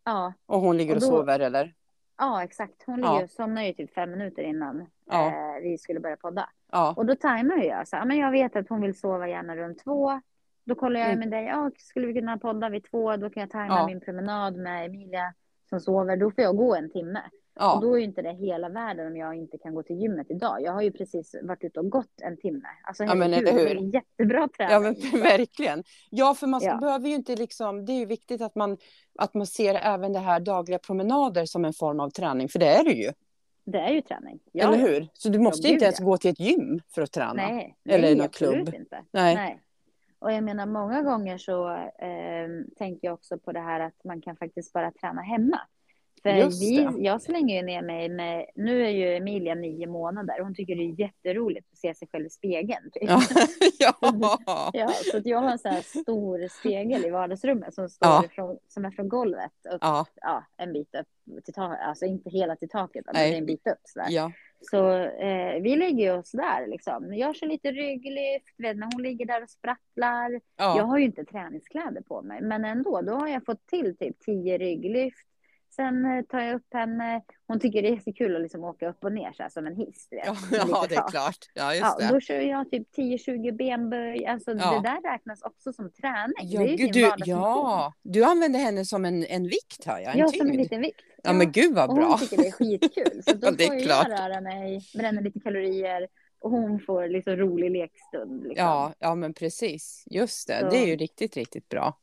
Ja, 0.09 0.33
Och 0.45 0.59
hon 0.61 0.77
ligger 0.77 0.91
och, 0.95 0.97
Och 0.97 1.01
då- 1.01 1.07
sover 1.17 1.39
eller? 1.39 1.73
ja 2.17 2.43
exakt. 2.43 2.83
Hon 2.85 2.99
Ja. 2.99 3.11
ligger 3.11 3.23
och 3.23 3.29
somnar 3.29 3.61
ju 3.63 3.73
typ 3.73 3.93
fem 3.93 4.11
minuter 4.11 4.41
innan 4.43 4.85
Ja. 5.05 5.27
eh, 5.27 5.61
vi 5.61 5.77
skulle 5.77 5.99
börja 5.99 6.17
podda. 6.17 6.49
Ja. 6.71 6.93
Och 6.97 7.05
då 7.05 7.15
tajmar 7.15 7.57
jag. 7.57 7.87
Så, 7.87 7.95
ja, 7.95 8.05
men 8.05 8.17
jag 8.17 8.31
vet 8.31 8.55
att 8.55 8.69
hon 8.69 8.81
vill 8.81 8.99
sova 8.99 9.27
gärna 9.27 9.55
runt 9.55 9.79
två. 9.83 10.21
Då 10.65 10.75
kollar 10.75 10.99
jag 10.99 11.09
Mm. 11.09 11.19
med 11.19 11.29
dig. 11.31 11.45
Ja, 11.45 11.71
skulle 11.77 12.07
vi 12.07 12.13
kunna 12.13 12.37
podda 12.37 12.69
vid 12.69 12.83
två? 12.83 13.17
Då 13.17 13.29
kan 13.29 13.41
jag 13.41 13.49
tajma 13.49 13.75
Ja. 13.77 13.85
min 13.87 13.99
promenad 14.01 14.55
med 14.55 14.85
Emilia 14.85 15.33
som 15.69 15.79
sover. 15.79 16.17
Då 16.17 16.31
får 16.31 16.43
jag 16.43 16.57
gå 16.57 16.75
en 16.75 16.89
timme. 16.89 17.21
Och 17.57 17.63
Ja. 17.63 17.79
då 17.81 17.93
är 17.93 17.97
ju 17.97 18.03
inte 18.03 18.21
det 18.21 18.33
hela 18.33 18.69
världen 18.69 19.07
om 19.07 19.17
jag 19.17 19.35
inte 19.35 19.57
kan 19.57 19.73
gå 19.75 19.83
till 19.83 19.95
gymmet 20.01 20.27
idag. 20.29 20.57
Jag 20.61 20.71
har 20.73 20.81
ju 20.81 20.91
precis 20.91 21.35
varit 21.43 21.63
ute 21.63 21.79
och 21.79 21.89
gått 21.89 22.21
en 22.21 22.37
timme. 22.37 22.67
Alltså 22.83 23.03
Ja, 23.03 23.15
men 23.15 23.33
eller 23.33 23.45
det 23.45 23.51
hur? 23.51 23.77
är 23.77 23.93
jättebra 23.95 24.47
träning. 24.57 24.73
Ja, 24.73 24.79
men 25.11 25.21
verkligen. 25.21 25.83
Ja, 26.09 26.33
för 26.33 26.47
man 26.47 26.61
ska, 26.61 26.69
Ja. 26.69 26.77
behöver 26.77 27.09
ju 27.09 27.15
inte 27.15 27.35
liksom, 27.35 27.85
det 27.85 27.91
är 27.93 27.99
ju 27.99 28.05
viktigt 28.05 28.41
att 28.41 28.55
man, 28.55 28.77
att 29.19 29.33
man 29.33 29.45
ser 29.47 29.75
även 29.75 30.13
det 30.13 30.19
här 30.19 30.39
dagliga 30.39 30.79
promenader 30.79 31.45
som 31.45 31.65
en 31.65 31.73
form 31.73 31.99
av 31.99 32.09
träning, 32.09 32.49
för 32.49 32.59
det 32.59 32.67
är 32.67 32.83
det 32.83 32.91
ju. 32.93 33.11
Det 33.65 33.79
är 33.79 33.89
ju 33.93 34.01
träning. 34.01 34.39
Ja, 34.51 34.67
eller 34.73 34.87
hur? 34.87 35.07
Så 35.13 35.29
du 35.29 35.39
måste 35.39 35.67
inte 35.67 35.85
ens 35.85 35.99
gå 35.99 36.17
till 36.17 36.31
ett 36.31 36.39
gym 36.39 36.79
för 36.95 37.01
att 37.01 37.11
träna. 37.11 37.33
Nej, 37.33 37.75
Eller 37.89 38.01
nej 38.07 38.15
någon 38.15 38.29
klubb. 38.29 38.73
inte. 38.75 39.03
Nej. 39.11 39.35
Nej. 39.35 39.61
Och 40.19 40.31
jag 40.31 40.43
menar 40.43 40.65
många 40.65 41.01
gånger 41.01 41.37
så 41.37 41.69
eh, 41.75 42.75
tänker 42.77 43.07
jag 43.07 43.13
också 43.13 43.37
på 43.37 43.51
det 43.51 43.59
här 43.59 43.79
att 43.79 44.03
man 44.03 44.21
kan 44.21 44.35
faktiskt 44.35 44.73
bara 44.73 44.91
träna 44.91 45.21
hemma. 45.21 45.59
För 46.31 46.59
vi, 46.59 47.03
jag 47.05 47.21
slänger 47.21 47.55
ju 47.55 47.61
ner 47.61 47.81
mig 47.81 48.09
med, 48.09 48.45
nu 48.55 48.85
är 48.85 48.89
ju 48.89 49.15
Emilia 49.15 49.55
nio 49.55 49.87
månader, 49.87 50.39
hon 50.41 50.55
tycker 50.55 50.75
det 50.75 50.83
är 50.83 50.99
jätteroligt 50.99 51.67
att 51.71 51.77
se 51.77 51.93
sig 51.95 52.07
själv 52.11 52.25
i 52.25 52.29
spegeln. 52.29 52.91
typ. 52.93 53.03
Ja. 53.09 53.21
ja. 53.79 54.39
Ja, 54.73 54.87
så 55.11 55.17
att 55.17 55.25
jag 55.25 55.37
har 55.39 55.51
en 55.51 55.59
sån 55.59 55.71
här 55.71 55.81
stor 56.01 56.47
spegel 56.59 57.05
i 57.05 57.09
vardagsrummet 57.09 57.73
som 57.73 57.89
står 57.89 58.07
Ja. 58.09 58.25
ifrån, 58.25 58.57
som 58.67 58.85
är 58.85 58.91
från 58.91 59.09
golvet 59.09 59.51
upp, 59.73 59.79
Ja. 59.81 60.05
ja, 60.21 60.43
en 60.57 60.73
bit 60.73 60.95
upp 60.95 61.43
till 61.45 61.53
taket, 61.53 61.79
alltså 61.87 62.05
inte 62.05 62.29
hela 62.29 62.55
till 62.55 62.69
taket, 62.69 63.05
men 63.13 63.33
en 63.33 63.45
bit 63.45 63.67
upp 63.67 63.81
sådär. 63.83 64.07
Ja. 64.09 64.31
Så 64.61 64.93
eh, 64.99 65.61
vi 65.61 65.75
lägger 65.75 66.17
oss 66.17 66.31
där 66.31 66.67
liksom. 66.67 67.13
Jag 67.15 67.35
kör 67.35 67.47
lite 67.47 67.71
rygglyft, 67.71 68.55
vet, 68.57 68.77
när 68.77 68.87
hon 68.93 69.01
ligger 69.03 69.25
där 69.25 69.43
och 69.43 69.49
sprattlar. 69.49 70.31
Jag 70.31 70.41
Ja. 70.77 70.83
har 70.83 70.97
ju 70.97 71.05
inte 71.05 71.25
träningskläder 71.25 72.01
på 72.01 72.21
mig, 72.21 72.41
men 72.41 72.65
ändå, 72.65 73.01
då 73.01 73.13
har 73.13 73.27
jag 73.27 73.45
fått 73.45 73.67
till 73.67 73.97
typ 73.97 74.19
10 74.19 74.57
rygglyft. 74.57 75.27
Sen 75.79 76.05
eh, 76.05 76.21
tar 76.25 76.39
jag 76.39 76.55
upp 76.55 76.73
henne. 76.73 77.21
Hon 77.47 77.59
tycker 77.59 77.81
det 77.81 77.87
är 77.89 77.99
så 77.99 78.13
kul 78.13 78.35
att 78.35 78.41
liksom 78.41 78.63
åka 78.63 78.89
upp 78.89 79.03
och 79.03 79.11
ner 79.11 79.33
så 79.33 79.43
här, 79.43 79.49
som 79.49 79.67
en 79.67 79.75
hiss. 79.75 80.07
Ja, 80.11 80.35
ja, 80.51 80.85
det 80.89 80.95
är 80.95 81.09
klart. 81.09 81.37
Ja, 81.53 81.73
just 81.73 81.81
Ja, 81.99 82.07
det. 82.07 82.13
då 82.13 82.19
kör 82.19 82.39
jag 82.41 82.71
typ 82.71 82.87
10-20 82.97 83.51
benböj. 83.57 84.25
Alltså 84.25 84.51
Ja. 84.51 84.71
det 84.81 84.89
där 84.89 85.11
räknas 85.11 85.41
också 85.41 85.73
som 85.73 85.91
träning. 85.91 86.33
Ja, 86.43 86.59
det 86.61 86.73
är 86.73 86.77
ju 86.77 86.87
du, 86.87 87.11
ja, 87.25 87.93
du 88.01 88.23
använder 88.23 88.59
henne 88.59 88.85
som 88.85 89.05
en, 89.05 89.23
en 89.25 89.43
vikt, 89.43 89.85
hör 89.85 89.99
jag. 89.99 90.13
En 90.13 90.19
Ja, 90.19 90.27
tyngd. 90.27 90.37
som 90.41 90.49
en 90.51 90.57
liten 90.57 90.81
vikt. 90.81 91.01
Ja, 91.23 91.33
men 91.33 91.51
gud 91.51 91.75
vad 91.75 91.89
och 91.89 91.95
bra. 91.95 92.05
hon 92.07 92.19
tycker 92.19 92.37
det 92.37 92.47
är 92.47 92.51
skitkul. 92.51 93.23
Så 93.23 93.33
då 93.37 93.47
får 93.47 93.83
klart. 93.83 94.07
jag 94.09 94.19
röra 94.19 94.41
mig, 94.41 94.81
bränna 94.97 95.21
lite 95.21 95.39
kalorier 95.39 96.07
och 96.39 96.51
hon 96.51 96.79
får 96.79 97.07
liksom 97.07 97.35
rolig 97.35 97.71
lekstund. 97.71 98.43
Liksom. 98.43 98.65
Ja, 98.65 98.93
ja, 98.99 99.15
men 99.15 99.33
precis. 99.33 100.03
Just 100.05 100.47
det. 100.47 100.59
Så- 100.59 100.69
Det 100.69 100.77
är 100.77 100.87
ju 100.87 100.95
riktigt, 100.95 101.37
riktigt 101.37 101.69
bra. 101.69 101.97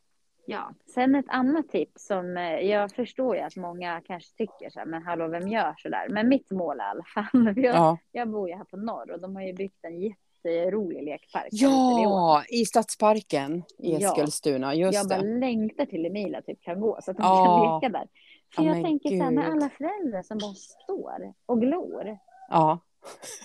Ja. 0.47 0.71
Sen 0.95 1.15
ett 1.15 1.29
annat 1.29 1.69
tips 1.69 2.07
som 2.07 2.37
eh, 2.37 2.43
jag 2.61 2.93
förstår 2.93 3.37
ju 3.37 3.43
att 3.43 3.57
många 3.57 4.01
kanske 4.05 4.37
tycker 4.37 4.71
så 4.71 4.79
här, 4.79 4.87
men 4.87 5.03
hallå 5.03 5.29
vem 5.29 5.49
gör 5.49 5.75
så 5.79 5.89
där? 5.89 6.09
Men 6.09 6.29
mitt 6.29 6.51
mål 6.51 6.77
i 6.79 6.81
alla 6.81 7.05
fall, 7.15 7.53
jag, 7.57 7.75
Ja, 7.75 7.99
jag 8.13 8.29
bor 8.31 8.49
ju 8.49 8.55
här 8.55 8.65
på 8.65 8.77
norr 8.77 9.11
och 9.13 9.21
de 9.21 9.37
har 9.37 9.43
ju 9.43 9.53
byggt 9.53 9.85
en 9.85 10.01
jätterolig 10.01 11.03
lekpark. 11.05 11.49
ja 11.51 12.43
i 12.49 12.65
Stadsparken 12.65 13.63
i 13.79 13.97
Ja. 14.01 14.09
Eskilstuna. 14.13 14.75
Just 14.75 14.95
jag 14.99 15.09
bara 15.09 15.23
det. 15.23 15.39
längtar 15.41 15.87
till 15.87 16.07
Emilia 16.07 16.43
typ 16.43 16.63
kan 16.63 16.81
gå 16.81 16.99
så 17.03 17.11
att 17.11 17.17
de 17.17 17.23
Ja. 17.23 17.45
kan 17.81 17.81
leka 17.81 17.99
där. 17.99 18.09
För 18.55 18.63
Ja, 18.63 18.75
jag 18.77 18.85
tänker 18.85 19.09
så 19.09 19.23
här 19.23 19.31
med 19.31 19.49
alla 19.49 19.71
föräldrar 19.71 20.23
som 20.23 20.39
bara 20.39 20.55
står 20.55 21.33
och 21.47 21.61
glor. 21.61 22.19
Ja. 22.51 22.79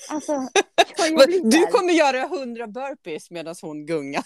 Alltså, 0.10 0.32
ja, 0.98 1.26
Du 1.43 1.65
kommer 1.67 1.93
göra 1.93 2.28
hundra 2.28 2.67
burpees 2.67 3.32
medan 3.32 3.56
hon 3.62 3.86
gungar. 3.86 4.24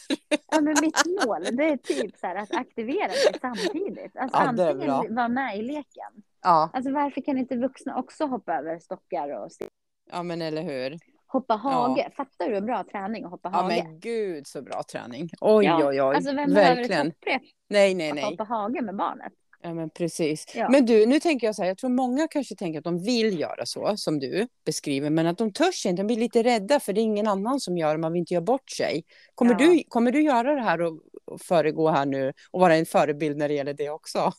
ja, 0.52 0.62
men 0.62 0.76
mitt 0.82 1.04
mål 1.26 1.44
det 1.52 1.64
är 1.64 1.78
typ 1.78 2.18
så 2.18 2.28
att 2.28 2.56
aktivera 2.56 3.08
mig 3.08 3.40
samtidigt. 3.42 4.18
Alltså 4.18 4.38
Ja, 4.38 4.44
antingen 4.48 5.16
vara 5.16 5.28
med 5.28 5.58
i 5.58 5.62
leken. 5.62 6.14
Ja, 6.44 6.70
Alltså 6.74 6.92
varför 6.92 7.22
kan 7.22 7.38
inte 7.38 7.56
vuxna 7.56 7.98
också 8.00 8.26
hoppa 8.26 8.54
över 8.54 8.80
stockar 8.80 9.40
och 9.40 9.46
st- 9.48 9.66
ja 10.12 10.24
men 10.24 10.42
eller 10.42 10.62
hur. 10.62 11.00
hoppa 11.28 11.54
hage? 11.56 12.12
Fattar 12.18 12.50
du 12.50 12.54
hur 12.56 12.62
bra 12.62 12.84
träning 12.92 13.24
att 13.24 13.32
hoppa 13.32 13.50
Ja 13.54 13.62
hage? 13.62 13.84
men 13.86 14.00
gud 14.00 14.48
så 14.48 14.62
bra 14.62 14.84
träning. 14.92 15.30
Oj 15.42 15.66
Ja, 15.66 15.78
oj 15.88 16.02
oj. 16.02 16.16
Alltså 16.16 16.34
vem 16.36 16.54
behöver 16.54 16.76
Verkligen. 16.76 17.08
ett 17.08 17.14
hopprep 17.14 17.42
Nej 17.70 17.94
nej 17.94 18.10
att 18.10 18.16
nej. 18.16 18.24
hoppa 18.26 18.44
hage 18.44 18.82
med 18.82 18.96
barnet? 18.96 19.34
Ja 19.66 19.74
men 19.74 19.90
precis. 19.90 20.56
Ja. 20.56 20.70
Men 20.70 20.86
du, 20.86 21.06
nu 21.06 21.20
tänker 21.20 21.48
jag 21.48 21.56
så 21.56 21.62
här, 21.62 21.70
jag 21.70 21.78
tror 21.78 21.90
många 21.90 22.28
kanske 22.28 22.56
tänker 22.56 22.80
att 22.80 22.84
de 22.84 23.04
vill 23.04 23.40
göra 23.40 23.66
så 23.66 23.98
som 23.98 24.20
du 24.20 24.48
beskriver, 24.66 25.10
men 25.10 25.28
att 25.28 25.38
de 25.38 25.54
törs 25.54 25.86
inte, 25.86 26.02
de 26.02 26.08
blir 26.08 26.18
lite 26.18 26.44
rädda 26.44 26.80
för 26.80 26.94
det 26.94 27.02
är 27.02 27.04
ingen 27.04 27.28
annan 27.28 27.60
som 27.60 27.78
gör 27.78 27.92
det, 27.96 27.98
man 28.02 28.14
vill 28.14 28.20
inte 28.20 28.34
göra 28.34 28.44
bort 28.44 28.70
sig. 28.72 29.04
Kommer, 29.36 29.52
Ja. 29.52 29.58
du, 29.58 29.84
kommer 29.88 30.12
du 30.12 30.22
göra 30.22 30.56
det 30.56 30.62
här 30.62 30.82
och, 30.82 31.00
och 31.26 31.42
föregå 31.42 31.90
här 31.90 32.06
nu 32.06 32.34
och 32.52 32.60
vara 32.62 32.76
en 32.76 32.86
förebild 32.86 33.38
när 33.38 33.48
det 33.48 33.54
gäller 33.54 33.74
det 33.74 33.90
också? 33.90 34.32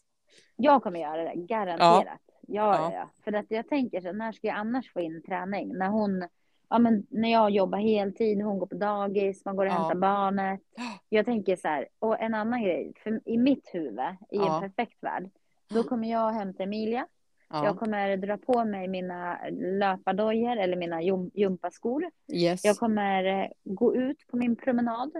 Jag 0.56 0.82
kommer 0.82 1.00
göra 1.00 1.22
det, 1.24 1.34
garanterat. 1.34 2.04
Ja, 2.46 2.74
ja, 2.76 2.92
Ja. 2.94 3.10
För 3.24 3.32
att 3.32 3.46
jag 3.48 3.68
tänker 3.68 4.00
så, 4.00 4.12
när 4.12 4.32
ska 4.32 4.46
jag 4.46 4.56
annars 4.56 4.92
få 4.92 5.00
in 5.00 5.22
träning? 5.22 5.72
När 5.78 5.88
hon, 5.88 6.28
ja 6.74 6.78
men 6.78 7.06
när 7.10 7.32
jag 7.32 7.50
jobbar 7.50 7.78
heltid, 7.78 8.42
hon 8.42 8.58
går 8.58 8.66
på 8.66 8.74
dagis, 8.74 9.44
man 9.44 9.56
går 9.56 9.66
och 9.66 9.72
Ja. 9.72 9.74
hämtar 9.76 9.94
barnet. 9.94 10.60
Ja. 10.76 10.82
Jag 11.08 11.24
tänker 11.24 11.56
så 11.56 11.68
här, 11.68 11.88
och 11.98 12.20
en 12.20 12.34
annan 12.34 12.62
grej, 12.62 12.92
för 13.02 13.20
i 13.24 13.38
mitt 13.38 13.68
huvud, 13.72 13.98
i 14.30 14.36
Ja. 14.36 14.54
en 14.54 14.60
perfekt 14.62 15.02
värld, 15.02 15.30
då 15.68 15.82
kommer 15.82 16.10
jag 16.10 16.30
hämta 16.32 16.62
Emilia. 16.62 17.06
Jag 17.50 17.64
Ja, 17.64 17.74
kommer 17.74 18.16
dra 18.16 18.36
på 18.36 18.64
mig 18.64 18.88
mina 18.88 19.38
löpardojor 19.50 20.56
eller 20.56 20.76
mina 20.76 21.02
gympaskor. 21.34 22.04
yes. 22.32 22.64
Jag 22.64 22.76
kommer 22.76 23.24
eh, 23.24 23.48
gå 23.64 23.94
ut 23.94 24.26
på 24.30 24.36
min 24.36 24.56
promenad. 24.56 25.10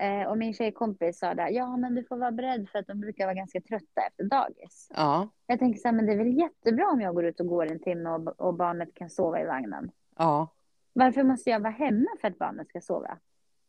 Eh, 0.00 0.28
och 0.30 0.38
min 0.38 0.54
tjejkompis 0.54 1.18
sa 1.18 1.34
där, 1.34 1.48
ja 1.48 1.76
men 1.76 1.94
du 1.94 2.04
får 2.04 2.16
vara 2.16 2.32
beredd 2.32 2.68
för 2.68 2.78
att 2.78 2.86
de 2.86 3.00
brukar 3.00 3.24
vara 3.26 3.34
ganska 3.34 3.60
trötta 3.60 4.00
efter 4.08 4.24
dagis. 4.24 4.88
Ja, 4.96 5.28
Jag 5.46 5.58
tänker 5.58 5.78
så 5.80 5.88
här, 5.88 5.92
men 5.94 6.06
det 6.06 6.12
är 6.12 6.16
väl 6.18 6.38
jättebra 6.38 6.86
om 6.92 7.00
jag 7.00 7.14
går 7.14 7.24
ut 7.24 7.40
och 7.40 7.46
går 7.46 7.66
en 7.66 7.78
timme 7.80 8.10
och, 8.10 8.40
och 8.40 8.54
barnet 8.54 8.94
kan 8.94 9.10
sova 9.10 9.40
i 9.40 9.44
vagnen. 9.46 9.90
ja. 10.18 10.48
Varför 10.96 11.22
måste 11.22 11.50
jag 11.50 11.60
vara 11.60 11.72
hemma 11.72 12.06
för 12.20 12.28
att 12.28 12.38
barnet 12.38 12.68
ska 12.68 12.80
sova? 12.80 13.18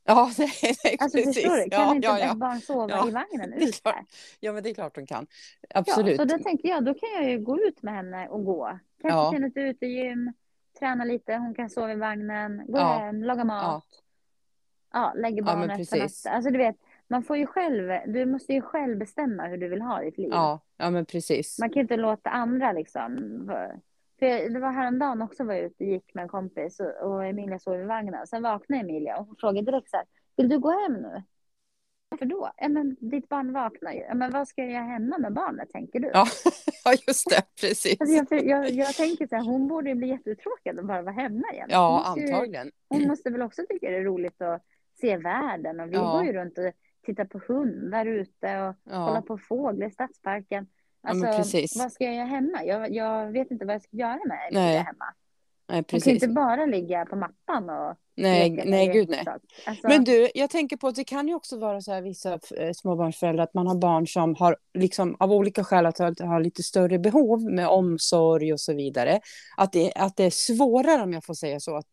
Ja, 0.07 0.31
nej, 0.37 0.49
nej, 0.83 0.97
Alltså 0.99 1.17
precis. 1.17 1.35
förstår 1.35 1.55
du, 1.63 1.69
kan 1.69 1.81
ja, 1.81 1.95
inte 1.95 2.07
ja, 2.07 2.19
ett 2.19 2.25
ja. 2.25 2.35
barn 2.35 2.59
sova 2.61 2.89
Ja, 2.89 3.07
i 3.07 3.11
vagnen 3.11 3.53
ute? 3.53 3.93
ja, 4.39 4.53
men 4.53 4.63
det 4.63 4.69
är 4.69 4.73
klart 4.73 4.95
de 4.95 5.05
kan. 5.05 5.27
Ja, 5.61 5.79
Absolut. 5.79 6.17
så 6.17 6.25
då 6.25 6.37
tänker 6.39 6.69
jag, 6.69 6.85
då 6.85 6.93
kan 6.93 7.09
jag 7.15 7.29
ju 7.31 7.39
gå 7.39 7.59
ut 7.59 7.81
med 7.83 7.93
henne 7.93 8.27
och 8.27 8.45
gå. 8.45 8.79
Kanske 9.01 9.17
Ja. 9.19 9.31
till 9.31 9.43
ett 9.43 9.57
utegym, 9.57 10.33
träna 10.79 11.03
lite, 11.05 11.35
hon 11.35 11.53
kan 11.55 11.69
sova 11.69 11.91
i 11.91 11.95
vagnen, 11.95 12.63
gå 12.67 12.77
Ja. 12.79 12.97
hem, 12.97 13.23
laga 13.23 13.43
mat. 13.43 13.85
Ja, 14.93 15.13
lägger 15.15 15.37
Ja, 15.37 15.43
barnet 15.43 15.77
precis. 15.77 16.25
natten. 16.25 16.35
Alltså 16.37 16.51
du 16.51 16.57
vet, 16.57 16.75
man 17.07 17.23
får 17.23 17.37
ju 17.37 17.45
själv, 17.47 17.91
du 18.07 18.25
måste 18.25 18.53
ju 18.53 18.61
själv 18.61 18.97
bestämma 18.97 19.47
hur 19.47 19.57
du 19.57 19.67
vill 19.67 19.81
ha 19.81 20.01
ditt 20.01 20.17
liv. 20.17 20.29
Ja, 20.31 20.59
ja, 20.77 20.89
men 20.89 21.05
precis. 21.05 21.59
Man 21.59 21.69
kan 21.69 21.81
inte 21.81 21.97
låta 21.97 22.29
andra 22.29 22.71
liksom. 22.71 23.11
För 24.19 24.25
jag- 24.25 24.53
det 24.53 24.59
var 24.59 24.71
häromdagen 24.71 25.21
också 25.21 25.43
var 25.43 25.53
jag 25.53 25.63
ute 25.63 25.83
och 25.83 25.89
gick 25.89 26.13
med 26.13 26.21
en 26.21 26.27
kompis 26.29 26.79
och, 26.79 27.11
och 27.11 27.25
Emilia 27.25 27.59
sov 27.59 27.79
i 27.79 27.83
vagnen. 27.83 28.27
Sen 28.27 28.43
vaknade 28.43 28.81
Emilia 28.81 29.17
och 29.17 29.25
hon 29.25 29.35
frågade 29.35 29.71
direkt 29.71 29.89
så 29.89 29.97
här, 29.97 30.05
vill 30.37 30.49
du 30.49 30.59
gå 30.59 30.69
hem 30.69 30.93
nu? 30.93 31.23
Varför 32.09 32.25
då? 32.25 32.51
Ja, 32.57 32.67
men 32.69 32.95
ditt 32.99 33.29
barn 33.29 33.53
vaknar 33.53 33.91
ju. 33.91 33.99
Ja, 33.99 34.13
men 34.13 34.31
vad 34.31 34.47
ska 34.47 34.61
jag 34.61 34.71
göra 34.71 34.83
hemma 34.83 35.17
med 35.17 35.33
barnet 35.33 35.69
tänker 35.69 35.99
du? 35.99 36.11
Ja, 36.13 36.25
just 37.07 37.29
det, 37.29 37.41
precis. 37.61 38.01
Alltså 38.01 38.35
jag, 38.35 38.45
jag, 38.45 38.69
jag 38.71 38.93
tänker 38.95 39.27
så 39.27 39.35
här, 39.35 39.43
hon 39.43 39.67
borde 39.67 39.89
ju 39.89 39.95
bli 39.95 40.07
jätteuttråkad 40.07 40.79
och 40.79 40.85
bara 40.85 41.01
vara 41.01 41.13
hemma 41.15 41.51
igen. 41.53 41.69
Hon 41.69 41.71
Ja, 41.71 42.15
ju- 42.17 42.23
antagligen. 42.23 42.71
Hon 42.89 43.07
måste 43.07 43.29
väl 43.29 43.41
också 43.41 43.61
tycka 43.69 43.89
det 43.89 43.97
är 43.97 44.03
roligt 44.03 44.41
att 44.41 44.61
se 45.01 45.17
världen 45.17 45.79
och 45.79 45.87
vi 45.91 45.95
Ja. 45.95 46.11
går 46.11 46.23
ju 46.23 46.33
runt 46.33 46.57
och 46.57 46.63
tittar 47.05 47.25
på 47.25 47.41
hundar 47.47 48.05
ute 48.05 48.61
och 48.61 48.75
kollar 48.83 49.15
Ja, 49.15 49.23
på 49.27 49.37
fåglar 49.37 49.87
i 49.87 49.91
stadsparken. 49.91 50.67
Ja, 51.05 51.11
Alltså, 51.11 51.25
precis. 51.37 51.77
vad 51.77 51.91
ska 51.91 52.03
jag 52.03 52.15
göra 52.15 52.25
hemma? 52.25 52.63
Jag, 52.65 52.93
jag 52.93 53.31
vet 53.31 53.51
inte 53.51 53.65
vad 53.65 53.75
jag 53.75 53.83
ska 53.83 53.97
göra 53.97 54.19
med 54.27 54.49
Nej, 54.51 54.77
hemma. 54.77 55.05
nej, 55.67 55.77
Hon 55.77 55.83
kan 55.83 55.83
precis. 55.83 56.13
inte 56.13 56.27
bara 56.27 56.65
ligga 56.65 57.05
på 57.05 57.15
mattan 57.15 57.69
och 57.69 57.95
Nej, 58.17 58.63
nej, 58.65 58.87
gud 58.87 59.09
nej. 59.09 59.25
Alltså, 59.65 59.87
Men 59.87 60.03
du, 60.03 60.29
jag 60.35 60.49
tänker 60.49 60.77
på 60.77 60.87
att 60.87 60.95
det 60.95 61.03
kan 61.03 61.27
ju 61.27 61.35
också 61.35 61.59
vara 61.59 61.81
så 61.81 61.91
här 61.93 62.01
vissa 62.01 62.33
eh, 62.33 62.71
småbarnsföräldrar 62.75 63.43
att 63.43 63.53
man 63.53 63.67
har 63.67 63.75
barn 63.75 64.07
som 64.07 64.35
har 64.35 64.57
liksom 64.73 65.15
av 65.19 65.31
olika 65.31 65.63
skäl 65.63 65.85
att 65.85 65.97
ha, 65.97 66.13
har 66.19 66.39
lite 66.39 66.63
större 66.63 66.99
behov 66.99 67.41
med 67.51 67.67
omsorg 67.67 68.53
och 68.53 68.59
så 68.59 68.73
vidare. 68.73 69.19
Att 69.57 69.71
det, 69.71 69.93
att 69.95 70.15
det 70.17 70.23
är 70.23 70.29
svårare 70.29 71.01
om 71.03 71.13
jag 71.13 71.25
får 71.25 71.33
säga 71.33 71.59
så 71.59 71.75
att, 71.75 71.87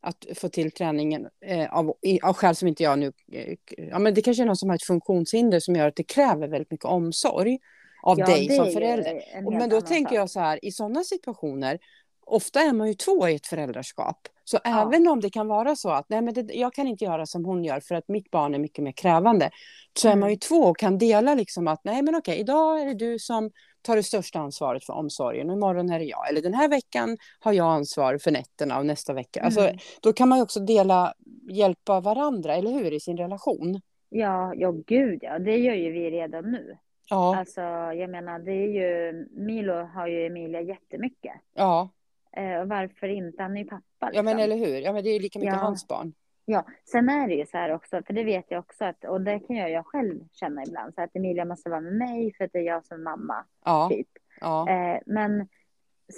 att 0.00 0.26
få 0.38 0.48
till 0.48 0.72
träningen 0.72 1.26
eh, 1.46 1.74
av, 1.74 1.94
av 2.22 2.34
skäl 2.34 2.56
som 2.56 2.68
inte 2.68 2.82
jag 2.82 2.98
nu... 2.98 3.12
Eh, 3.32 3.54
ja, 3.76 3.98
men 3.98 4.14
det 4.14 4.22
kanske 4.22 4.42
är 4.42 4.46
någon 4.46 4.56
som 4.56 4.68
har 4.68 4.76
ett 4.76 4.86
funktionshinder 4.86 5.60
som 5.60 5.76
gör 5.76 5.88
att 5.88 5.96
det 5.96 6.04
kräver 6.04 6.48
väldigt 6.48 6.70
mycket 6.70 6.86
omsorg 6.86 7.58
av 8.06 8.18
Ja, 8.18 8.26
dig 8.26 8.48
som 8.48 8.66
är 8.66 8.70
förälder. 8.70 9.22
Men 9.58 9.70
då 9.70 9.80
tänker 9.80 10.08
sak. 10.10 10.18
jag 10.18 10.30
så 10.30 10.40
här, 10.40 10.64
i 10.64 10.70
sådana 10.72 11.04
situationer, 11.04 11.78
ofta 12.26 12.60
är 12.60 12.72
man 12.72 12.88
ju 12.88 12.94
två 12.94 13.28
i 13.28 13.34
ett 13.34 13.46
föräldraskap. 13.46 14.18
Så 14.44 14.58
Ja. 14.64 14.82
även 14.86 15.08
om 15.08 15.20
det 15.20 15.30
kan 15.30 15.48
vara 15.48 15.76
så 15.76 15.90
att 15.90 16.08
nej, 16.08 16.22
men 16.22 16.34
det, 16.34 16.54
jag 16.54 16.72
kan 16.74 16.86
inte 16.86 17.04
göra 17.04 17.26
som 17.26 17.44
hon 17.44 17.64
gör 17.64 17.80
för 17.80 17.94
att 17.94 18.08
mitt 18.08 18.30
barn 18.30 18.54
är 18.54 18.58
mycket 18.58 18.84
mer 18.84 18.92
krävande. 18.92 19.50
Så 19.98 20.08
är 20.08 20.12
Mm. 20.12 20.20
man 20.20 20.30
ju 20.30 20.36
två 20.36 20.56
och 20.56 20.78
kan 20.78 20.98
dela 20.98 21.34
liksom 21.34 21.68
att 21.68 21.80
nej 21.84 22.02
men 22.02 22.14
okej, 22.14 22.38
idag 22.40 22.80
är 22.80 22.86
det 22.86 22.94
du 22.94 23.18
som 23.18 23.50
tar 23.82 23.96
det 23.96 24.02
största 24.02 24.38
ansvaret 24.38 24.84
för 24.84 24.92
omsorgen 24.92 25.50
och 25.50 25.56
imorgon 25.56 25.90
är 25.90 25.98
det 25.98 26.04
jag. 26.04 26.28
Eller 26.28 26.42
den 26.42 26.54
här 26.54 26.68
veckan 26.68 27.18
har 27.40 27.52
jag 27.52 27.66
ansvar 27.66 28.18
för 28.18 28.30
nätterna 28.30 28.78
och 28.78 28.86
nästa 28.86 29.12
vecka. 29.12 29.42
Alltså, 29.42 29.60
Mm. 29.60 29.76
då 30.02 30.12
kan 30.12 30.28
man 30.28 30.38
ju 30.38 30.42
också 30.42 30.60
dela, 30.60 31.14
hjälpa 31.50 32.00
varandra, 32.00 32.54
eller 32.56 32.70
hur, 32.72 32.92
i 32.92 33.00
sin 33.00 33.16
relation. 33.16 33.80
Ja, 34.08 34.52
ja 34.56 34.70
gud 34.86 35.18
ja, 35.22 35.38
det 35.38 35.56
gör 35.56 35.74
ju 35.74 35.92
vi 35.92 36.10
redan 36.10 36.50
nu. 36.52 36.76
Ja, 37.10 37.36
Alltså, 37.36 37.60
jag 37.92 38.10
menar, 38.10 38.38
det 38.38 38.52
är 38.52 38.68
ju, 38.68 39.12
Milo 39.30 39.72
har 39.72 40.06
ju 40.06 40.26
Emilia 40.26 40.60
jättemycket. 40.60 41.34
ja, 41.54 41.88
Eh, 42.36 42.60
och 42.60 42.68
varför 42.68 43.08
inte? 43.08 43.42
Han 43.42 43.56
är 43.56 43.60
ju 43.62 43.68
pappa. 43.68 43.82
ja 44.00 44.06
Liksom. 44.08 44.24
men 44.24 44.38
eller 44.38 44.56
hur. 44.56 44.80
Ja, 44.80 44.92
men 44.92 45.04
det 45.04 45.10
är 45.10 45.14
ju 45.14 45.18
lika 45.20 45.38
mycket 45.38 45.54
Ja. 45.54 45.60
hans 45.60 45.88
barn. 45.88 46.12
Ja, 46.44 46.66
sen 46.84 47.08
är 47.08 47.28
det 47.28 47.34
ju 47.34 47.46
så 47.46 47.56
här 47.58 47.70
också, 47.72 48.02
för 48.06 48.12
det 48.14 48.24
vet 48.24 48.44
jag 48.48 48.58
också 48.58 48.84
att, 48.84 49.04
och 49.04 49.20
det 49.20 49.38
kan 49.38 49.56
jag, 49.56 49.70
jag 49.70 49.86
själv 49.86 50.20
känna 50.32 50.62
ibland, 50.64 50.94
så 50.94 51.02
att 51.02 51.16
Emilia 51.16 51.44
måste 51.44 51.70
vara 51.70 51.80
med 51.80 51.92
mig 51.94 52.34
för 52.38 52.44
att 52.44 52.52
det 52.52 52.58
är 52.58 52.62
jag 52.62 52.84
som 52.86 53.02
mamma, 53.02 53.44
Ja, 53.64 53.88
typ. 53.92 54.08
ja, 54.40 54.68
Eh, 54.70 55.00
men 55.06 55.48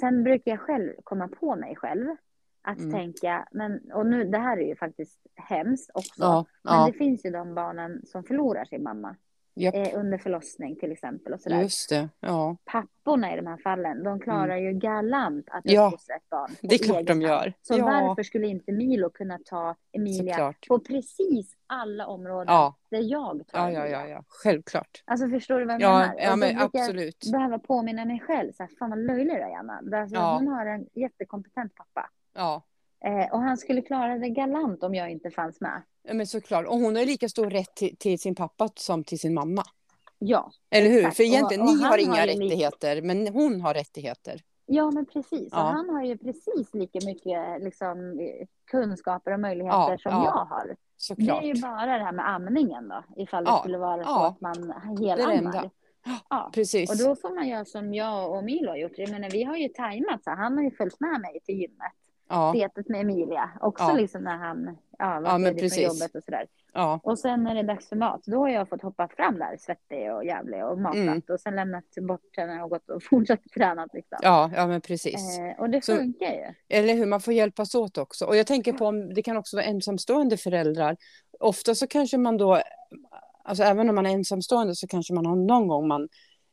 sen 0.01 0.23
brukar 0.25 0.51
jag 0.51 0.61
själv 0.61 0.93
komma 1.05 1.29
på 1.29 1.57
mig 1.57 1.77
själv 1.77 2.17
att 2.63 2.79
Mm. 2.79 2.93
tänka, 2.93 3.49
men, 3.51 3.93
och 3.93 4.07
nu, 4.07 4.25
det 4.25 4.39
här 4.39 4.57
är 4.59 4.67
ju 4.69 4.77
faktiskt 4.77 5.21
hemskt 5.35 5.91
också, 5.95 6.13
ja, 6.23 6.45
men 6.63 6.75
ja. 6.75 6.87
det 6.87 6.93
finns 6.93 7.25
ju 7.27 7.31
de 7.31 7.55
barnen 7.55 8.07
som 8.07 8.25
förlorar 8.25 8.65
sin 8.65 8.83
mamma 8.83 9.17
Japp, 9.59 9.75
eh, 9.75 9.89
under 9.95 10.19
förlossning 10.19 10.77
till 10.77 10.93
exempel 10.93 11.33
och 11.33 11.41
sådär. 11.41 11.63
just 11.63 11.91
det. 11.91 12.09
Ja, 12.21 12.57
Papporna 12.65 13.33
i 13.33 13.37
de 13.37 13.47
här 13.47 13.57
fallen, 13.57 14.03
de 14.05 14.21
klarar 14.21 14.57
ju 14.57 14.73
galant 14.73 15.49
att 15.51 15.61
Ja, 15.65 15.87
uppfostra 15.87 16.15
ett 16.17 16.29
barn. 16.31 16.51
det 16.63 16.75
är 16.75 16.79
klart 16.79 17.07
de 17.07 17.23
gör. 17.23 17.53
Så 17.63 17.75
Ja. 17.79 17.85
varför 17.85 18.23
skulle 18.23 18.47
inte 18.47 18.73
Milo 18.73 19.11
kunna 19.11 19.39
ta 19.45 19.75
Emilia 19.93 20.35
såklart. 20.35 20.69
på 20.69 20.79
precis 20.79 21.57
alla 21.67 22.07
områden 22.07 22.55
Ja, 22.55 22.75
där 22.91 23.01
jag 23.01 23.47
tar 23.47 23.71
ja, 23.71 23.73
ja, 23.73 23.87
ja, 23.89 24.09
ja, 24.09 24.25
självklart. 24.29 25.03
Alltså 25.05 25.29
förstår 25.29 25.59
du 25.59 25.65
vad 25.65 25.75
jag 25.75 25.81
Ja, 25.83 25.99
menar? 25.99 26.15
ja 26.19 26.31
då 26.31 26.37
men 26.37 26.49
brukar 26.57 26.71
jag 26.73 26.83
absolut. 26.83 27.29
behöva 27.33 27.59
påminna 27.59 28.05
mig 28.05 28.21
själv, 28.21 28.53
så 28.53 28.63
här, 28.63 28.71
fan 28.79 28.91
vad 28.91 28.99
löjlig 29.07 29.37
du 29.37 29.41
är. 29.43 29.83
Därför 29.91 30.15
Ja. 30.17 30.33
att 30.35 30.39
hon 30.39 30.49
har 30.49 30.67
en 30.67 30.87
jättekompetent 30.95 31.75
pappa. 31.75 32.11
Ja, 32.35 32.63
Eh, 33.07 33.33
och 33.33 33.41
han 33.41 33.57
skulle 33.57 33.83
klara 33.83 34.19
det 34.19 34.29
galant 34.29 34.83
om 34.83 34.95
jag 34.95 35.11
inte 35.11 35.31
fanns 35.31 35.61
med. 35.61 35.83
Men 36.13 36.27
såklart. 36.27 36.67
Och 36.67 36.79
hon 36.79 36.97
har 36.97 37.05
lika 37.05 37.29
stor 37.29 37.51
rätt 37.51 37.75
till, 37.77 37.97
till 37.97 38.19
sin 38.19 38.35
pappa 38.35 38.69
som 38.75 39.05
till 39.05 39.19
sin 39.19 39.35
mamma. 39.35 39.63
Ja, 40.19 40.51
Eller 40.71 40.89
hur? 40.91 40.99
Exakt. 40.99 41.17
För 41.17 41.23
egentligen, 41.23 41.63
Och- 41.63 41.69
och 41.69 41.77
ni 41.77 41.83
har 41.83 41.99
inga 41.99 42.13
har 42.21 42.27
rättigheter, 42.27 43.03
men 43.03 43.29
hon 43.29 43.61
har 43.61 43.75
rättigheter. 43.75 44.41
ja 44.67 44.91
men 44.91 45.07
precis. 45.07 45.49
Ja. 45.53 45.63
Och 45.63 45.69
han 45.69 45.89
har 45.91 46.05
ju 46.05 46.19
precis 46.19 46.75
lika 46.75 46.99
mycket 47.07 47.63
liksom, 47.63 48.21
kunskaper 48.71 49.33
och 49.33 49.41
möjligheter 49.41 49.77
Ja, 49.91 49.99
som 50.03 50.13
ja. 50.13 50.25
jag 50.25 50.57
har. 50.57 50.67
Det 50.69 50.77
Såklart. 50.97 51.43
är 51.43 51.47
ju 51.47 51.63
bara 51.63 51.99
det 51.99 52.05
här 52.05 52.13
med 52.13 52.29
amningen 52.35 52.89
då, 52.89 53.05
ifall 53.23 53.45
det 53.45 53.57
skulle 53.61 53.79
vara 53.79 54.05
så 54.05 54.21
att 54.23 54.41
man 54.41 54.69
Det 54.97 55.15
det 55.17 55.23
helammar. 55.23 55.71
Ja. 56.31 56.51
Precis. 56.55 56.91
Och 56.91 57.09
då 57.09 57.17
får 57.17 57.35
man 57.35 57.49
göra 57.49 57.65
som 57.65 57.95
jag 57.95 58.33
och 58.37 58.45
Milo 58.45 58.69
har 58.71 58.77
gjort. 58.77 58.93
Jag 58.99 59.11
menar, 59.11 59.31
vi 59.31 59.45
har 59.45 59.57
ju 59.57 59.69
tajmat 59.69 60.25
så 60.25 60.31
han 60.31 60.57
har 60.57 60.65
ju 60.65 60.71
följt 60.71 61.01
med 61.01 61.21
mig 61.21 61.41
till 61.45 61.55
gymmet. 61.61 61.93
Ja, 62.29 62.53
Setet 62.57 62.89
med 62.89 63.01
Emilia. 63.01 63.51
Också 63.61 63.85
Ja. 63.85 63.93
liksom 63.95 64.23
när 64.23 64.37
han 64.37 64.77
ja, 64.99 65.21
var 65.21 65.31
Ja, 65.31 65.39
men 65.39 65.43
ledig 65.43 65.59
från 65.61 65.69
precis. 65.69 65.87
jobbet 66.01 66.15
och 66.15 66.23
sådär. 66.25 66.47
ja, 66.73 67.01
Och 67.03 67.19
sen 67.19 67.45
när 67.45 67.55
det 67.55 67.61
är 67.61 67.65
dags 67.65 67.89
för 67.89 67.97
mat, 67.97 68.21
då 68.27 68.39
har 68.39 68.49
jag 68.49 68.69
fått 68.69 68.83
hoppa 68.83 69.09
fram 69.09 69.39
där 69.39 69.57
svettig 69.61 70.13
och 70.15 70.25
jävlig 70.25 70.65
och 70.65 70.79
matat. 70.79 70.97
Mm. 70.97 71.23
Och 71.29 71.41
sen 71.41 71.57
lämnat 71.57 71.85
bort 72.09 72.37
henne 72.37 72.63
och 72.63 72.71
gått 72.71 72.91
och 72.91 73.03
fortsatt 73.11 73.41
tränat 73.55 73.91
liksom. 73.95 74.19
ja, 74.23 74.51
ja, 74.55 74.67
men 74.67 74.81
precis. 74.81 75.39
Eh, 75.39 75.61
och 75.61 75.71
det 75.71 75.85
Så- 75.85 75.97
funkar 75.97 76.27
ju. 76.33 76.55
Eller 76.79 76.95
hur, 76.95 77.07
man 77.07 77.21
får 77.21 77.35
hjälpas 77.35 77.75
åt 77.75 77.99
också. 77.99 78.25
Och 78.25 78.37
jag 78.37 78.47
tänker 78.47 78.73
på 78.73 78.87
om 78.87 79.15
det 79.15 79.23
kan 79.23 79.37
också 79.37 79.57
vara 79.57 79.67
ensamstående 79.67 80.37
föräldrar. 80.37 80.97
Ofta 81.41 81.75
så 81.75 81.87
kanske 81.87 82.19
man 82.19 82.37
då, 82.37 82.61
alltså 83.45 83.63
även 83.65 83.89
om 83.89 83.95
man 83.95 84.07
är 84.07 84.11
ensamstående 84.11 84.75
så 84.75 84.87
kanske 84.87 85.15
man 85.15 85.27
har 85.27 85.37
någon 85.37 85.69
gång 85.69 85.89
man, 85.89 86.09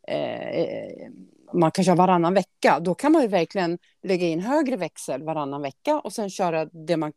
eh, 0.08 1.10
man 1.54 1.72
kanske 1.72 1.92
har 1.92 1.98
varannan 1.98 2.34
vecka. 2.34 2.80
Då 2.80 2.96
kan 2.96 3.12
man 3.12 3.22
ju 3.22 3.28
verkligen 3.28 3.78
lägga 4.04 4.28
in 4.28 4.40
högre 4.40 4.76
växel 4.76 5.24
varannan 5.24 5.62
vecka 5.62 6.00
och 6.00 6.14
sen 6.14 6.30
köra 6.30 6.66
det 6.66 6.98
man, 6.98 7.14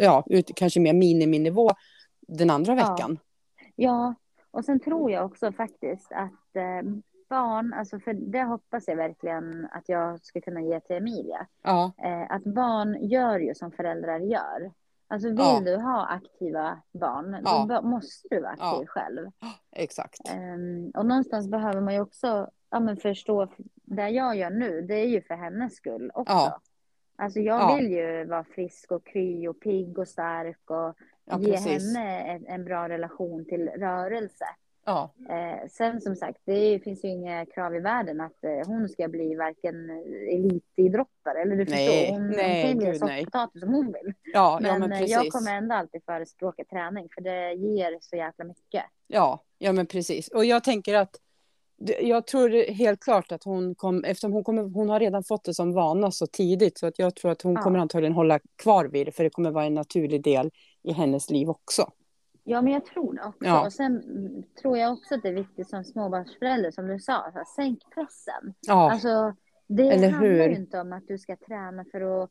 ja, 0.00 0.24
ut 0.26 0.50
kanske 0.56 0.80
mer 0.80 0.92
miniminivå 0.94 1.70
den 2.28 2.50
andra 2.50 2.74
Ja. 2.74 2.76
veckan. 2.94 3.18
Ja, 3.76 4.14
och 4.50 4.64
sen 4.64 4.80
tror 4.80 5.10
jag 5.10 5.24
också 5.26 5.52
faktiskt 5.52 6.12
att 6.12 6.56
eh, 6.56 6.90
barn, 7.28 7.72
alltså 7.72 7.98
för 8.00 8.12
det 8.12 8.42
hoppas 8.42 8.88
jag 8.88 8.96
verkligen 8.96 9.68
att 9.72 9.88
jag 9.88 10.24
ska 10.24 10.40
kunna 10.40 10.60
ge 10.60 10.80
till 10.80 10.96
Emilia. 10.96 11.46
Ja, 11.62 11.92
Eh, 12.04 12.30
att 12.36 12.44
barn 12.44 13.08
gör 13.08 13.38
ju 13.38 13.54
som 13.54 13.72
föräldrar 13.72 14.18
gör. 14.20 14.72
Alltså 15.08 15.28
vill 15.28 15.38
Ja. 15.38 15.60
du 15.64 15.76
ha 15.76 16.06
aktiva 16.06 16.82
barn, 16.92 17.40
Ja. 17.44 17.66
då 17.68 17.88
måste 17.88 18.28
du 18.30 18.40
vara 18.40 18.50
aktiv 18.50 18.64
Ja. 18.80 18.84
själv. 18.86 19.30
exakt. 19.72 20.20
Ehm, 20.30 20.90
och 20.94 21.06
någonstans 21.06 21.48
behöver 21.48 21.80
man 21.80 21.94
ju 21.94 22.00
också 22.00 22.50
ja, 22.70 22.80
men 22.80 22.96
förstå, 22.96 23.48
det 23.84 24.08
jag 24.08 24.36
gör 24.36 24.50
nu, 24.50 24.82
det 24.82 24.94
är 24.94 25.06
ju 25.06 25.22
för 25.22 25.34
hennes 25.34 25.74
skull 25.74 26.10
också. 26.14 26.32
Ja. 26.32 26.60
Alltså 27.16 27.40
jag 27.40 27.60
Ja. 27.60 27.76
vill 27.76 27.90
ju 27.92 28.24
vara 28.24 28.44
frisk 28.44 28.92
och 28.92 29.06
kry 29.06 29.48
och 29.48 29.60
pigg 29.60 29.98
och 29.98 30.08
stark 30.08 30.70
och 30.70 30.94
Ja, 31.24 31.38
ge 31.40 31.52
precis. 31.52 31.96
henne 31.96 32.20
en, 32.20 32.46
en 32.46 32.64
bra 32.64 32.88
relation 32.88 33.44
till 33.44 33.68
rörelse. 33.68 34.44
Ja, 34.84 35.10
Eh, 35.28 35.68
sen 35.70 36.00
som 36.00 36.16
sagt, 36.16 36.38
det 36.44 36.52
är, 36.52 36.78
finns 36.78 37.04
ju 37.04 37.08
inga 37.08 37.46
krav 37.46 37.74
i 37.76 37.80
världen 37.80 38.20
att 38.20 38.44
eh, 38.44 38.66
hon 38.66 38.88
ska 38.88 39.08
bli 39.08 39.34
varken 39.34 39.90
elitidrottare 40.32 41.42
eller 41.42 41.56
du 41.56 41.64
Nej, 41.64 41.98
förstår, 41.98 42.12
hon, 42.14 42.30
nej, 42.30 42.62
hon 42.62 42.72
kan 42.72 42.80
ju 42.86 42.90
bli 42.90 42.98
soffpotatis 42.98 43.60
som 43.60 43.74
hon 43.74 43.86
vill. 43.86 44.14
ja, 44.32 44.58
Men, 44.62 44.72
ja, 44.72 44.78
men 44.78 44.92
eh, 44.92 44.98
precis. 44.98 45.14
jag 45.16 45.28
kommer 45.32 45.54
ändå 45.56 45.74
alltid 45.74 46.02
förespråka 46.04 46.64
träning 46.64 47.08
för 47.14 47.20
det 47.20 47.52
ger 47.52 47.98
så 48.00 48.16
jäkla 48.16 48.44
mycket. 48.44 48.84
Ja, 49.06 49.42
ja 49.58 49.72
men 49.72 49.86
precis. 49.86 50.28
Och 50.28 50.44
jag 50.44 50.64
tänker 50.64 50.94
att 50.94 51.16
jag 52.00 52.26
tror 52.26 52.72
helt 52.72 53.00
klart 53.00 53.32
att 53.32 53.44
hon 53.44 53.74
kom, 53.74 54.04
eftersom 54.04 54.32
hon, 54.32 54.44
kommer, 54.44 54.62
hon 54.62 54.88
har 54.88 55.00
redan 55.00 55.24
fått 55.24 55.44
det 55.44 55.54
som 55.54 55.72
vana 55.72 56.10
så 56.10 56.26
tidigt 56.26 56.78
så 56.78 56.86
att 56.86 56.98
jag 56.98 57.14
tror 57.16 57.30
att 57.30 57.42
hon 57.42 57.54
Ja. 57.54 57.60
kommer 57.62 57.78
antagligen 57.78 58.12
hålla 58.14 58.38
kvar 58.62 58.84
vid 58.84 59.06
det 59.06 59.12
för 59.12 59.24
det 59.24 59.30
kommer 59.30 59.50
vara 59.50 59.64
en 59.64 59.74
naturlig 59.74 60.22
del 60.22 60.50
i 60.82 60.92
hennes 60.92 61.30
liv 61.30 61.48
också. 61.50 61.90
Ja, 62.44 62.62
men 62.62 62.72
jag 62.72 62.84
tror 62.86 63.12
det 63.14 63.22
också. 63.24 63.44
Ja. 63.44 63.66
Och 63.66 63.72
sen 63.72 64.02
tror 64.62 64.78
jag 64.78 64.92
också 64.92 65.14
att 65.14 65.22
det 65.22 65.28
är 65.28 65.32
viktigt 65.34 65.68
som 65.70 65.84
småbarnsförälder, 65.84 66.70
som 66.70 66.86
du 66.86 66.98
sa, 67.00 67.24
så 67.32 67.38
här, 67.38 67.44
sänk 67.56 67.78
pressen. 67.94 68.54
Ja, 68.60 68.92
Alltså, 68.92 69.34
det 69.66 69.82
Eller 69.90 70.10
handlar 70.10 70.30
hur? 70.30 70.48
inte 70.48 70.80
om 70.80 70.92
att 70.92 71.08
du 71.08 71.18
ska 71.18 71.36
träna 71.36 71.84
för 71.92 72.22
att 72.22 72.30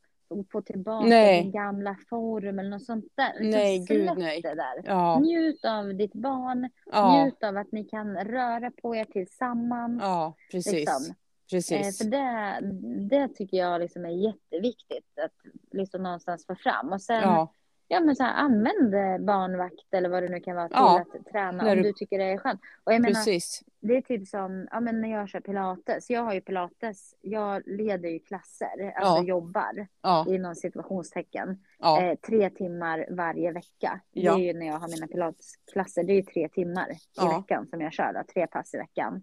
få 0.52 0.62
tillbaka 0.62 1.06
Nej. 1.06 1.42
din 1.42 1.52
gamla 1.52 1.96
form 2.10 2.58
eller 2.58 2.70
något 2.70 2.84
sånt 2.84 3.04
där. 3.14 3.32
Utan 3.38 3.50
Nej, 3.50 3.78
gud, 3.78 4.04
släpp 4.06 4.18
nej. 4.18 4.40
det 4.42 4.54
där. 4.54 4.82
ja, 4.84 5.18
Njut 5.18 5.64
av 5.64 5.94
ditt 5.94 6.12
barn, 6.14 6.68
ja, 6.92 7.22
njut 7.24 7.42
av 7.42 7.56
att 7.56 7.72
ni 7.72 7.84
kan 7.84 8.16
röra 8.16 8.70
på 8.82 8.96
er 8.96 9.04
tillsammans. 9.04 10.02
ja, 10.02 10.34
precis. 10.52 10.72
liksom. 10.72 11.04
Eh, 11.08 11.14
precis. 11.50 11.98
för 11.98 12.04
det, 12.04 12.60
det 13.08 13.28
tycker 13.34 13.56
jag 13.56 13.80
liksom 13.80 14.04
är 14.04 14.10
jätteviktigt 14.26 15.18
att 15.24 15.52
liksom 15.72 16.02
någonstans 16.02 16.46
få 16.46 16.54
fram. 16.54 16.92
Och 16.92 17.02
sen 17.02 17.22
Ja, 17.22 17.52
Ja 17.92 18.00
men 18.00 18.16
så 18.16 18.22
här, 18.22 18.34
använd 18.34 18.90
barnvakt 19.26 19.94
eller 19.94 20.08
vad 20.08 20.22
det 20.22 20.28
nu 20.28 20.40
kan 20.40 20.56
vara 20.56 20.68
till 20.68 20.76
Ja, 20.76 21.00
att 21.18 21.26
träna 21.32 21.62
när 21.64 21.70
om 21.70 21.76
du- 21.76 21.82
du 21.82 21.92
tycker 21.92 22.18
det 22.18 22.24
är 22.24 22.38
skönt. 22.38 22.60
Och 22.84 22.92
jag 22.92 23.00
menar, 23.02 23.14
precis. 23.14 23.62
Det 23.80 23.96
är 23.96 24.00
typ 24.02 24.28
som 24.28 24.68
ja, 24.70 24.80
men 24.80 25.00
när 25.00 25.10
jag 25.10 25.28
kör 25.28 25.40
pilates. 25.40 26.10
Jag 26.10 26.22
har 26.22 26.34
ju 26.34 26.40
pilates, 26.40 27.14
jag 27.20 27.62
leder 27.66 28.08
ju 28.08 28.18
klasser, 28.18 28.92
alltså 28.96 29.22
Ja. 29.22 29.28
jobbar 29.28 29.86
Ja, 30.02 30.26
inom 30.28 30.54
situationstecken. 30.54 31.58
ja, 31.78 32.02
Eh, 32.02 32.14
tre 32.18 32.50
timmar 32.50 33.06
varje 33.10 33.52
vecka. 33.52 34.00
Det 34.12 34.26
är 34.26 34.36
ju 34.38 34.52
när 34.52 34.66
jag 34.66 34.78
har 34.78 34.88
mina 34.88 35.06
pilatesklasser, 35.06 36.04
det 36.04 36.12
är 36.12 36.14
ju 36.16 36.22
tre 36.22 36.48
timmar 36.48 36.90
i 36.90 37.38
veckan 37.38 37.66
som 37.66 37.80
jag 37.80 37.92
kör, 37.92 38.12
då, 38.12 38.22
tre 38.34 38.46
pass 38.46 38.74
i 38.74 38.78
veckan. 38.78 39.22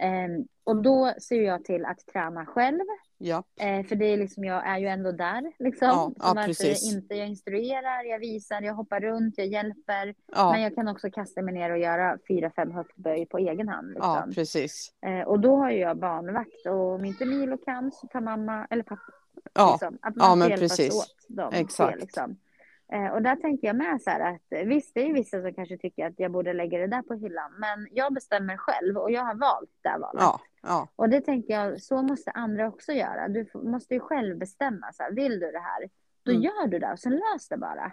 Eh, 0.00 0.44
och 0.64 0.82
då 0.82 1.12
ser 1.20 1.42
jag 1.42 1.64
till 1.64 1.84
att 1.84 2.06
träna 2.06 2.46
själv. 2.46 2.80
ja, 3.18 3.42
Eh, 3.60 3.86
för 3.86 3.96
det 3.96 4.04
är 4.06 4.16
liksom, 4.16 4.44
jag 4.44 4.66
är 4.66 4.78
ju 4.78 4.86
ändå 4.86 5.12
där. 5.12 5.52
Liksom. 5.58 5.88
Ja, 5.88 6.12
ja, 6.16 6.40
eh, 6.40 6.46
precis. 6.46 6.94
inte, 6.94 7.14
jag 7.14 7.28
instruerar, 7.28 8.04
jag 8.04 8.18
visar, 8.18 8.62
jag 8.62 8.74
hoppar 8.74 9.00
runt, 9.00 9.38
jag 9.38 9.46
hjälper. 9.46 10.04
Men 10.06 10.14
ja, 10.32 10.58
jag 10.58 10.74
kan 10.74 10.88
också 10.88 11.10
kasta 11.10 11.42
mig 11.42 11.54
ner 11.54 11.70
och 11.70 11.78
göra 11.78 12.18
fyra, 12.28 12.50
fem 12.56 12.70
höftböj 12.70 13.26
på 13.26 13.38
egen 13.38 13.68
hand. 13.68 13.85
Ja, 13.98 14.14
Liksom. 14.14 14.32
precis. 14.34 14.92
eh, 15.06 15.20
och 15.28 15.40
då 15.40 15.56
har 15.56 15.70
jag 15.70 15.98
barnvakt. 15.98 16.66
Och 16.66 16.94
om 16.94 17.04
inte 17.04 17.24
Milo 17.24 17.56
kan 17.58 17.92
så 17.92 18.06
tar 18.06 18.20
mamma 18.20 18.66
eller 18.70 18.82
pappa. 18.82 19.02
Ja, 19.54 19.70
Liksom, 19.72 19.98
att 20.02 20.14
ja, 20.16 20.28
man 20.28 20.38
men 20.38 20.46
får 20.48 20.50
hjälpas 20.50 20.76
precis. 20.76 20.94
åt 20.94 21.36
dem. 21.36 21.50
Exakt. 21.54 21.94
Det, 21.94 22.00
liksom. 22.00 22.36
eh, 22.92 23.06
och 23.06 23.22
där 23.22 23.36
tänker 23.36 23.66
jag 23.66 23.76
med 23.76 24.02
så 24.02 24.10
här 24.10 24.34
att 24.34 24.42
eh, 24.52 24.64
visst, 24.66 24.94
det 24.94 25.00
är 25.08 25.12
vissa 25.14 25.42
som 25.42 25.54
kanske 25.54 25.78
tycker 25.78 26.06
att 26.06 26.14
jag 26.16 26.30
borde 26.32 26.52
lägga 26.52 26.78
det 26.78 26.86
där 26.86 27.02
på 27.02 27.14
hyllan. 27.14 27.52
Men 27.58 27.88
jag 27.90 28.14
bestämmer 28.14 28.56
själv 28.56 28.96
och 28.96 29.10
jag 29.10 29.22
har 29.24 29.34
valt 29.34 29.70
det 29.82 29.98
valet. 30.00 30.22
ja, 30.22 30.40
ja, 30.62 30.88
Och 30.96 31.08
det 31.08 31.20
tänker 31.20 31.54
jag, 31.54 31.80
så 31.82 32.02
måste 32.02 32.30
andra 32.30 32.68
också 32.68 32.92
göra. 32.92 33.28
Du 33.28 33.46
måste 33.54 33.94
ju 33.94 34.00
själv 34.00 34.38
bestämma. 34.38 34.92
Så 34.92 35.02
här, 35.02 35.12
vill 35.12 35.40
du 35.40 35.50
det 35.52 35.58
här? 35.60 35.88
då 36.22 36.30
Mm. 36.32 36.42
gör 36.42 36.66
du 36.66 36.78
det 36.78 36.92
och 36.92 36.98
sen 36.98 37.12
lös 37.12 37.48
det 37.48 37.56
bara. 37.56 37.92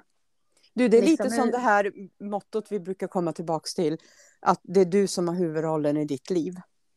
Du, 0.74 0.88
det 0.88 0.98
är 0.98 1.02
liksom 1.02 1.26
lite 1.26 1.36
som 1.36 1.48
ur- 1.48 1.52
det 1.52 1.58
här 1.58 1.92
mottot 2.20 2.72
vi 2.72 2.80
brukar 2.80 3.08
komma 3.08 3.34
tillbaks 3.34 3.74
till. 3.74 3.98
Att 4.40 4.60
det 4.64 4.82
är 4.82 4.86
du 4.86 5.08
som 5.08 5.28
har 5.28 5.36
huvudrollen 5.36 5.98
i 5.98 6.06
ditt 6.06 6.30
liv. 6.30 6.54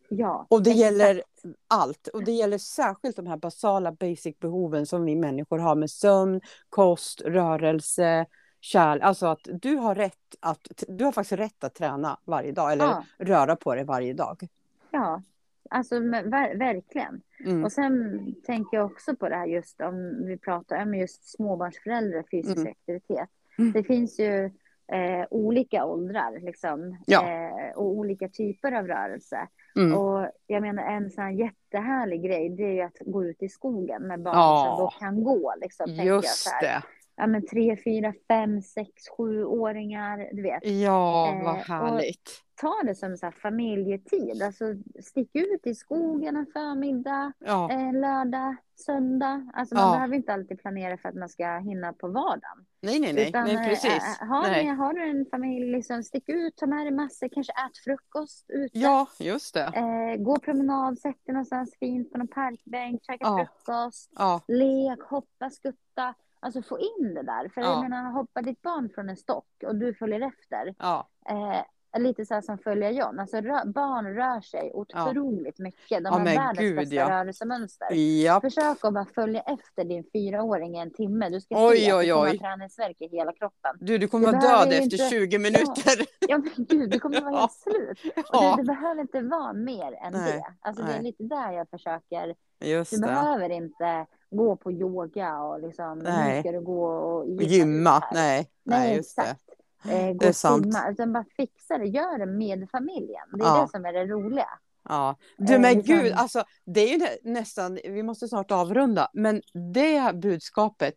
Ja, 0.09 0.47
Och 0.51 0.63
det 0.63 0.71
exakt. 0.71 0.81
gäller 0.81 1.23
allt. 1.69 2.09
Och 2.09 2.25
det 2.25 2.33
gäller 2.33 2.59
särskilt 2.59 3.17
de 3.17 3.27
här 3.27 3.37
basala 3.37 3.93
basic 3.93 4.39
behoven 4.39 4.87
som 4.87 5.05
vi 5.05 5.17
människor 5.17 5.59
har 5.59 5.75
med 5.75 5.91
sömn, 5.91 6.41
kost, 6.69 7.21
rörelse, 7.21 8.27
kärlek. 8.61 9.05
Alltså 9.05 9.27
att 9.27 9.41
du 9.53 9.77
har 9.77 9.95
rätt 9.95 10.19
att, 10.41 10.69
du 10.89 11.05
har 11.05 11.13
faktiskt 11.13 11.41
rätt 11.41 11.65
att 11.65 11.75
träna 11.75 12.19
varje 12.25 12.53
dag 12.53 12.73
eller 12.73 12.85
Ja. 12.85 13.05
röra 13.19 13.57
på 13.57 13.75
dig 13.75 13.85
varje 13.85 14.13
dag. 14.13 14.49
Ja, 14.91 15.23
alltså 15.71 15.99
ver 16.01 16.59
verkligen. 16.59 17.21
Mm. 17.45 17.65
Och 17.65 17.73
sen 17.73 18.35
tänker 18.47 18.77
jag 18.77 18.87
också 18.87 19.17
på 19.17 19.29
det 19.29 19.37
här 19.37 19.47
just 19.47 19.81
om 19.81 20.25
vi 20.27 20.39
pratar 20.39 20.83
om 20.83 20.95
just 20.95 21.29
småbarnsföräldrar, 21.29 22.25
fysisk 22.31 22.57
Mm. 22.57 22.71
aktivitet. 22.73 23.29
Mm. 23.59 23.73
Det 23.73 23.83
finns 23.85 24.21
ju 24.21 24.45
eh, 24.93 25.27
olika 25.31 25.85
åldrar 25.85 26.41
liksom, 26.41 26.97
Ja. 27.07 27.29
eh, 27.31 27.77
och 27.77 27.87
olika 27.87 28.29
typer 28.29 28.73
av 28.73 28.87
rörelse. 28.87 29.49
Mm. 29.77 29.99
Och 29.99 30.31
jag 30.47 30.63
menar 30.63 30.83
en 30.83 31.11
sån 31.11 31.25
här 31.25 31.31
jättehärlig 31.31 32.23
grej 32.23 32.49
det 32.49 32.63
är 32.63 32.73
ju 32.73 32.81
att 32.83 32.99
gå 33.07 33.25
ut 33.25 33.43
i 33.43 33.49
skogen 33.49 34.03
med 34.03 34.23
barn 34.23 34.35
Ja. 34.37 34.75
som 34.77 34.85
då 34.85 34.91
kan 34.91 35.25
gå. 35.25 35.55
Liksom, 35.61 35.91
Just 35.91 36.51
det. 36.61 36.83
Ja, 37.17 37.27
men 37.27 37.47
tre, 37.47 37.77
fyra, 37.85 38.13
fem, 38.29 38.63
sex, 38.63 38.91
sjuåringar, 39.17 40.29
du 40.33 40.43
vet. 40.43 40.67
Ja, 40.67 41.29
Eh, 41.35 41.45
vad 41.45 41.55
och- 41.55 41.61
härligt. 41.61 42.43
Ta 42.61 42.83
det 42.85 42.95
som 42.95 43.17
så 43.17 43.31
familjetid, 43.31 44.43
alltså 44.43 44.65
stick 45.03 45.31
ut 45.37 45.67
i 45.67 45.75
skogen 45.75 46.37
en 46.37 46.47
förmiddag, 46.47 47.33
Ja, 47.39 47.71
eh, 47.73 47.93
lördag, 47.93 48.57
söndag. 48.87 49.51
Alltså 49.55 49.75
man 49.75 49.85
Ja. 49.85 49.93
behöver 49.93 50.17
inte 50.17 50.33
alltid 50.33 50.59
planera 50.59 50.97
för 50.97 51.09
att 51.09 51.15
man 51.15 51.29
ska 51.29 51.59
hinna 51.59 51.93
på 51.93 52.09
vardagen. 52.09 52.67
nej, 52.83 53.01
nej, 53.01 53.13
nej, 53.13 53.29
Utan, 53.29 53.45
nej 53.45 53.55
eh, 53.55 53.69
precis. 53.69 54.21
eh, 54.21 54.27
har, 54.29 54.43
Nej. 54.43 54.65
Ni, 54.65 54.71
har 54.71 54.93
du 54.95 55.11
en 55.11 55.27
familj, 55.31 55.73
liksom, 55.73 56.03
stick 56.03 56.29
ut, 56.29 56.57
ta 56.57 56.67
med 56.67 56.87
dig 56.87 56.91
massor, 56.93 57.29
kanske 57.29 57.53
ät 57.53 57.79
frukost 57.85 58.45
ute. 58.49 58.79
Ja, 58.79 59.09
just 59.21 59.55
det. 59.55 59.73
Eh, 59.75 60.23
gå 60.23 60.39
promenad, 60.39 60.99
sätt 60.99 61.17
dig 61.27 61.33
någonstans 61.33 61.77
fint 61.81 62.13
på 62.13 62.19
någon 62.19 62.29
parkbänk, 62.29 63.05
käka 63.05 63.19
Ja. 63.27 63.47
frukost, 63.65 64.11
lek, 64.49 65.01
hoppa, 65.11 65.51
skutta. 65.51 66.15
Alltså 66.47 66.63
få 66.63 66.79
in 66.79 67.15
det 67.15 67.23
där. 67.23 67.49
För 67.49 67.61
Ja. 67.61 67.67
jag 67.67 67.83
menar, 67.91 68.11
hoppar 68.11 68.43
ditt 68.43 68.63
barn 68.63 68.91
från 68.95 69.09
en 69.09 69.17
stock 69.17 69.47
och 69.67 69.77
du 69.77 69.95
följer 69.95 70.21
efter. 70.21 70.75
ja, 70.79 71.09
Eh, 71.31 72.01
lite 72.01 72.27
så 72.27 72.35
här 72.35 72.41
som 72.41 72.59
följer 72.59 72.91
John. 72.91 73.21
Alltså 73.21 73.37
rö- 73.37 73.73
barn 73.73 74.07
rör 74.15 74.41
sig 74.41 74.71
otroligt 74.75 75.59
mycket. 75.59 75.89
De 75.89 76.05
Ja, 76.05 76.11
har 76.11 76.25
världens 76.25 76.59
gud, 76.59 76.77
bästa 76.77 76.95
ja. 76.95 77.11
rörelsemönster. 77.11 77.87
ja. 78.25 78.41
Försök 78.41 78.85
att 78.85 78.95
bara 78.95 79.05
följa 79.15 79.41
efter 79.41 79.85
din 79.85 80.05
fyraåring 80.13 80.77
i 80.77 80.81
en 80.81 80.91
timme. 80.91 81.29
Du 81.29 81.41
ska 81.41 81.69
Oj, 81.69 81.77
se 81.79 81.91
att 81.91 81.97
oj, 81.99 82.07
du 82.07 82.13
kommer 82.13 82.31
oj. 82.31 82.39
ha 82.39 82.49
träningsvärk 82.49 82.97
i 83.01 83.09
hela 83.09 83.33
kroppen. 83.33 83.77
Du, 83.81 83.99
du 83.99 84.09
kommer 84.09 84.27
vara 84.33 84.41
död 84.41 84.67
ju 84.73 84.79
efter 84.79 84.83
inte- 85.05 85.11
20 85.11 85.39
minuter. 85.39 86.07
Ja 86.29 86.39
men 86.39 86.51
gud, 86.57 86.91
du 86.91 86.99
kommer 86.99 87.21
vara 87.21 87.37
helt 87.41 87.53
slut. 87.53 88.01
Och 88.17 88.25
Ja, 88.33 88.55
det, 88.57 88.63
behöver 88.65 89.01
inte 89.01 89.21
vara 89.21 89.53
mer 89.53 89.93
än 89.93 90.13
Nej, 90.13 90.33
det. 90.33 90.45
Alltså 90.61 90.83
det 90.83 90.89
är 90.93 90.95
nej. 90.95 91.03
lite 91.03 91.23
där 91.23 91.53
jag 91.53 91.69
försöker. 91.71 92.35
Just 92.61 92.91
Du 92.91 92.97
det. 92.97 93.07
behöver 93.07 93.51
inte 93.51 94.07
gå 94.31 94.57
på 94.57 94.73
yoga 94.73 95.39
och 95.41 95.61
liksom, 95.61 95.99
Nej. 95.99 96.35
nu 96.35 96.41
ska 96.43 96.53
du 96.53 96.61
gå 96.61 96.87
och 96.87 97.27
gymma. 97.27 97.43
Gymma, 97.43 98.03
nej, 98.13 98.51
nej, 98.63 98.79
Nej, 98.89 98.97
just 98.97 99.17
det. 99.17 99.23
exakt. 99.23 99.43
Eh, 99.89 100.07
gå 100.07 100.15
Det 100.19 100.27
är 100.29 100.33
sant. 100.33 100.63
simma, 100.65 100.91
utan 100.91 101.13
bara 101.13 101.25
fixa 101.37 101.79
det, 101.79 101.87
gör 101.87 102.19
det 102.19 102.27
med 102.27 102.69
familjen. 102.71 103.23
Det 103.33 103.45
är 103.45 103.47
Ja. 103.47 103.63
det 103.63 103.69
som 103.69 103.85
är 103.87 103.93
det 103.93 104.07
roliga. 104.07 104.49
Ja. 104.89 105.17
Du 105.39 105.55
Eh, 105.55 105.61
men 105.61 105.75
liksom- 105.77 105.97
gud, 105.97 106.13
alltså 106.17 106.45
det 106.65 106.81
är 106.81 106.89
ju 106.89 106.99
nä- 106.99 107.33
nästan, 107.33 107.79
vi 107.85 108.03
måste 108.03 108.29
snart 108.29 108.51
avrunda, 108.51 109.09
men 109.13 109.43
det 109.73 110.15
budskapet, 110.15 110.95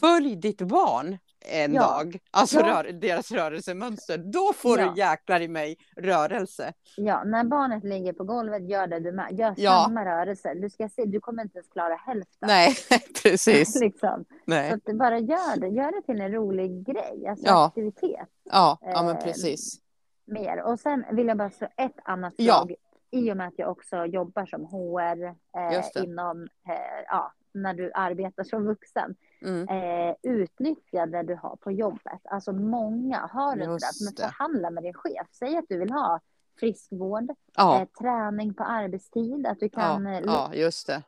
följ 0.00 0.36
ditt 0.36 0.62
barn 0.62 1.18
en 1.44 1.74
Ja. 1.74 1.80
dag, 1.82 2.18
alltså 2.30 2.58
Ja. 2.60 2.66
rör, 2.66 2.92
deras 2.92 3.30
rörelsemönster, 3.32 4.18
då 4.18 4.52
får 4.52 4.78
Ja. 4.80 4.90
du 4.94 5.00
jäklar 5.00 5.40
i 5.40 5.48
mig 5.48 5.76
rörelse. 5.96 6.72
Ja, 6.96 7.24
när 7.24 7.44
barnet 7.44 7.84
ligger 7.84 8.12
på 8.12 8.24
golvet, 8.24 8.68
gör 8.70 8.86
det 8.86 9.00
du 9.00 9.12
med. 9.12 9.38
Gör 9.38 9.54
samma 9.54 10.04
rörelse. 10.04 10.54
Du 10.54 10.70
ska 10.70 10.88
se, 10.88 11.04
du 11.04 11.20
kommer 11.20 11.42
inte 11.42 11.58
ens 11.58 11.68
klara 11.68 11.94
hälften. 11.94 12.46
Nej, 12.46 12.74
precis. 13.22 13.74
liksom. 13.80 14.24
Så 14.28 14.34
Nej. 14.46 14.70
att 14.72 14.80
du 14.84 14.94
bara 14.94 15.18
gör 15.18 15.60
det. 15.60 15.68
Gör 15.68 15.92
det 15.92 16.02
till 16.06 16.20
en 16.20 16.32
rolig 16.32 16.86
grej, 16.86 17.26
alltså 17.28 17.48
aktivitet 17.54 18.28
Ja, 18.44 18.78
ja 18.82 19.02
men 19.02 19.16
Eh, 19.16 19.22
precis. 19.24 19.80
mer. 20.26 20.62
Och 20.62 20.80
sen 20.80 21.04
vill 21.12 21.26
jag 21.26 21.36
bara 21.36 21.50
slå 21.50 21.68
ett 21.76 21.96
annat 22.04 22.34
slag. 22.34 22.74
I 23.10 23.32
och 23.32 23.36
med 23.36 23.46
att 23.48 23.54
jag 23.58 23.70
också 23.70 24.04
jobbar 24.06 24.46
som 24.46 24.64
HR 24.64 25.24
eh, 25.26 26.04
inom, 26.04 26.42
eh, 26.42 27.04
ja, 27.06 27.32
när 27.54 27.74
du 27.74 27.92
arbetar 27.94 28.44
som 28.44 28.64
vuxen. 28.64 29.14
Mm. 29.44 29.68
Eh, 29.68 30.14
utnyttja 30.22 31.06
det 31.06 31.22
du 31.22 31.34
har 31.34 31.56
på 31.56 31.72
jobbet. 31.72 32.20
Alltså 32.24 32.52
många 32.52 33.18
har 33.32 33.56
det. 33.56 33.66
Men 33.66 33.78
förhandla 34.16 34.70
med 34.70 34.82
din 34.82 34.94
chef. 34.94 35.26
Säg 35.32 35.56
att 35.56 35.64
du 35.68 35.78
vill 35.78 35.90
ha 35.90 36.20
friskvård, 36.60 37.30
Ja, 37.56 37.80
eh, 37.80 37.88
träning 38.00 38.54
på 38.54 38.64
arbetstid. 38.64 39.46
Att 39.46 39.60
du 39.60 39.68
ja, 39.72 39.80
kan 39.80 40.06
eh, 40.06 40.20
ja, 40.24 40.54
just 40.54 40.86
det. 40.86 41.02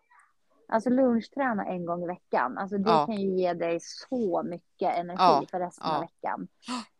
Alltså 0.68 0.90
lunchträna 0.90 1.64
en 1.66 1.86
gång 1.86 2.02
i 2.04 2.06
veckan. 2.06 2.58
Alltså 2.58 2.78
det 2.78 2.90
Ja. 2.90 3.06
kan 3.06 3.16
ju 3.16 3.36
ge 3.36 3.52
dig 3.52 3.78
så 3.80 4.42
mycket 4.42 4.98
energi 4.98 5.16
Ja, 5.18 5.44
för 5.50 5.60
resten 5.60 5.86
ja. 5.88 5.94
av 5.96 6.00
veckan. 6.00 6.48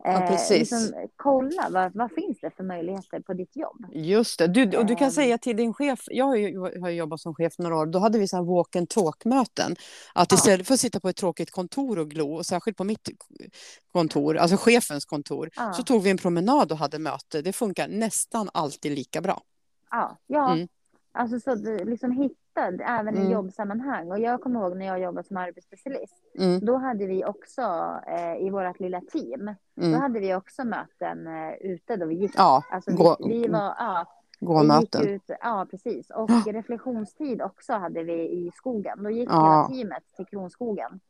Ja, 0.04 0.26
precis. 0.28 0.58
liksom, 0.72 1.08
kolla 1.16 1.68
vad, 1.70 1.94
vad 1.94 2.12
finns 2.12 2.40
det 2.40 2.50
för 2.50 2.64
möjligheter 2.64 3.20
på 3.20 3.32
ditt 3.32 3.56
jobb? 3.56 3.86
Just 3.92 4.38
det. 4.38 4.46
Du, 4.46 4.76
och 4.78 4.86
du 4.86 4.94
kan 4.96 5.04
Ehm. 5.06 5.10
säga 5.10 5.38
till 5.38 5.56
din 5.56 5.74
chef, 5.74 6.00
jag 6.06 6.24
har 6.24 6.36
ju, 6.36 6.58
har 6.80 6.90
jobbat 6.90 7.20
som 7.20 7.34
chef 7.34 7.58
några 7.58 7.76
år, 7.76 7.86
då 7.86 7.98
hade 7.98 8.18
vi 8.18 8.28
så 8.28 8.36
här 8.36 8.44
walk 8.44 8.76
and 8.76 8.88
talk-möten. 8.88 9.76
Att 10.14 10.32
istället 10.32 10.66
för 10.66 10.74
att 10.74 10.80
sitta 10.80 11.00
på 11.00 11.08
ett 11.08 11.16
tråkigt 11.16 11.50
kontor 11.50 11.98
och 11.98 12.10
glo, 12.10 12.34
och 12.34 12.46
särskilt 12.46 12.76
på 12.76 12.84
mitt 12.84 13.08
kontor, 13.92 14.36
alltså 14.36 14.56
chefens 14.56 15.04
kontor, 15.04 15.50
så 15.76 15.82
tog 15.82 16.02
vi 16.02 16.10
en 16.10 16.18
promenad 16.18 16.72
och 16.72 16.78
hade 16.78 16.98
möte. 16.98 17.42
Det 17.42 17.52
funkar 17.52 17.88
nästan 17.88 18.50
alltid 18.54 18.92
lika 18.92 19.20
bra. 19.20 19.42
Ja, 19.90 20.16
ja. 20.26 20.52
Mm. 20.52 20.68
alltså 21.12 21.40
så 21.40 21.54
liksom 21.84 22.10
hitta 22.12 22.34
även 22.60 23.14
i 23.16 23.20
Mm. 23.20 23.32
jobbsammanhang. 23.32 24.10
Och 24.10 24.18
jag 24.18 24.40
kommer 24.42 24.60
ihåg 24.60 24.76
när 24.76 24.86
jag 24.86 25.00
jobbade 25.00 25.26
som 25.28 25.36
arbetsspecialist. 25.36 26.14
Mm, 26.38 26.60
Då 26.64 26.76
hade 26.76 27.06
vi 27.06 27.24
också 27.24 27.62
eh, 28.06 28.36
i 28.46 28.50
vårt 28.50 28.80
lilla 28.80 29.00
team, 29.00 29.54
då 29.74 29.86
mm. 29.86 30.00
hade 30.00 30.20
vi 30.20 30.34
också 30.34 30.64
möten 30.64 31.26
eh, 31.26 31.52
ute 31.60 31.96
då 31.96 32.06
vi 32.06 32.14
gick. 32.14 32.32
Ja, 32.36 32.62
Alltså 32.70 32.90
gå, 32.90 33.16
vi, 33.20 33.28
vi 33.42 33.48
var, 33.48 33.74
ja, 33.78 34.04
gå 34.40 34.54
vi 34.54 34.60
gick 34.60 34.68
möten. 34.68 35.08
ut, 35.08 35.30
ja 35.40 35.66
precis. 35.70 36.10
Och 36.10 36.30
Ja. 36.30 36.52
reflektionstid 36.52 37.42
också 37.42 37.72
hade 37.72 38.02
vi 38.02 38.12
i 38.30 38.50
skogen. 38.54 39.02
Då 39.02 39.10
gick 39.10 39.28
Ja. 39.30 39.42
hela 39.42 39.68
teamet 39.68 40.02
till 40.16 40.26
Kronskogen. 40.26 41.00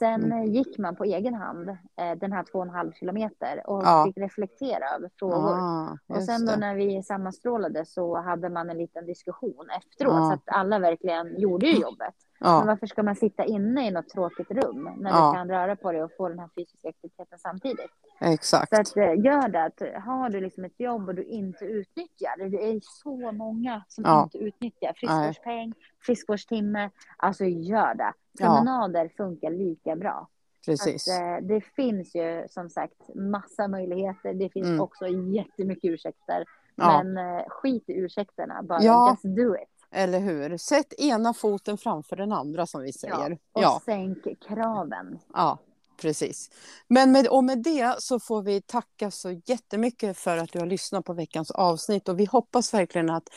Sen 0.00 0.24
Mm. 0.32 0.44
gick 0.52 0.78
man 0.78 0.96
på 0.96 1.04
egen 1.04 1.34
hand 1.34 1.68
eh, 1.68 2.12
den 2.20 2.32
här 2.32 2.44
två 2.52 2.58
och 2.58 2.64
en 2.64 2.70
halv 2.70 2.92
kilometer 2.92 3.62
och 3.70 3.82
Ja. 3.84 4.04
fick 4.06 4.18
reflektera 4.18 4.88
över 4.96 5.10
frågor. 5.18 5.58
Ah, 5.60 5.98
och 6.08 6.22
sen 6.22 6.46
då 6.46 6.52
det. 6.52 6.58
när 6.58 6.74
vi 6.74 7.02
sammanstrålade 7.02 7.84
så 7.86 8.20
hade 8.20 8.48
man 8.48 8.70
en 8.70 8.78
liten 8.78 9.06
diskussion 9.06 9.66
efteråt 9.78 10.14
Ja. 10.14 10.26
så 10.28 10.32
att 10.32 10.56
alla 10.56 10.78
verkligen 10.78 11.40
gjorde 11.40 11.66
ju 11.66 11.80
jobbet. 11.80 12.14
Men 12.40 12.50
Ja, 12.52 12.62
varför 12.66 12.86
ska 12.86 13.02
man 13.02 13.14
sitta 13.16 13.44
inne 13.44 13.86
i 13.88 13.90
något 13.90 14.08
tråkigt 14.08 14.50
rum 14.50 14.88
när 14.96 15.10
du 15.10 15.36
kan 15.36 15.48
röra 15.48 15.76
på 15.76 15.92
dig 15.92 16.02
och 16.02 16.10
få 16.16 16.28
den 16.28 16.38
här 16.38 16.48
fysiska 16.56 16.88
aktiviteten 16.88 17.38
samtidigt? 17.38 17.90
exakt. 18.20 18.74
Så 18.74 18.80
att, 18.80 18.96
eh, 18.96 19.02
gör 19.24 19.48
det. 19.48 19.64
Att, 19.64 19.82
har 20.04 20.30
du 20.30 20.40
liksom 20.40 20.64
ett 20.64 20.80
jobb 20.80 21.08
och 21.08 21.14
du 21.14 21.24
inte 21.24 21.64
utnyttjar 21.64 22.38
det. 22.38 22.48
Det 22.48 22.68
är 22.70 22.80
så 22.82 23.32
många 23.32 23.84
som 23.88 24.04
inte 24.24 24.38
utnyttjar 24.38 24.92
friskvårdspeng, 24.96 25.72
friskvårdstimme. 26.06 26.90
Alltså 27.16 27.44
gör 27.44 27.94
det. 27.94 28.12
Ja. 28.38 28.46
Promenader 28.46 29.08
funkar 29.16 29.50
lika 29.50 29.96
bra. 29.96 30.28
Precis. 30.66 31.08
Att, 31.08 31.20
eh, 31.20 31.46
det 31.48 31.60
finns 31.60 32.14
ju 32.14 32.46
som 32.50 32.70
sagt 32.70 33.14
massa 33.14 33.68
möjligheter. 33.68 34.34
Det 34.34 34.48
finns 34.50 34.66
Mm. 34.66 34.80
också 34.80 35.06
jättemycket 35.08 35.90
ursäkter. 35.90 36.44
Ja. 36.74 37.02
Men 37.02 37.16
eh, 37.38 37.44
skit 37.48 37.84
i 37.88 37.92
ursäkterna. 37.92 38.62
Bara 38.62 38.82
Ja. 38.82 39.10
just 39.10 39.36
do 39.36 39.54
it. 39.54 39.68
Eller 39.90 40.18
hur? 40.20 40.56
Sätt 40.56 40.92
ena 41.00 41.34
foten 41.34 41.78
framför 41.78 42.16
den 42.16 42.32
andra 42.32 42.66
som 42.66 42.80
vi 42.82 42.88
Ja. 42.88 42.92
säger. 43.16 43.38
Och 43.52 43.62
Ja. 43.62 43.80
sänk 43.84 44.18
kraven. 44.48 45.18
Ja, 45.34 45.58
precis. 46.02 46.50
Men 46.88 47.12
med, 47.12 47.26
och 47.28 47.44
med 47.44 47.62
det 47.62 47.94
så 47.98 48.20
får 48.20 48.42
vi 48.42 48.62
tacka 48.62 49.10
så 49.10 49.30
jättemycket 49.30 50.18
för 50.18 50.36
att 50.36 50.52
du 50.52 50.58
har 50.58 50.66
lyssnat 50.66 51.04
på 51.04 51.12
veckans 51.12 51.50
avsnitt 51.50 52.08
och 52.08 52.20
vi 52.20 52.24
hoppas 52.24 52.74
verkligen 52.74 53.10
att 53.10 53.28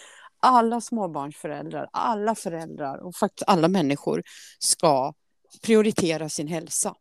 alla 0.43 0.81
småbarnsföräldrar, 0.81 1.89
alla 1.91 2.35
föräldrar 2.35 2.97
och 2.97 3.15
faktiskt 3.15 3.49
alla 3.49 3.67
människor 3.67 4.23
ska 4.59 5.13
prioritera 5.65 6.29
sin 6.29 6.47
hälsa. 6.47 6.95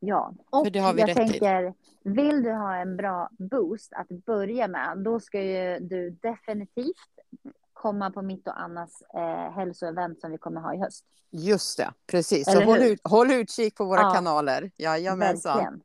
Ja, 0.00 0.32
och 0.50 0.66
För 0.66 0.70
det 0.70 0.78
har 0.78 0.94
vi 0.94 1.00
jag 1.00 1.08
rätt 1.08 1.16
tänker, 1.16 1.74
vill 2.02 2.42
du 2.42 2.52
ha 2.52 2.76
en 2.76 2.96
bra 2.96 3.28
boost 3.38 3.92
att 3.92 4.08
börja 4.08 4.68
med, 4.68 4.98
då 4.98 5.20
ska 5.20 5.42
ju 5.42 5.78
du 5.78 6.10
definitivt 6.10 6.94
komma 7.72 8.10
på 8.10 8.22
mitt 8.22 8.48
och 8.48 8.60
Annas 8.60 9.02
eh, 9.14 9.52
hälsoevent 9.52 10.20
som 10.20 10.30
vi 10.30 10.38
kommer 10.38 10.60
ha 10.60 10.74
i 10.74 10.78
höst. 10.78 11.04
Just 11.30 11.76
det, 11.78 11.92
precis. 12.06 12.52
Så 12.52 12.64
håll, 12.64 12.78
ut, 12.82 13.00
håll 13.04 13.30
utkik 13.32 13.74
på 13.74 13.84
våra 13.84 14.00
Ja. 14.00 14.10
kanaler. 14.14 14.70
Jajamensan. 14.76 15.56
Verkligen. 15.56 15.80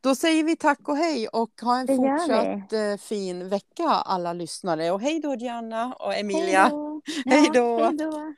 Då 0.00 0.14
säger 0.14 0.44
vi 0.44 0.56
tack 0.56 0.88
och 0.88 0.96
hej 0.96 1.28
och 1.28 1.50
ha 1.62 1.78
en 1.78 1.86
Det 1.86 1.96
fortsatt 1.96 2.72
eh, 2.72 2.96
fin 2.96 3.48
vecka 3.48 3.88
alla 3.88 4.32
lyssnare. 4.32 4.90
Och 4.90 5.00
hej 5.00 5.20
då 5.20 5.36
Diana 5.36 5.92
och 5.92 6.14
Emilia. 6.14 6.70
Hej 7.26 7.50
då! 7.54 7.78
Då. 7.78 7.84
Hej 7.84 7.96
då! 7.96 8.34